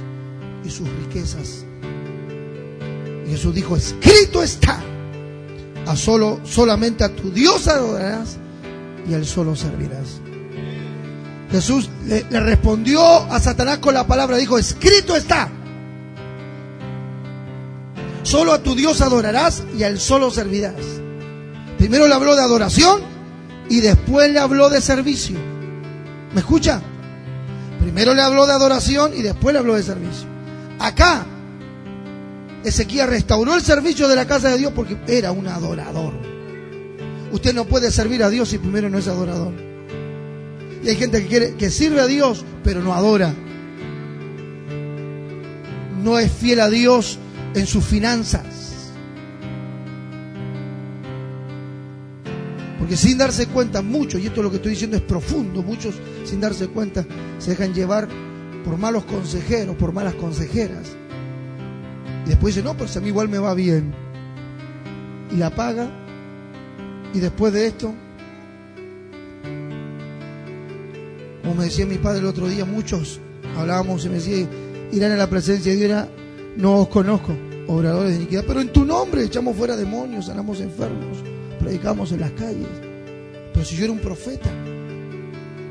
y 0.65 0.71
sus 0.71 0.89
riquezas. 0.89 1.65
Y 3.27 3.31
Jesús 3.31 3.55
dijo, 3.55 3.77
escrito 3.77 4.43
está, 4.43 4.81
a 5.87 5.97
solo, 5.97 6.41
solamente 6.45 7.03
a 7.03 7.09
tu 7.09 7.31
Dios 7.31 7.67
adorarás 7.67 8.37
y 9.09 9.15
al 9.15 9.27
solo 9.27 9.57
servirás. 9.57 10.21
Jesús 11.51 11.91
le, 12.07 12.27
le 12.31 12.41
respondió 12.41 13.03
a 13.03 13.41
Satanás 13.41 13.79
con 13.79 13.95
la 13.95 14.07
palabra, 14.07 14.37
dijo, 14.37 14.59
escrito 14.59 15.17
está. 15.17 15.49
Solo 18.23 18.53
a 18.53 18.63
tu 18.63 18.75
Dios 18.75 19.01
adorarás 19.01 19.65
y 19.77 19.83
al 19.83 19.99
solo 19.99 20.31
servirás. 20.31 20.75
Primero 21.79 22.09
le 22.09 22.15
habló 22.15 22.35
de 22.35 22.43
adoración 22.43 23.01
y 23.71 23.81
después 23.81 24.31
le 24.31 24.39
habló 24.39 24.69
de 24.69 24.81
servicio. 24.81 25.39
¿Me 26.35 26.41
escucha? 26.41 26.83
Primero 27.81 28.15
le 28.15 28.23
habló 28.23 28.47
de 28.47 28.53
adoración 28.53 29.13
y 29.17 29.23
después 29.23 29.53
le 29.53 29.61
habló 29.61 29.75
de 29.75 29.83
servicio. 29.83 30.27
Acá, 30.79 31.25
Ezequiel 32.65 33.09
restauró 33.09 33.55
el 33.55 33.63
servicio 33.63 34.09
de 34.09 34.17
la 34.17 34.27
casa 34.27 34.51
de 34.51 34.59
Dios 34.59 34.73
porque 34.75 34.99
era 35.07 35.33
un 35.33 35.47
adorador. 35.47 36.13
Usted 37.31 37.55
no 37.55 37.67
puede 37.67 37.91
servir 37.91 38.23
a 38.23 38.31
Dios 38.31 38.49
si 38.49 38.59
primero 38.59 38.91
no 38.91 38.99
es 38.99 39.07
adorador. 39.07 39.53
Y 40.83 40.89
hay 40.89 40.97
gente 40.97 41.23
que 41.23 41.29
quiere 41.29 41.55
que 41.55 41.71
sirve 41.71 42.01
a 42.01 42.07
Dios, 42.07 42.45
pero 42.65 42.83
no 42.83 42.95
adora. 42.95 43.35
No 46.03 46.19
es 46.19 46.31
fiel 46.33 46.61
a 46.61 46.69
Dios 46.69 47.19
en 47.55 47.67
sus 47.67 47.85
finanzas. 47.85 48.58
Porque 52.89 53.03
sin 53.03 53.19
darse 53.19 53.47
cuenta, 53.49 53.83
muchos, 53.83 54.19
y 54.19 54.29
esto 54.29 54.43
lo 54.43 54.49
que 54.49 54.57
estoy 54.57 54.71
diciendo 54.71 54.97
es 54.97 55.03
profundo, 55.03 55.63
muchos 55.63 55.95
sin 56.25 56.41
darse 56.41 56.69
cuenta 56.69 57.05
se 57.37 57.51
dejan 57.51 57.75
llevar 57.75 58.09
por 58.65 58.79
malos 58.79 59.05
consejeros, 59.05 59.77
por 59.77 59.93
malas 59.93 60.15
consejeras. 60.15 60.97
Y 62.25 62.31
después 62.31 62.55
dicen, 62.55 62.65
no, 62.65 62.79
pero 62.79 62.89
si 62.89 62.99
a 62.99 63.03
mí 63.03 63.09
igual 63.09 63.29
me 63.29 63.37
va 63.37 63.53
bien. 63.53 63.93
Y 65.31 65.37
la 65.37 65.55
paga. 65.55 65.91
Y 67.13 67.19
después 67.19 67.53
de 67.53 67.67
esto, 67.67 67.93
como 71.43 71.57
me 71.57 71.65
decía 71.65 71.85
mi 71.85 71.99
padre 71.99 72.21
el 72.21 72.25
otro 72.25 72.49
día, 72.49 72.65
muchos 72.65 73.21
hablábamos 73.59 74.03
y 74.07 74.09
me 74.09 74.15
decía, 74.15 74.49
irán 74.93 75.13
a 75.13 75.17
la 75.17 75.29
presencia 75.29 75.73
de 75.73 75.87
Dios, 75.87 76.07
no 76.57 76.77
os 76.77 76.89
conozco, 76.89 77.37
obradores 77.67 78.13
de 78.13 78.17
iniquidad, 78.17 78.45
pero 78.47 78.63
en 78.63 78.73
tu 78.73 78.87
nombre 78.87 79.25
echamos 79.25 79.55
fuera 79.55 79.77
demonios, 79.77 80.25
sanamos 80.25 80.63
enfermos 80.63 81.19
predicamos 81.69 82.13
en 82.13 82.21
las 82.21 82.31
calles. 82.33 82.67
Pero 83.53 83.65
si 83.65 83.77
yo 83.77 83.85
era 83.85 83.93
un 83.93 83.99
profeta, 83.99 84.51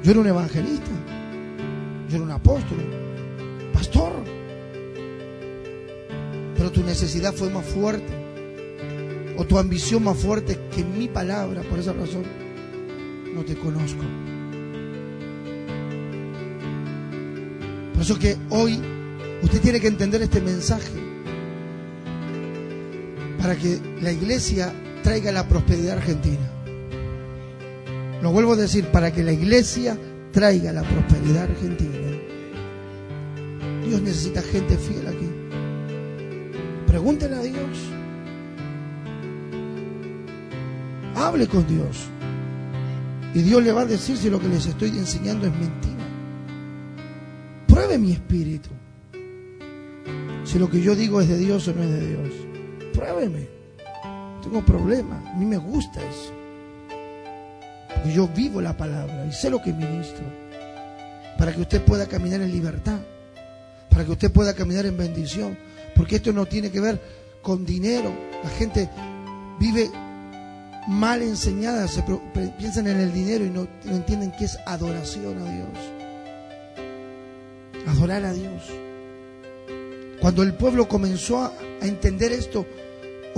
yo 0.03 0.11
era 0.11 0.19
un 0.19 0.27
evangelista, 0.27 0.91
yo 2.07 2.17
era 2.17 2.23
un 2.23 2.31
apóstol, 2.31 2.77
pastor. 3.73 4.13
Pero 6.55 6.71
tu 6.71 6.83
necesidad 6.83 7.33
fue 7.33 7.49
más 7.49 7.65
fuerte, 7.65 8.13
o 9.37 9.45
tu 9.45 9.57
ambición 9.57 10.03
más 10.03 10.17
fuerte 10.17 10.59
que 10.75 10.83
mi 10.83 11.07
palabra. 11.07 11.63
Por 11.63 11.79
esa 11.79 11.93
razón, 11.93 12.23
no 13.33 13.43
te 13.43 13.55
conozco. 13.55 14.03
Por 17.93 18.03
eso 18.03 18.19
que 18.19 18.37
hoy 18.51 18.79
usted 19.41 19.61
tiene 19.61 19.79
que 19.79 19.87
entender 19.87 20.21
este 20.21 20.41
mensaje 20.41 20.93
para 23.39 23.55
que 23.55 23.79
la 23.99 24.11
iglesia 24.11 24.71
traiga 25.03 25.31
la 25.31 25.47
prosperidad 25.47 25.97
argentina. 25.97 26.51
Lo 28.21 28.31
vuelvo 28.31 28.53
a 28.53 28.55
decir, 28.55 28.85
para 28.87 29.11
que 29.11 29.23
la 29.23 29.31
iglesia 29.31 29.97
traiga 30.31 30.71
la 30.73 30.83
prosperidad 30.83 31.43
argentina. 31.43 31.93
Dios 33.85 34.01
necesita 34.01 34.41
gente 34.41 34.77
fiel 34.77 35.07
aquí. 35.07 35.29
Pregúntenle 36.87 37.37
a 37.37 37.41
Dios. 37.41 37.77
Hable 41.15 41.47
con 41.47 41.65
Dios. 41.67 42.07
Y 43.33 43.41
Dios 43.41 43.63
le 43.63 43.71
va 43.71 43.81
a 43.81 43.85
decir 43.85 44.17
si 44.17 44.29
lo 44.29 44.39
que 44.39 44.47
les 44.47 44.65
estoy 44.65 44.89
enseñando 44.89 45.47
es 45.47 45.53
mentira. 45.53 46.05
Pruebe 47.67 47.97
mi 47.97 48.11
espíritu. 48.13 48.69
Si 50.43 50.57
lo 50.57 50.69
que 50.69 50.81
yo 50.81 50.95
digo 50.95 51.21
es 51.21 51.29
de 51.29 51.37
Dios 51.37 51.67
o 51.67 51.73
no 51.73 51.83
es 51.83 51.89
de 51.89 52.07
Dios. 52.07 52.33
Pruébeme 52.93 53.56
tengo 54.47 54.65
problema. 54.65 55.21
A 55.27 55.33
mí 55.33 55.45
me 55.45 55.57
gusta 55.57 55.99
eso. 55.99 56.31
Porque 57.93 58.13
yo 58.13 58.27
vivo 58.29 58.61
la 58.61 58.75
palabra 58.75 59.25
y 59.25 59.31
sé 59.33 59.49
lo 59.49 59.61
que 59.61 59.73
ministro. 59.73 60.23
Para 61.37 61.53
que 61.53 61.61
usted 61.61 61.81
pueda 61.83 62.07
caminar 62.07 62.41
en 62.41 62.51
libertad. 62.51 62.99
Para 63.89 64.05
que 64.05 64.11
usted 64.11 64.31
pueda 64.31 64.53
caminar 64.53 64.85
en 64.85 64.97
bendición. 64.97 65.57
Porque 65.95 66.17
esto 66.17 66.31
no 66.31 66.45
tiene 66.45 66.71
que 66.71 66.79
ver 66.79 67.01
con 67.41 67.65
dinero. 67.65 68.11
La 68.43 68.49
gente 68.51 68.89
vive 69.59 69.89
mal 70.87 71.21
enseñada, 71.21 71.87
se 71.87 72.03
piensan 72.57 72.87
en 72.87 73.01
el 73.01 73.11
dinero 73.11 73.43
y 73.43 73.49
no, 73.49 73.67
entienden 73.85 74.31
que 74.31 74.45
es 74.45 74.57
adoración 74.65 75.37
a 75.41 75.51
Dios. 75.51 75.69
Adorar 77.87 78.23
a 78.23 78.33
Dios. 78.33 78.63
Cuando 80.21 80.43
el 80.43 80.53
pueblo 80.53 80.87
comenzó 80.87 81.39
a, 81.39 81.53
a 81.81 81.85
entender 81.85 82.31
esto, 82.31 82.65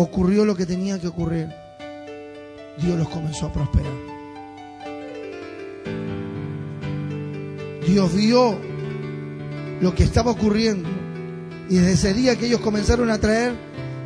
ocurrió 0.01 0.45
lo 0.45 0.55
que 0.55 0.65
tenía 0.65 0.97
que 0.97 1.07
ocurrir. 1.07 1.49
Dios 2.81 2.97
los 2.97 3.09
comenzó 3.09 3.47
a 3.47 3.53
prosperar. 3.53 3.91
Dios 7.85 8.15
vio 8.15 8.57
lo 9.81 9.93
que 9.93 10.03
estaba 10.03 10.31
ocurriendo 10.31 10.87
y 11.69 11.75
desde 11.75 11.91
ese 11.91 12.13
día 12.13 12.35
que 12.37 12.45
ellos 12.45 12.61
comenzaron 12.61 13.09
a 13.09 13.19
traer, 13.19 13.53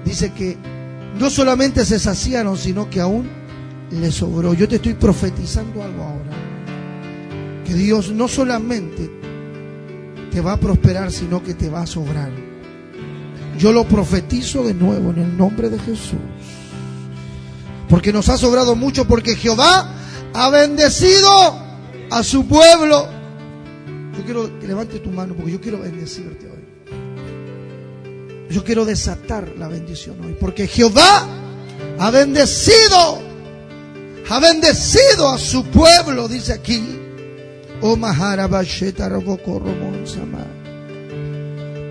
dice 0.03 0.33
que 0.33 0.57
no 1.19 1.29
solamente 1.29 1.85
se 1.85 1.99
saciaron, 1.99 2.57
sino 2.57 2.89
que 2.89 2.99
aún 2.99 3.29
les 3.91 4.15
sobró. 4.15 4.53
Yo 4.53 4.67
te 4.67 4.77
estoy 4.77 4.95
profetizando 4.95 5.83
algo 5.83 6.03
ahora. 6.03 6.31
Que 7.65 7.73
Dios 7.75 8.11
no 8.11 8.27
solamente 8.27 9.09
te 10.31 10.41
va 10.41 10.53
a 10.53 10.57
prosperar, 10.57 11.11
sino 11.11 11.43
que 11.43 11.53
te 11.53 11.69
va 11.69 11.83
a 11.83 11.87
sobrar. 11.87 12.52
Yo 13.57 13.71
lo 13.71 13.87
profetizo 13.87 14.63
de 14.63 14.73
nuevo 14.73 15.11
en 15.11 15.19
el 15.19 15.37
nombre 15.37 15.69
de 15.69 15.79
Jesús. 15.79 16.19
Porque 17.89 18.11
nos 18.11 18.29
ha 18.29 18.37
sobrado 18.37 18.75
mucho, 18.75 19.05
porque 19.05 19.35
Jehová 19.35 19.93
ha 20.33 20.49
bendecido 20.49 21.29
a 22.09 22.23
su 22.23 22.47
pueblo. 22.47 23.07
Yo 24.17 24.23
quiero 24.25 24.59
que 24.59 24.67
levante 24.67 24.99
tu 24.99 25.11
mano, 25.11 25.35
porque 25.35 25.51
yo 25.51 25.61
quiero 25.61 25.79
bendecirte 25.79 26.47
hoy. 26.47 26.53
Yo 28.49 28.63
quiero 28.63 28.85
desatar 28.85 29.53
la 29.57 29.67
bendición 29.67 30.17
hoy, 30.23 30.35
porque 30.39 30.67
Jehová 30.67 31.27
ha 31.99 32.11
bendecido, 32.11 33.19
ha 34.29 34.39
bendecido 34.39 35.29
a 35.29 35.37
su 35.37 35.65
pueblo, 35.65 36.27
dice 36.27 36.53
aquí. 36.53 36.99
Oh 37.81 37.97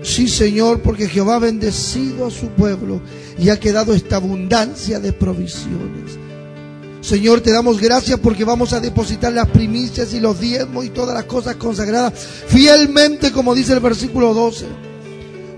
Sí, 0.03 0.27
Señor, 0.27 0.81
porque 0.81 1.07
Jehová 1.07 1.35
ha 1.35 1.39
bendecido 1.39 2.27
a 2.27 2.31
su 2.31 2.47
pueblo 2.49 3.01
y 3.39 3.49
ha 3.49 3.59
quedado 3.59 3.93
esta 3.93 4.17
abundancia 4.17 4.99
de 4.99 5.13
provisiones. 5.13 6.19
Señor, 7.01 7.41
te 7.41 7.51
damos 7.51 7.81
gracias 7.81 8.19
porque 8.19 8.43
vamos 8.43 8.73
a 8.73 8.79
depositar 8.79 9.33
las 9.33 9.49
primicias 9.49 10.13
y 10.13 10.19
los 10.19 10.39
diezmos 10.39 10.85
y 10.85 10.89
todas 10.89 11.13
las 11.15 11.25
cosas 11.25 11.55
consagradas 11.55 12.13
fielmente, 12.47 13.31
como 13.31 13.55
dice 13.55 13.73
el 13.73 13.79
versículo 13.79 14.33
12. 14.33 14.92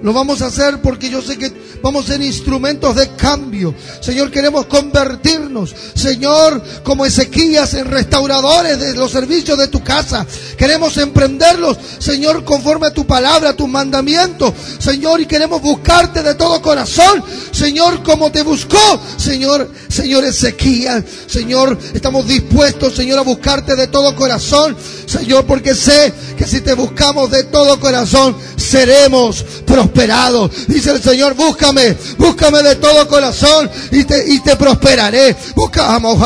Lo 0.01 0.13
vamos 0.13 0.41
a 0.41 0.47
hacer 0.47 0.81
porque 0.81 1.09
yo 1.09 1.21
sé 1.21 1.37
que 1.37 1.51
vamos 1.81 2.05
a 2.05 2.13
ser 2.13 2.21
instrumentos 2.21 2.95
de 2.95 3.15
cambio. 3.15 3.73
Señor, 4.01 4.29
queremos 4.29 4.65
convertirnos, 4.65 5.75
Señor, 5.95 6.61
como 6.83 7.05
Ezequías, 7.05 7.73
en 7.73 7.85
restauradores 7.85 8.79
de 8.79 8.95
los 8.95 9.11
servicios 9.11 9.57
de 9.57 9.67
tu 9.67 9.83
casa. 9.83 10.25
Queremos 10.57 10.97
emprenderlos, 10.97 11.77
Señor, 11.99 12.43
conforme 12.43 12.87
a 12.87 12.93
tu 12.93 13.05
palabra, 13.05 13.51
a 13.51 13.55
tu 13.55 13.67
mandamiento. 13.67 14.53
Señor, 14.79 15.21
y 15.21 15.25
queremos 15.25 15.61
buscarte 15.61 16.23
de 16.23 16.35
todo 16.35 16.61
corazón. 16.61 17.23
Señor, 17.51 18.03
como 18.03 18.31
te 18.31 18.43
buscó, 18.43 18.99
Señor, 19.17 19.69
Señor 19.87 20.23
Ezequías. 20.23 21.03
Señor, 21.27 21.77
estamos 21.93 22.27
dispuestos, 22.27 22.95
Señor, 22.95 23.19
a 23.19 23.23
buscarte 23.23 23.75
de 23.75 23.87
todo 23.87 24.15
corazón. 24.15 24.75
Señor, 25.05 25.45
porque 25.45 25.73
sé 25.73 26.13
que 26.35 26.45
si 26.45 26.61
te 26.61 26.73
buscamos 26.73 27.31
de 27.31 27.43
todo 27.45 27.79
corazón, 27.79 28.35
seremos 28.57 29.43
prosperados. 29.65 30.67
Dice 30.67 30.91
el 30.91 31.01
Señor, 31.01 31.33
búscame, 31.35 31.95
búscame 32.17 32.61
de 32.63 32.75
todo 32.75 33.07
corazón 33.07 33.69
y 33.91 34.03
te, 34.03 34.31
y 34.31 34.39
te 34.41 34.55
prosperaré. 34.55 35.35
Buscamos 35.55 36.19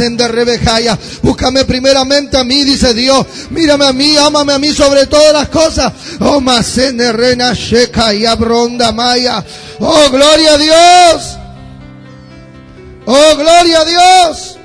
en 0.00 0.16
de 0.16 0.28
Rebejaya. 0.28 0.98
Búscame 1.22 1.64
primeramente 1.64 2.36
a 2.36 2.44
mí, 2.44 2.64
dice 2.64 2.94
Dios. 2.94 3.26
Mírame 3.50 3.86
a 3.86 3.92
mí, 3.92 4.16
ámame 4.16 4.52
a 4.52 4.58
mí 4.58 4.72
sobre 4.72 5.06
todas 5.06 5.32
las 5.32 5.48
cosas. 5.48 5.92
Oh, 6.20 6.40
de 6.40 7.12
Rena 7.12 7.54
Sheka 7.54 8.14
y 8.14 8.26
Abronda 8.26 8.92
Maya. 8.92 9.44
Oh, 9.80 10.10
gloria 10.10 10.54
a 10.54 10.58
Dios. 10.58 11.38
Oh, 13.06 13.36
gloria 13.36 13.80
a 13.80 13.84
Dios. 13.84 14.58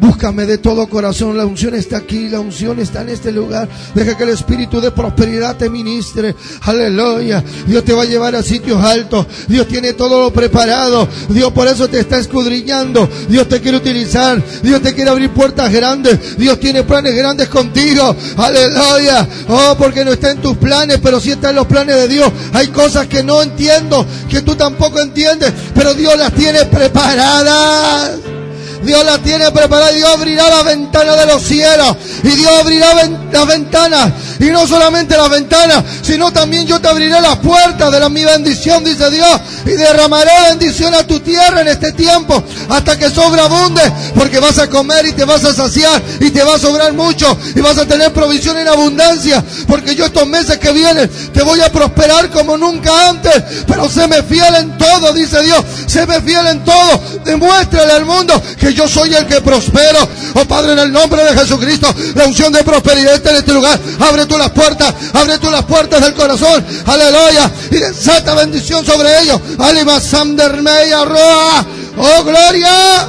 Búscame 0.00 0.46
de 0.46 0.58
todo 0.58 0.88
corazón. 0.88 1.36
La 1.36 1.44
unción 1.44 1.74
está 1.74 1.98
aquí, 1.98 2.28
la 2.28 2.40
unción 2.40 2.78
está 2.78 3.02
en 3.02 3.08
este 3.08 3.32
lugar. 3.32 3.68
Deja 3.94 4.16
que 4.16 4.24
el 4.24 4.30
espíritu 4.30 4.80
de 4.80 4.90
prosperidad 4.90 5.56
te 5.56 5.68
ministre. 5.68 6.34
Aleluya. 6.62 7.42
Dios 7.66 7.84
te 7.84 7.92
va 7.92 8.02
a 8.02 8.06
llevar 8.06 8.36
a 8.36 8.42
sitios 8.42 8.82
altos. 8.82 9.26
Dios 9.48 9.66
tiene 9.66 9.94
todo 9.94 10.20
lo 10.20 10.32
preparado. 10.32 11.08
Dios 11.28 11.52
por 11.52 11.66
eso 11.66 11.88
te 11.88 12.00
está 12.00 12.18
escudriñando. 12.18 13.08
Dios 13.28 13.48
te 13.48 13.60
quiere 13.60 13.78
utilizar. 13.78 14.42
Dios 14.62 14.80
te 14.82 14.94
quiere 14.94 15.10
abrir 15.10 15.30
puertas 15.30 15.72
grandes. 15.72 16.36
Dios 16.38 16.60
tiene 16.60 16.84
planes 16.84 17.14
grandes 17.16 17.48
contigo. 17.48 18.14
Aleluya. 18.36 19.28
Oh, 19.48 19.74
porque 19.78 20.04
no 20.04 20.12
está 20.12 20.30
en 20.30 20.40
tus 20.40 20.56
planes, 20.56 20.98
pero 21.02 21.18
sí 21.18 21.32
está 21.32 21.50
en 21.50 21.56
los 21.56 21.66
planes 21.66 21.96
de 21.96 22.08
Dios. 22.08 22.30
Hay 22.52 22.68
cosas 22.68 23.06
que 23.06 23.22
no 23.22 23.42
entiendo, 23.42 24.06
que 24.28 24.42
tú 24.42 24.54
tampoco 24.54 25.00
entiendes, 25.00 25.52
pero 25.74 25.94
Dios 25.94 26.16
las 26.16 26.32
tiene 26.32 26.64
preparadas. 26.66 28.37
Dios 28.82 29.04
la 29.04 29.18
tiene 29.18 29.50
preparada. 29.50 29.92
Dios 29.92 30.08
abrirá 30.08 30.48
la 30.48 30.62
ventana 30.62 31.16
de 31.16 31.26
los 31.26 31.42
cielos. 31.42 31.96
Y 32.22 32.28
Dios 32.28 32.52
abrirá 32.60 32.94
las 33.32 33.46
ventanas. 33.46 34.12
Y 34.40 34.46
no 34.46 34.66
solamente 34.66 35.16
las 35.16 35.30
ventanas, 35.30 35.84
sino 36.02 36.32
también 36.32 36.66
yo 36.66 36.80
te 36.80 36.88
abriré 36.88 37.20
las 37.20 37.36
puertas 37.38 37.90
de 37.90 38.00
la, 38.00 38.08
mi 38.08 38.24
bendición, 38.24 38.84
dice 38.84 39.10
Dios. 39.10 39.40
Y 39.66 39.70
derramaré 39.70 40.30
bendición 40.50 40.94
a 40.94 41.06
tu 41.06 41.20
tierra 41.20 41.60
en 41.60 41.68
este 41.68 41.92
tiempo. 41.92 42.42
Hasta 42.68 42.98
que 42.98 43.10
sobreabunde. 43.10 43.82
Porque 44.14 44.38
vas 44.38 44.58
a 44.58 44.68
comer 44.68 45.06
y 45.06 45.12
te 45.12 45.24
vas 45.24 45.44
a 45.44 45.52
saciar. 45.52 46.00
Y 46.20 46.30
te 46.30 46.42
va 46.42 46.54
a 46.54 46.58
sobrar 46.58 46.92
mucho. 46.92 47.36
Y 47.54 47.60
vas 47.60 47.78
a 47.78 47.86
tener 47.86 48.12
provisión 48.12 48.56
en 48.58 48.68
abundancia. 48.68 49.42
Porque 49.66 49.94
yo 49.94 50.06
estos 50.06 50.26
meses 50.26 50.58
que 50.58 50.72
vienen 50.72 51.10
te 51.32 51.42
voy 51.42 51.60
a 51.60 51.70
prosperar 51.70 52.30
como 52.30 52.56
nunca 52.56 53.08
antes. 53.08 53.42
Pero 53.66 53.88
séme 53.88 54.22
fiel 54.22 54.54
en 54.54 54.78
todo, 54.78 55.12
dice 55.12 55.42
Dios. 55.42 55.64
Séme 55.86 56.20
fiel 56.20 56.46
en 56.46 56.64
todo. 56.64 57.02
Demuéstrale 57.24 57.92
al 57.92 58.04
mundo 58.04 58.40
que 58.58 58.67
yo 58.74 58.88
soy 58.88 59.14
el 59.14 59.26
que 59.26 59.40
prospero. 59.40 60.08
Oh 60.34 60.44
Padre, 60.44 60.72
en 60.72 60.78
el 60.80 60.92
nombre 60.92 61.24
de 61.24 61.38
Jesucristo, 61.38 61.94
la 62.14 62.26
unción 62.26 62.52
de 62.52 62.62
prosperidad 62.62 63.14
está 63.14 63.30
en 63.30 63.36
este 63.36 63.52
lugar. 63.52 63.78
Abre 64.00 64.26
tú 64.26 64.38
las 64.38 64.50
puertas, 64.50 64.94
abre 65.12 65.38
tú 65.38 65.50
las 65.50 65.64
puertas 65.64 66.00
del 66.00 66.14
corazón. 66.14 66.64
Aleluya. 66.86 67.50
Y 67.70 67.76
desata 67.76 68.34
bendición 68.34 68.84
sobre 68.84 69.20
ellos. 69.22 69.40
Alima 69.58 70.00
Sandermeya 70.00 71.04
Roa. 71.04 71.66
Oh, 71.96 72.24
gloria. 72.24 73.08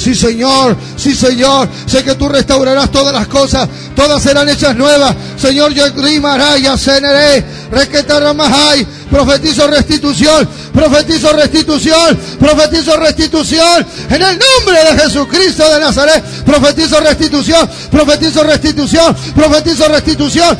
Sí, 0.00 0.14
Señor, 0.14 0.78
sí, 0.96 1.14
Señor. 1.14 1.68
Sé 1.84 2.02
que 2.02 2.14
tú 2.14 2.26
restaurarás 2.26 2.90
todas 2.90 3.12
las 3.12 3.28
cosas. 3.28 3.68
Todas 3.94 4.22
serán 4.22 4.48
hechas 4.48 4.74
nuevas. 4.74 5.14
Señor, 5.36 5.74
yo 5.74 5.84
rimaraya, 5.94 6.78
ceneré, 6.78 7.44
requetaramahai. 7.70 8.86
Profetizo 9.10 9.66
restitución, 9.66 10.48
profetizo 10.72 11.32
restitución, 11.32 12.16
profetizo 12.38 12.96
restitución. 12.96 13.86
En 14.08 14.22
el 14.22 14.38
nombre 14.38 14.84
de 14.84 15.00
Jesucristo 15.02 15.68
de 15.68 15.80
Nazaret, 15.80 16.22
profetizo 16.44 17.00
restitución, 17.00 17.68
profetizo 17.90 18.44
restitución, 18.44 19.16
profetizo 19.34 19.88
restitución. 19.88 20.56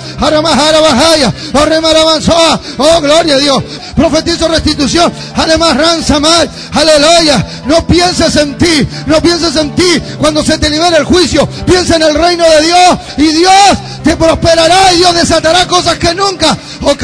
Oh, 2.79 3.01
gloria 3.01 3.35
a 3.35 3.39
Dios. 3.39 3.63
Profetizo 3.95 4.49
restitución. 4.49 5.13
Además, 5.37 5.77
mal. 6.21 6.51
Aleluya. 6.73 7.47
No 7.67 7.87
pienses 7.87 8.35
en 8.37 8.59
ti, 8.59 8.89
no 9.07 9.21
pienses 9.21 9.55
en 9.57 9.75
ti. 9.75 10.03
Cuando 10.19 10.43
se 10.43 10.59
te 10.59 10.71
libere 10.71 10.97
el 10.97 11.05
juicio, 11.05 11.47
piensa 11.67 11.97
en 11.97 12.03
el 12.03 12.15
reino 12.15 12.45
de 12.45 12.63
Dios. 12.63 12.99
Y 13.19 13.27
Dios 13.29 13.53
te 14.03 14.17
prosperará 14.17 14.93
y 14.93 14.97
Dios 14.99 15.15
desatará 15.15 15.67
cosas 15.69 15.99
que 15.99 16.15
nunca. 16.15 16.57
Oh, 16.83 16.97
caramajara. 16.97 17.00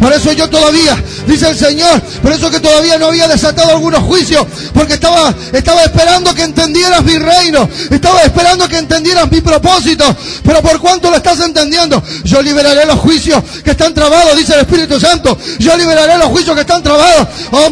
Por 0.00 0.12
eso 0.12 0.32
yo 0.32 0.50
todavía, 0.50 0.96
dice 1.26 1.48
el 1.48 1.56
Señor, 1.56 2.00
por 2.22 2.32
eso 2.32 2.50
que 2.50 2.60
todavía 2.60 2.98
no 2.98 3.06
había 3.06 3.28
desatado 3.28 3.70
algunos 3.70 4.00
juicios, 4.00 4.44
porque 4.74 4.94
estaba, 4.94 5.32
estaba 5.52 5.84
esperando 5.84 6.34
que 6.34 6.42
entendieras 6.42 7.02
mi 7.04 7.16
reino, 7.16 7.68
estaba 7.90 8.22
esperando 8.22 8.68
que 8.68 8.78
entendieras 8.78 9.30
mi 9.30 9.40
propósito, 9.40 10.04
pero 10.44 10.60
por 10.60 10.80
cuánto 10.80 11.10
lo 11.10 11.16
estás 11.16 11.40
entendiendo, 11.40 12.02
yo 12.24 12.42
liberaré 12.42 12.84
los 12.84 12.98
juicios 12.98 13.42
que 13.64 13.70
están 13.70 13.94
trabados, 13.94 14.36
dice 14.36 14.54
el 14.54 14.60
Espíritu 14.60 14.98
Santo, 14.98 15.38
yo 15.58 15.76
liberaré 15.76 16.18
los 16.18 16.28
juicios 16.28 16.54
que 16.54 16.62
están 16.62 16.82
trabados, 16.82 17.28
oh 17.52 17.70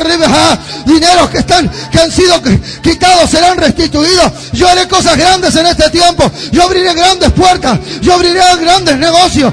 Ribeja, 0.00 0.58
dineros 0.86 1.30
que 1.30 1.38
están, 1.38 1.70
que 1.90 2.00
han 2.00 2.10
sido 2.10 2.40
quitados 2.82 3.30
serán 3.30 3.58
restituidos, 3.58 4.32
yo 4.52 4.68
haré 4.68 4.88
cosas 4.88 5.16
grandes 5.16 5.54
en 5.56 5.66
este 5.66 5.90
tiempo, 5.90 6.30
yo 6.50 6.62
abriré 6.62 6.94
grandes 6.94 7.30
puertas, 7.32 7.78
yo 8.00 8.14
abriré 8.14 8.40
grandes 8.60 8.96
negocios, 8.96 9.52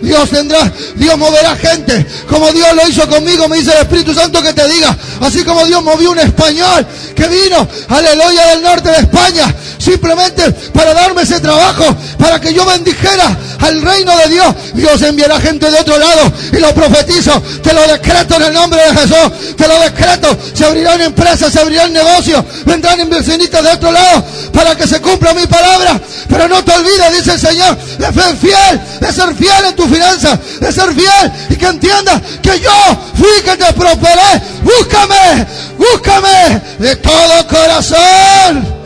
Dios 0.00 0.30
tendrá, 0.30 0.72
Dios 0.96 1.18
moverá 1.18 1.56
gente, 1.56 2.06
como 2.28 2.50
Dios 2.52 2.68
lo 2.74 2.88
hizo 2.88 3.08
conmigo, 3.08 3.48
me 3.48 3.58
dice 3.58 3.72
el 3.72 3.82
Espíritu 3.82 4.14
Santo 4.14 4.42
que 4.42 4.52
te 4.52 4.66
diga, 4.68 4.96
así 5.20 5.44
como 5.44 5.64
Dios 5.64 5.82
movió 5.82 6.12
un 6.12 6.18
español 6.18 6.86
que 7.14 7.26
vino, 7.28 7.68
aleluya, 7.88 8.46
del 8.48 8.62
norte 8.62 8.90
de 8.90 8.96
España, 8.96 9.54
simplemente 9.78 10.50
para 10.72 10.92
darme 10.92 11.22
ese 11.22 11.40
trabajo, 11.40 11.84
para 12.18 12.40
que 12.40 12.52
yo 12.52 12.64
bendijera 12.66 13.36
al 13.60 13.82
reino 13.82 14.16
de 14.16 14.28
Dios. 14.28 14.54
Dios 14.74 15.02
enviará 15.02 15.40
gente 15.40 15.70
de 15.70 15.78
otro 15.78 15.98
lado 15.98 16.32
y 16.52 16.58
lo 16.58 16.74
profetizo. 16.74 17.40
Te 17.62 17.72
lo 17.72 17.86
decreto 17.86 18.36
en 18.36 18.42
el 18.42 18.52
nombre 18.52 18.80
de 18.80 18.96
Jesús. 18.96 19.56
Te 19.56 19.66
lo 19.66 19.80
decreto. 19.80 20.36
Se 20.52 20.64
abrirán 20.64 21.00
empresas, 21.00 21.52
se 21.52 21.60
abrirán 21.60 21.92
negocios, 21.92 22.44
vendrán 22.66 23.00
inversionistas 23.00 23.62
de 23.62 23.70
otro 23.70 23.92
lado 23.92 24.24
para 24.52 24.76
que 24.76 24.86
se 24.86 25.00
cumpla 25.00 25.34
mi 25.34 25.46
palabra. 25.46 26.00
Pero 26.28 26.48
no 26.48 26.62
te 26.64 26.72
olvides, 26.72 27.16
dice 27.16 27.32
el 27.32 27.40
Señor, 27.40 27.78
de 27.78 28.12
ser 28.12 28.36
fiel, 28.36 28.80
de 29.00 29.12
ser 29.12 29.34
fiel 29.34 29.64
en 29.68 29.76
tu 29.76 29.86
finanza, 29.86 30.38
de 30.60 30.72
ser 30.72 30.94
fiel 30.94 31.32
y 31.50 31.56
que 31.56 31.66
entiendas 31.66 32.20
que 32.42 32.60
yo 32.60 32.70
fui 33.14 33.42
que 33.44 33.56
te 33.56 33.72
prosperé. 33.72 34.42
Búscame, 34.62 35.46
búscame 35.78 36.62
de 36.78 36.96
todo 36.96 37.46
corazón 37.48 38.77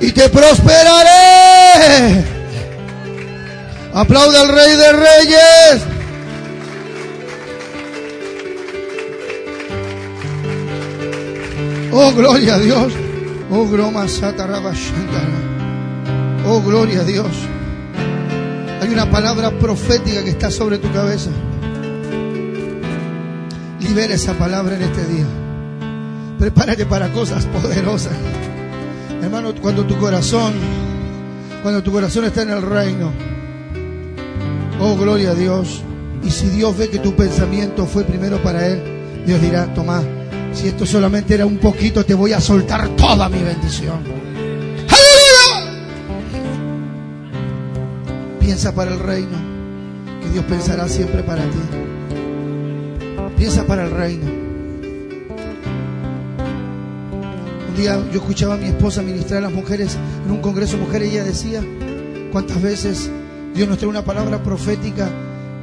y 0.00 0.12
te 0.12 0.28
prosperaré. 0.28 2.24
Aplauda 3.94 4.42
al 4.42 4.48
Rey 4.48 4.76
de 4.76 4.92
Reyes. 4.92 5.82
Oh, 11.92 12.12
gloria 12.12 12.56
a 12.56 12.58
Dios. 12.58 12.92
Oh, 13.50 13.66
groma 13.66 14.06
Oh, 16.46 16.60
gloria 16.60 17.00
a 17.00 17.04
Dios. 17.04 17.26
Hay 18.82 18.88
una 18.90 19.10
palabra 19.10 19.50
profética 19.50 20.22
que 20.22 20.30
está 20.30 20.50
sobre 20.50 20.78
tu 20.78 20.92
cabeza. 20.92 21.30
Libera 23.80 24.14
esa 24.14 24.34
palabra 24.34 24.76
en 24.76 24.82
este 24.82 25.06
día. 25.06 25.24
Prepárate 26.38 26.84
para 26.84 27.10
cosas 27.12 27.46
poderosas. 27.46 28.12
Hermano, 29.22 29.54
cuando 29.60 29.84
tu 29.84 29.96
corazón, 29.98 30.52
cuando 31.62 31.82
tu 31.82 31.90
corazón 31.90 32.24
está 32.24 32.42
en 32.42 32.50
el 32.50 32.62
reino, 32.62 33.12
oh 34.80 34.96
gloria 34.96 35.30
a 35.30 35.34
Dios. 35.34 35.82
Y 36.22 36.30
si 36.30 36.48
Dios 36.48 36.76
ve 36.76 36.88
que 36.88 36.98
tu 36.98 37.14
pensamiento 37.14 37.86
fue 37.86 38.04
primero 38.04 38.42
para 38.42 38.66
Él, 38.66 38.82
Dios 39.26 39.40
dirá, 39.40 39.72
toma, 39.74 40.02
si 40.52 40.68
esto 40.68 40.86
solamente 40.86 41.34
era 41.34 41.46
un 41.46 41.58
poquito, 41.58 42.04
te 42.04 42.14
voy 42.14 42.32
a 42.32 42.40
soltar 42.40 42.88
toda 42.90 43.28
mi 43.28 43.42
bendición. 43.42 44.02
¡Aleluya! 44.88 45.80
Piensa 48.40 48.74
para 48.74 48.92
el 48.92 48.98
reino, 49.00 49.36
que 50.22 50.30
Dios 50.30 50.44
pensará 50.46 50.88
siempre 50.88 51.22
para 51.22 51.42
ti. 51.42 51.58
Piensa 53.36 53.64
para 53.64 53.84
el 53.84 53.90
reino. 53.90 54.45
Día 57.76 57.98
yo 58.12 58.20
escuchaba 58.20 58.54
a 58.54 58.56
mi 58.56 58.66
esposa 58.66 59.02
ministrar 59.02 59.38
a 59.38 59.42
las 59.42 59.52
mujeres 59.52 59.96
en 60.24 60.30
un 60.30 60.40
congreso 60.40 60.76
de 60.76 60.82
mujeres 60.82 61.08
y 61.08 61.16
ella 61.16 61.24
decía 61.24 61.62
cuántas 62.32 62.60
veces 62.60 63.10
Dios 63.54 63.68
nos 63.68 63.78
trae 63.78 63.88
una 63.88 64.04
palabra 64.04 64.42
profética 64.42 65.08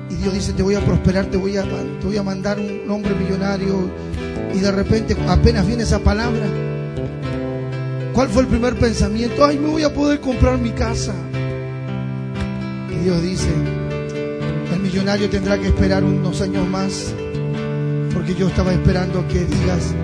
y 0.10 0.16
Dios 0.16 0.34
dice 0.34 0.54
te 0.54 0.64
voy 0.64 0.76
a 0.76 0.86
prosperar, 0.86 1.26
te 1.26 1.38
voy 1.38 1.58
a, 1.58 1.64
te 1.64 2.06
voy 2.06 2.18
a 2.18 2.24
mandar 2.24 2.60
un 2.60 2.90
hombre 2.90 3.16
millonario 3.16 3.90
y 4.54 4.60
de 4.60 4.72
repente 4.72 5.18
apenas 5.28 5.66
viene 5.66 5.84
esa 5.84 6.00
palabra. 6.00 6.46
¿Cuál 8.14 8.30
fue 8.30 8.44
el 8.44 8.48
primer 8.48 8.76
pensamiento? 8.76 9.44
Ay, 9.44 9.58
me 9.58 9.70
voy 9.70 9.84
a 9.84 9.92
poder 9.92 10.20
comprar 10.20 10.60
mi 10.60 10.70
casa. 10.70 11.14
Y 12.92 13.04
Dios 13.04 13.22
dice, 13.24 13.50
el 14.72 14.80
millonario 14.80 15.30
tendrá 15.32 15.58
que 15.58 15.68
esperar 15.68 16.04
unos 16.04 16.40
años 16.42 16.68
más 16.68 17.14
porque 18.14 18.36
yo 18.36 18.48
estaba 18.48 18.72
esperando 18.72 19.28
que 19.28 19.46
digas, 19.46 19.96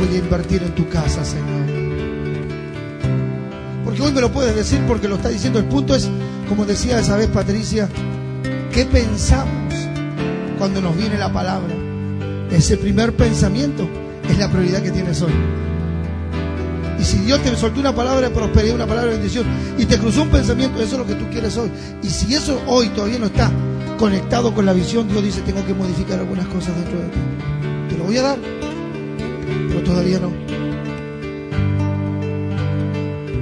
voy 0.00 0.16
a 0.16 0.18
invertir 0.18 0.62
en 0.62 0.74
tu 0.74 0.88
casa, 0.88 1.24
Señor. 1.24 1.66
Porque 3.84 4.02
hoy 4.02 4.12
me 4.12 4.20
lo 4.20 4.32
puedes 4.32 4.54
decir 4.54 4.80
porque 4.86 5.08
lo 5.08 5.16
está 5.16 5.28
diciendo. 5.28 5.58
El 5.58 5.66
punto 5.66 5.94
es, 5.94 6.08
como 6.48 6.64
decía 6.64 6.98
esa 6.98 7.16
vez 7.16 7.28
Patricia, 7.28 7.88
¿qué 8.72 8.86
pensamos 8.86 9.74
cuando 10.58 10.80
nos 10.80 10.96
viene 10.96 11.18
la 11.18 11.32
palabra? 11.32 11.74
Ese 12.50 12.76
primer 12.76 13.14
pensamiento 13.14 13.88
es 14.28 14.38
la 14.38 14.50
prioridad 14.50 14.82
que 14.82 14.90
tienes 14.90 15.20
hoy. 15.22 15.32
Y 16.98 17.04
si 17.04 17.18
Dios 17.18 17.42
te 17.42 17.54
soltó 17.56 17.80
una 17.80 17.94
palabra 17.94 18.28
de 18.28 18.34
prosperidad, 18.34 18.74
una 18.74 18.86
palabra 18.86 19.10
de 19.10 19.16
bendición, 19.16 19.46
y 19.78 19.86
te 19.86 19.98
cruzó 19.98 20.22
un 20.22 20.28
pensamiento, 20.28 20.82
eso 20.82 20.92
es 20.92 20.98
lo 20.98 21.06
que 21.06 21.14
tú 21.14 21.30
quieres 21.30 21.56
hoy. 21.56 21.70
Y 22.02 22.08
si 22.08 22.34
eso 22.34 22.60
hoy 22.66 22.88
todavía 22.88 23.18
no 23.18 23.26
está 23.26 23.50
conectado 23.98 24.54
con 24.54 24.66
la 24.66 24.72
visión, 24.72 25.08
Dios 25.08 25.24
dice, 25.24 25.40
tengo 25.40 25.64
que 25.64 25.72
modificar 25.72 26.18
algunas 26.18 26.46
cosas 26.48 26.74
dentro 26.76 26.98
de 26.98 27.08
ti. 27.08 27.18
Te 27.88 27.98
lo 27.98 28.04
voy 28.04 28.18
a 28.18 28.22
dar 28.22 28.38
todavía 29.90 30.20
no. 30.20 30.30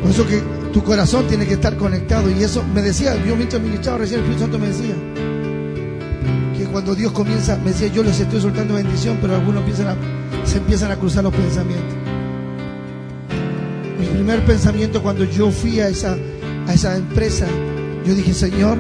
Por 0.01 0.11
eso 0.11 0.27
que 0.27 0.43
tu 0.73 0.83
corazón 0.83 1.27
tiene 1.27 1.47
que 1.47 1.55
estar 1.55 1.77
conectado. 1.77 2.31
Y 2.31 2.43
eso 2.43 2.65
me 2.75 2.83
decía, 2.83 3.15
yo 3.25 3.37
mientras 3.37 3.61
ministraba 3.63 3.99
recién 3.99 4.21
el 4.21 4.27
Espíritu 4.27 4.45
Santo 4.45 4.59
me 4.59 4.69
decía, 4.69 4.95
que 6.57 6.65
cuando 6.65 6.95
Dios 6.95 7.13
comienza, 7.13 7.57
me 7.59 7.71
decía, 7.71 7.89
yo 7.89 8.03
les 8.03 8.19
estoy 8.19 8.41
soltando 8.41 8.75
bendición, 8.75 9.19
pero 9.21 9.35
algunos 9.35 9.61
empiezan 9.61 9.97
se 10.45 10.59
empiezan 10.59 10.91
a 10.91 10.97
cruzar 10.97 11.25
los 11.25 11.35
pensamientos. 11.35 11.95
Mi 14.01 14.07
primer 14.07 14.45
pensamiento 14.47 15.03
cuando 15.03 15.25
yo 15.25 15.51
fui 15.51 15.81
a 15.81 15.89
esa, 15.89 16.17
a 16.67 16.73
esa 16.73 16.97
empresa, 16.97 17.47
yo 18.07 18.15
dije, 18.15 18.33
Señor, 18.33 18.79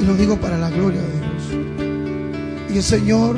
y 0.00 0.04
lo 0.04 0.14
digo 0.14 0.38
para 0.40 0.56
la 0.56 0.70
gloria 0.70 1.02
de 1.02 1.08
Dios. 1.08 2.72
Y 2.72 2.76
el 2.78 2.82
Señor 2.82 3.36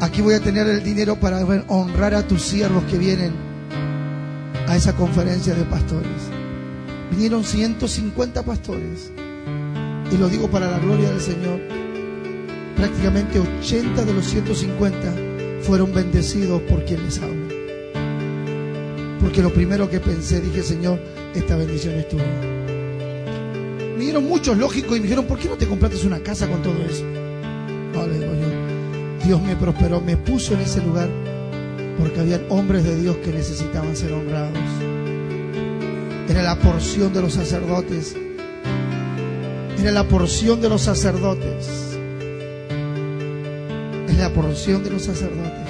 Aquí 0.00 0.22
voy 0.22 0.34
a 0.34 0.40
tener 0.40 0.68
el 0.68 0.84
dinero 0.84 1.16
para 1.16 1.44
honrar 1.66 2.14
a 2.14 2.22
tus 2.22 2.42
siervos 2.42 2.84
que 2.84 2.98
vienen 2.98 3.32
a 4.68 4.76
esa 4.76 4.94
conferencia 4.94 5.54
de 5.54 5.64
pastores. 5.64 6.06
Vinieron 7.10 7.42
150 7.42 8.42
pastores. 8.44 9.10
Y 10.12 10.16
lo 10.16 10.28
digo 10.28 10.48
para 10.48 10.70
la 10.70 10.78
gloria 10.78 11.10
del 11.10 11.20
Señor. 11.20 11.60
Prácticamente 12.76 13.40
80 13.40 14.04
de 14.04 14.14
los 14.14 14.24
150 14.26 15.14
fueron 15.62 15.92
bendecidos 15.92 16.62
por 16.62 16.84
quien 16.84 17.02
les 17.04 17.18
habla. 17.18 17.48
Porque 19.20 19.42
lo 19.42 19.52
primero 19.52 19.90
que 19.90 19.98
pensé, 19.98 20.40
dije, 20.40 20.62
Señor, 20.62 21.00
esta 21.34 21.56
bendición 21.56 21.94
es 21.94 22.08
tuya. 22.08 22.24
Me 23.96 24.04
dieron 24.04 24.28
muchos 24.28 24.56
lógicos 24.56 24.96
y 24.96 25.00
me 25.00 25.06
dijeron, 25.06 25.26
¿por 25.26 25.40
qué 25.40 25.48
no 25.48 25.56
te 25.56 25.66
compraste 25.66 26.06
una 26.06 26.20
casa 26.20 26.46
con 26.46 26.62
todo 26.62 26.80
eso? 26.88 27.04
No, 27.94 28.06
le 28.06 28.20
digo 28.20 28.32
yo, 28.32 28.47
Dios 29.28 29.42
me 29.42 29.56
prosperó, 29.56 30.00
me 30.00 30.16
puso 30.16 30.54
en 30.54 30.60
ese 30.60 30.80
lugar 30.80 31.10
porque 31.98 32.18
había 32.18 32.40
hombres 32.48 32.82
de 32.82 32.96
Dios 32.98 33.18
que 33.18 33.30
necesitaban 33.30 33.94
ser 33.94 34.14
honrados. 34.14 34.56
Era 36.30 36.42
la 36.42 36.56
porción 36.56 37.12
de 37.12 37.20
los 37.20 37.34
sacerdotes. 37.34 38.16
Era 39.78 39.92
la 39.92 40.04
porción 40.04 40.62
de 40.62 40.70
los 40.70 40.80
sacerdotes. 40.80 41.68
Es 44.08 44.16
la 44.16 44.32
porción 44.32 44.82
de 44.82 44.90
los 44.92 45.02
sacerdotes 45.02 45.68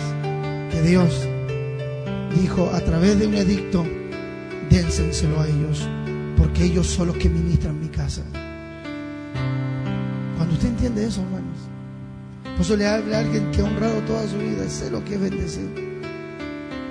que 0.70 0.80
Dios 0.82 1.26
dijo 2.40 2.70
a 2.72 2.80
través 2.82 3.18
de 3.18 3.26
un 3.26 3.34
edicto, 3.34 3.84
dénsenselo 4.70 5.40
a 5.40 5.48
ellos, 5.48 5.84
porque 6.36 6.62
ellos 6.62 6.86
son 6.86 7.08
los 7.08 7.16
que 7.16 7.28
ministran 7.28 7.80
mi 7.80 7.88
casa. 7.88 8.22
Cuando 10.36 10.54
usted 10.54 10.68
entiende 10.68 11.06
eso, 11.06 11.22
hermanos, 11.22 11.47
por 12.58 12.64
eso 12.64 12.76
le 12.76 12.88
habla 12.88 13.18
a 13.18 13.20
alguien 13.20 13.52
que 13.52 13.60
ha 13.60 13.64
honrado 13.66 14.00
toda 14.00 14.26
su 14.26 14.36
vida, 14.36 14.68
sé 14.68 14.90
lo 14.90 15.04
que 15.04 15.14
es 15.14 15.20
bendecir. 15.20 15.70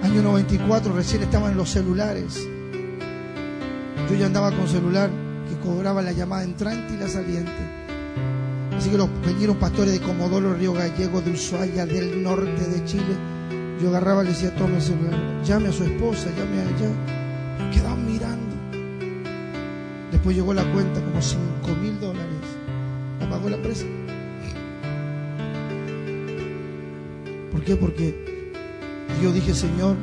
Año 0.01 0.21
94, 0.21 0.93
recién 0.93 1.23
estaban 1.23 1.57
los 1.57 1.69
celulares. 1.69 2.47
Yo 4.09 4.15
ya 4.15 4.27
andaba 4.27 4.53
con 4.53 4.65
celular 4.69 5.09
que 5.49 5.57
cobraba 5.57 6.01
la 6.01 6.13
llamada 6.13 6.45
entrante 6.45 6.93
y 6.93 6.97
la 6.97 7.09
saliente. 7.09 7.51
Así 8.77 8.89
que 8.89 8.97
los 8.97 9.09
vinieron 9.25 9.57
pastores 9.57 9.91
de 9.91 9.99
Comodoro, 9.99 10.53
Río 10.53 10.71
Gallego, 10.71 11.19
de 11.19 11.31
Ushuaia, 11.31 11.85
del 11.85 12.23
norte 12.23 12.65
de 12.65 12.85
Chile. 12.85 13.17
Yo 13.81 13.89
agarraba 13.89 14.23
y 14.23 14.27
le 14.27 14.31
decía, 14.31 14.55
tome 14.55 14.77
el 14.77 14.81
celular, 14.81 15.43
llame 15.43 15.67
a 15.67 15.73
su 15.73 15.83
esposa, 15.83 16.29
llame 16.29 16.59
a 16.59 16.63
ella. 16.63 17.73
Quedaban 17.73 18.05
mirando. 18.05 18.55
Después 20.13 20.33
llegó 20.33 20.53
la 20.53 20.63
cuenta, 20.71 21.01
como 21.01 21.21
5 21.21 21.41
mil 21.81 21.99
dólares. 21.99 22.25
La 23.19 23.29
pagó 23.29 23.49
la 23.49 23.57
empresa. 23.57 23.83
Qué? 27.67 27.75
Porque 27.75 28.15
yo 29.21 29.31
dije, 29.31 29.53
Señor, 29.53 29.97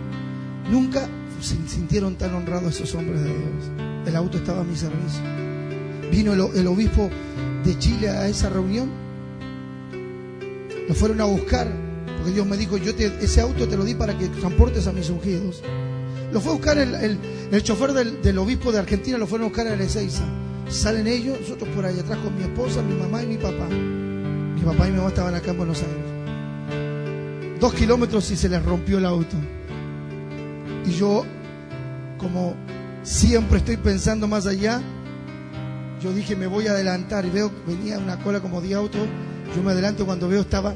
nunca 0.70 1.08
se 1.40 1.56
sintieron 1.66 2.16
tan 2.16 2.34
honrados 2.34 2.74
esos 2.74 2.94
hombres 2.94 3.22
de 3.22 3.28
Dios. 3.28 4.06
El 4.06 4.16
auto 4.16 4.36
estaba 4.36 4.60
a 4.60 4.64
mi 4.64 4.76
servicio. 4.76 5.22
Vino 6.10 6.34
el, 6.34 6.66
obispo 6.66 7.10
de 7.64 7.78
Chile 7.78 8.10
a 8.10 8.28
esa 8.28 8.50
reunión. 8.50 8.90
Lo 10.86 10.94
fueron 10.94 11.20
a 11.22 11.24
buscar, 11.24 11.66
porque 12.18 12.32
Dios 12.32 12.46
me 12.46 12.58
dijo, 12.58 12.76
yo 12.76 12.92
ese 12.92 13.40
auto 13.40 13.66
te 13.66 13.76
lo 13.76 13.84
di 13.84 13.94
para 13.94 14.16
que 14.16 14.28
transportes 14.28 14.86
a 14.86 14.92
mis 14.92 15.08
ungidos. 15.08 15.62
Lo 16.32 16.40
fue 16.40 16.52
a 16.52 16.56
buscar 16.56 16.78
el, 16.78 17.62
chofer 17.62 17.92
del, 17.92 18.38
obispo 18.38 18.72
de 18.72 18.80
Argentina, 18.80 19.16
lo 19.16 19.26
fueron 19.26 19.46
a 19.46 19.48
buscar 19.48 19.66
a 19.66 19.74
Ezeiza. 19.74 20.24
Salen 20.68 21.06
ellos, 21.06 21.40
nosotros 21.40 21.68
por 21.74 21.86
ahí 21.86 21.98
atrás 21.98 22.18
con 22.18 22.36
mi 22.36 22.42
esposa, 22.42 22.82
mi 22.82 22.94
mamá 22.94 23.22
y 23.22 23.26
mi 23.26 23.36
papá. 23.36 23.68
Mi 23.68 24.60
papá 24.60 24.88
y 24.88 24.90
mi 24.90 24.98
mamá 24.98 25.08
estaban 25.08 25.34
acá 25.34 25.50
en 25.52 25.56
Buenos 25.56 25.82
Aires 25.82 26.13
dos 27.60 27.74
kilómetros 27.74 28.30
y 28.30 28.36
se 28.36 28.48
les 28.48 28.62
rompió 28.62 28.98
el 28.98 29.06
auto. 29.06 29.36
Y 30.86 30.92
yo, 30.92 31.24
como 32.18 32.54
siempre 33.02 33.58
estoy 33.58 33.76
pensando 33.76 34.26
más 34.26 34.46
allá. 34.46 34.80
Yo 36.00 36.12
dije, 36.12 36.36
me 36.36 36.46
voy 36.46 36.66
a 36.66 36.72
adelantar 36.72 37.24
y 37.24 37.30
veo 37.30 37.50
venía 37.66 37.98
una 37.98 38.18
cola 38.22 38.40
como 38.40 38.60
de 38.60 38.74
auto. 38.74 38.98
Yo 39.54 39.62
me 39.62 39.72
adelanto 39.72 40.04
cuando 40.04 40.28
veo 40.28 40.40
estaba, 40.40 40.74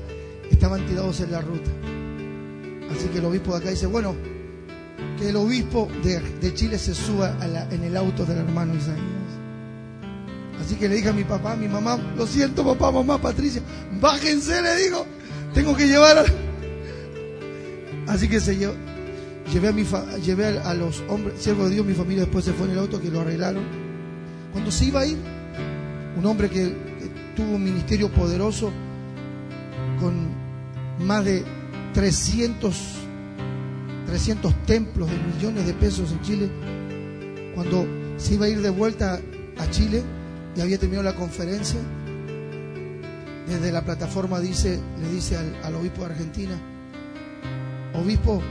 estaban 0.51 0.87
tirados 0.87 1.20
en 1.20 1.33
la 1.33 1.41
ruta. 1.41 1.70
Así 2.91 3.09
que 3.09 3.18
el 3.18 3.24
obispo 3.24 3.53
de 3.53 3.59
acá 3.59 3.70
dice, 3.70 3.87
bueno, 3.87 4.14
que 5.18 5.29
el 5.29 5.37
obispo 5.37 5.89
de, 6.03 6.55
Chile 6.55 6.79
se 6.79 6.95
suba 6.95 7.37
en 7.70 7.83
el 7.83 7.97
auto 7.97 8.24
del 8.24 8.39
hermano 8.39 8.74
Isaías. 8.74 8.99
Así 10.61 10.76
que 10.76 10.89
le 10.89 10.97
dije 10.97 11.09
a 11.09 11.12
mi 11.12 11.24
papá, 11.24 11.53
a 11.53 11.57
mi 11.57 11.68
mamá, 11.68 11.99
lo 12.16 12.26
siento 12.26 12.64
papá, 12.64 12.91
mamá, 12.91 13.18
Patricia, 13.20 13.62
bájense, 14.01 14.61
le 14.62 14.76
digo, 14.76 15.07
tengo 15.55 15.76
que 15.76 15.87
llevar 15.87 16.18
a... 16.18 16.24
Así 18.09 18.29
que 18.29 18.41
se 18.41 18.57
llevé, 18.57 20.47
a, 20.59 20.75
los 20.75 21.05
hombres, 21.09 21.41
siervos 21.41 21.69
de 21.69 21.75
Dios, 21.75 21.87
mi 21.87 21.95
familia 21.95 22.23
después 22.25 22.45
se 22.45 22.53
fue 22.53 22.67
en 22.67 22.73
el 22.73 22.79
auto, 22.79 23.01
que 23.01 23.11
lo 23.11 23.21
arreglaron. 23.21 23.63
Cuando 24.53 24.71
se 24.71 24.87
iba 24.87 25.01
a 25.01 25.07
ir, 25.07 25.19
un 26.17 26.27
hombre 26.27 26.49
que, 26.49 26.89
tuvo 27.37 27.55
un 27.55 27.63
ministerio 27.63 28.11
poderoso, 28.11 28.73
con 30.01 30.27
más 31.07 31.25
de 31.25 31.45
300 31.95 32.99
300 34.09 34.65
templos 34.65 35.11
de 35.11 35.19
millones 35.19 35.67
de 35.67 35.75
pesos 35.75 36.11
en 36.13 36.23
Chile, 36.23 36.51
cuando 37.55 37.87
se 38.17 38.35
iba 38.35 38.47
a 38.47 38.49
ir 38.49 38.63
de 38.63 38.71
vuelta 38.71 39.21
a 39.59 39.71
Chile 39.71 40.03
y 40.57 40.61
había 40.63 40.79
terminado 40.79 41.05
la 41.05 41.15
conferencia, 41.15 41.79
desde 43.47 43.71
la 43.71 43.85
plataforma 43.85 44.41
dice, 44.41 44.81
le 44.99 45.09
dice 45.11 45.37
al, 45.63 45.75
obispo 45.75 46.01
de 46.01 46.07
Argentina, 46.07 46.59
obispo, 47.99 48.42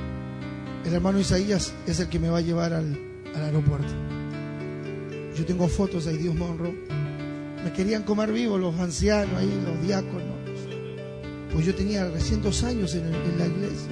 el 0.86 0.94
hermano 0.94 1.20
Isaías 1.20 1.74
es 1.86 2.00
el 2.00 2.10
que 2.10 2.20
me 2.20 2.30
va 2.30 2.40
a 2.40 2.42
llevar 2.42 2.74
al, 2.74 2.98
aeropuerto. 3.36 3.94
Yo 5.36 5.46
tengo 5.46 5.68
fotos 5.68 6.08
ahí, 6.08 6.18
Dios 6.18 6.36
honró. 6.40 6.74
Me 7.64 7.72
querían 7.74 8.04
comer 8.04 8.32
vivo 8.32 8.58
los 8.58 8.80
ancianos 8.80 9.36
ahí, 9.38 9.62
los 9.66 9.86
diáconos. 9.86 10.38
Pues 11.54 11.66
yo 11.66 11.76
tenía 11.76 12.10
recién 12.10 12.42
dos 12.42 12.64
años 12.64 12.96
en 12.96 13.12
la 13.38 13.46
iglesia. 13.46 13.92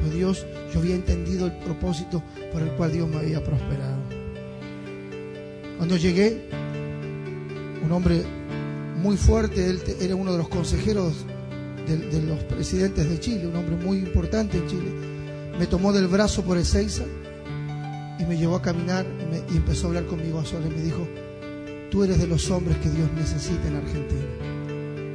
Pues 0.00 0.14
Dios, 0.14 0.46
yo 0.72 0.80
había 0.80 0.94
entendido 0.94 1.46
el 1.46 1.52
propósito 1.58 2.22
por 2.52 2.62
el 2.62 2.70
cual 2.70 2.92
Dios 2.92 3.08
me 3.08 3.18
había 3.18 3.42
prosperado. 3.44 4.00
Cuando 5.76 5.96
llegué, 5.96 6.48
un 7.82 7.92
hombre 7.92 8.22
muy 9.02 9.16
fuerte, 9.16 9.68
él 9.68 9.82
era 10.00 10.14
uno 10.14 10.32
de 10.32 10.38
los 10.38 10.48
consejeros 10.48 11.26
de, 11.86 12.22
los 12.22 12.42
presidentes 12.44 13.08
de 13.08 13.18
Chile, 13.18 13.46
un 13.46 13.56
hombre 13.56 13.76
muy 13.76 13.98
importante 13.98 14.58
en 14.58 14.66
Chile, 14.66 14.90
me 15.58 15.66
tomó 15.66 15.92
del 15.92 16.06
brazo 16.06 16.42
por 16.42 16.56
Ezeiza 16.58 17.04
y 18.18 18.24
me 18.24 18.36
llevó 18.36 18.56
a 18.56 18.62
caminar 18.62 19.06
y, 19.50 19.56
empezó 19.56 19.86
a 19.86 19.88
hablar 19.88 20.06
conmigo 20.06 20.38
a 20.38 20.44
solas 20.44 20.70
y 20.70 20.74
me 20.74 20.82
dijo, 20.82 21.06
tú 21.90 22.04
eres 22.04 22.18
de 22.18 22.26
los 22.26 22.50
hombres 22.50 22.76
que 22.78 22.90
Dios 22.90 23.08
necesita 23.16 23.68
en 23.68 23.76
Argentina. 23.76 24.26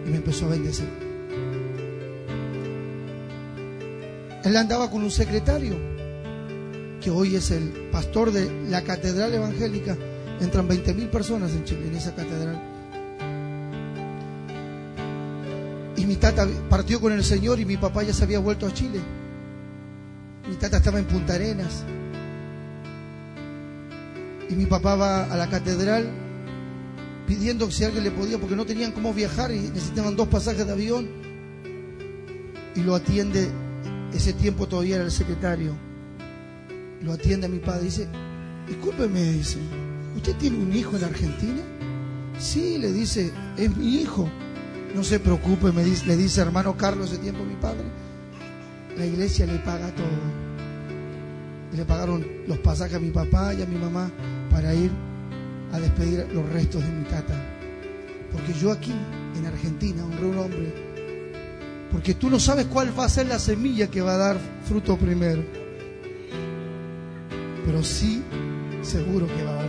Y 0.05 0.09
me 0.09 0.17
empezó 0.17 0.45
a 0.45 0.49
bendecir. 0.49 0.87
Él 4.43 4.55
andaba 4.55 4.91
con 4.91 5.01
un 5.01 5.09
secretario, 5.09 5.75
que 7.01 7.09
hoy 7.09 7.35
es 7.35 7.49
el 7.51 7.89
pastor 7.91 8.31
de 8.31 8.69
la 8.69 8.83
catedral 8.83 9.33
evangélica. 9.33 9.97
Entran 10.39 10.67
20.000 10.67 11.09
personas 11.09 11.51
en 11.53 11.63
Chile, 11.63 11.87
en 11.87 11.95
esa 11.95 12.13
catedral. 12.13 12.74
Y 16.05 16.07
mi 16.07 16.17
tata 16.17 16.47
partió 16.69 17.01
con 17.01 17.13
el 17.13 17.23
Señor 17.23 17.59
y 17.59 17.65
mi 17.65 17.77
papá 17.77 18.03
ya 18.03 18.13
se 18.13 18.23
había 18.23 18.37
vuelto 18.37 18.67
a 18.67 18.71
Chile. 18.71 18.99
Mi 20.47 20.55
tata 20.55 20.77
estaba 20.77 20.99
en 20.99 21.05
Punta 21.05 21.33
Arenas. 21.33 21.83
Y 24.47 24.53
mi 24.53 24.67
papá 24.67 24.95
va 24.95 25.23
a 25.23 25.35
la 25.35 25.49
catedral 25.49 26.07
pidiendo 27.25 27.71
si 27.71 27.85
alguien 27.85 28.03
le 28.03 28.11
podía, 28.11 28.37
porque 28.37 28.55
no 28.55 28.67
tenían 28.67 28.91
cómo 28.91 29.15
viajar 29.15 29.49
y 29.51 29.61
necesitaban 29.61 30.15
dos 30.15 30.27
pasajes 30.27 30.67
de 30.67 30.73
avión. 30.73 31.07
Y 32.75 32.81
lo 32.81 32.93
atiende 32.93 33.49
ese 34.13 34.33
tiempo 34.33 34.67
todavía 34.67 34.97
era 34.97 35.05
el 35.05 35.11
secretario. 35.11 35.75
Lo 37.01 37.13
atiende 37.13 37.47
a 37.47 37.49
mi 37.49 37.57
padre. 37.57 37.85
Dice, 37.85 38.07
discúlpeme, 38.67 39.23
dice, 39.23 39.57
¿usted 40.15 40.35
tiene 40.35 40.59
un 40.59 40.71
hijo 40.71 40.97
en 40.97 41.03
Argentina? 41.03 41.63
Sí, 42.37 42.77
le 42.77 42.93
dice, 42.93 43.31
es 43.57 43.75
mi 43.75 44.01
hijo. 44.01 44.29
No 44.95 45.03
se 45.03 45.19
preocupe, 45.19 45.71
me 45.71 45.83
le 45.83 46.17
dice 46.17 46.41
hermano 46.41 46.75
Carlos 46.75 47.11
ese 47.11 47.21
tiempo 47.21 47.43
mi 47.43 47.55
padre. 47.55 47.83
La 48.97 49.05
iglesia 49.05 49.45
le 49.45 49.59
paga 49.59 49.93
todo. 49.93 50.07
Le 51.75 51.85
pagaron 51.85 52.25
los 52.47 52.57
pasajes 52.59 52.95
a 52.95 52.99
mi 52.99 53.11
papá 53.11 53.53
y 53.53 53.61
a 53.61 53.65
mi 53.65 53.77
mamá 53.77 54.09
para 54.49 54.73
ir 54.73 54.89
a 55.73 55.79
despedir 55.79 56.25
los 56.33 56.47
restos 56.49 56.81
de 56.81 56.89
mi 56.89 57.03
tata. 57.03 57.35
Porque 58.31 58.53
yo 58.53 58.71
aquí, 58.71 58.93
en 59.37 59.45
Argentina, 59.45 60.03
honré 60.03 60.25
un 60.25 60.37
hombre 60.37 60.85
porque 61.95 62.13
tú 62.13 62.29
no 62.29 62.41
sabes 62.41 62.65
cuál 62.65 62.91
va 62.99 63.05
a 63.05 63.09
ser 63.09 63.27
la 63.27 63.39
semilla 63.39 63.87
que 63.87 64.01
va 64.01 64.15
a 64.15 64.17
dar 64.17 64.37
fruto 64.65 64.97
primero. 64.97 65.41
Pero 67.65 67.81
sí, 67.85 68.21
seguro 68.81 69.27
que 69.27 69.43
va 69.43 69.51
a 69.51 69.63
dar 69.63 69.64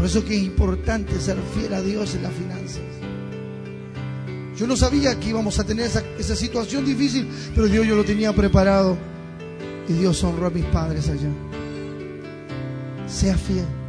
Por 0.00 0.06
eso 0.06 0.24
que 0.24 0.34
es 0.34 0.42
importante 0.42 1.20
ser 1.20 1.36
fiel 1.54 1.74
a 1.74 1.82
Dios 1.82 2.14
en 2.14 2.22
las 2.22 2.32
finanzas. 2.32 2.80
Yo 4.56 4.66
no 4.66 4.74
sabía 4.74 5.20
que 5.20 5.28
íbamos 5.28 5.58
a 5.58 5.64
tener 5.64 5.84
esa, 5.84 6.02
esa 6.18 6.34
situación 6.34 6.86
difícil, 6.86 7.28
pero 7.54 7.66
Dios 7.66 7.86
yo 7.86 7.96
lo 7.96 8.02
tenía 8.02 8.32
preparado. 8.32 8.96
Y 9.86 9.92
Dios 9.92 10.24
honró 10.24 10.46
a 10.46 10.50
mis 10.50 10.64
padres 10.64 11.06
allá. 11.06 11.28
Sea 13.06 13.36
fiel. 13.36 13.79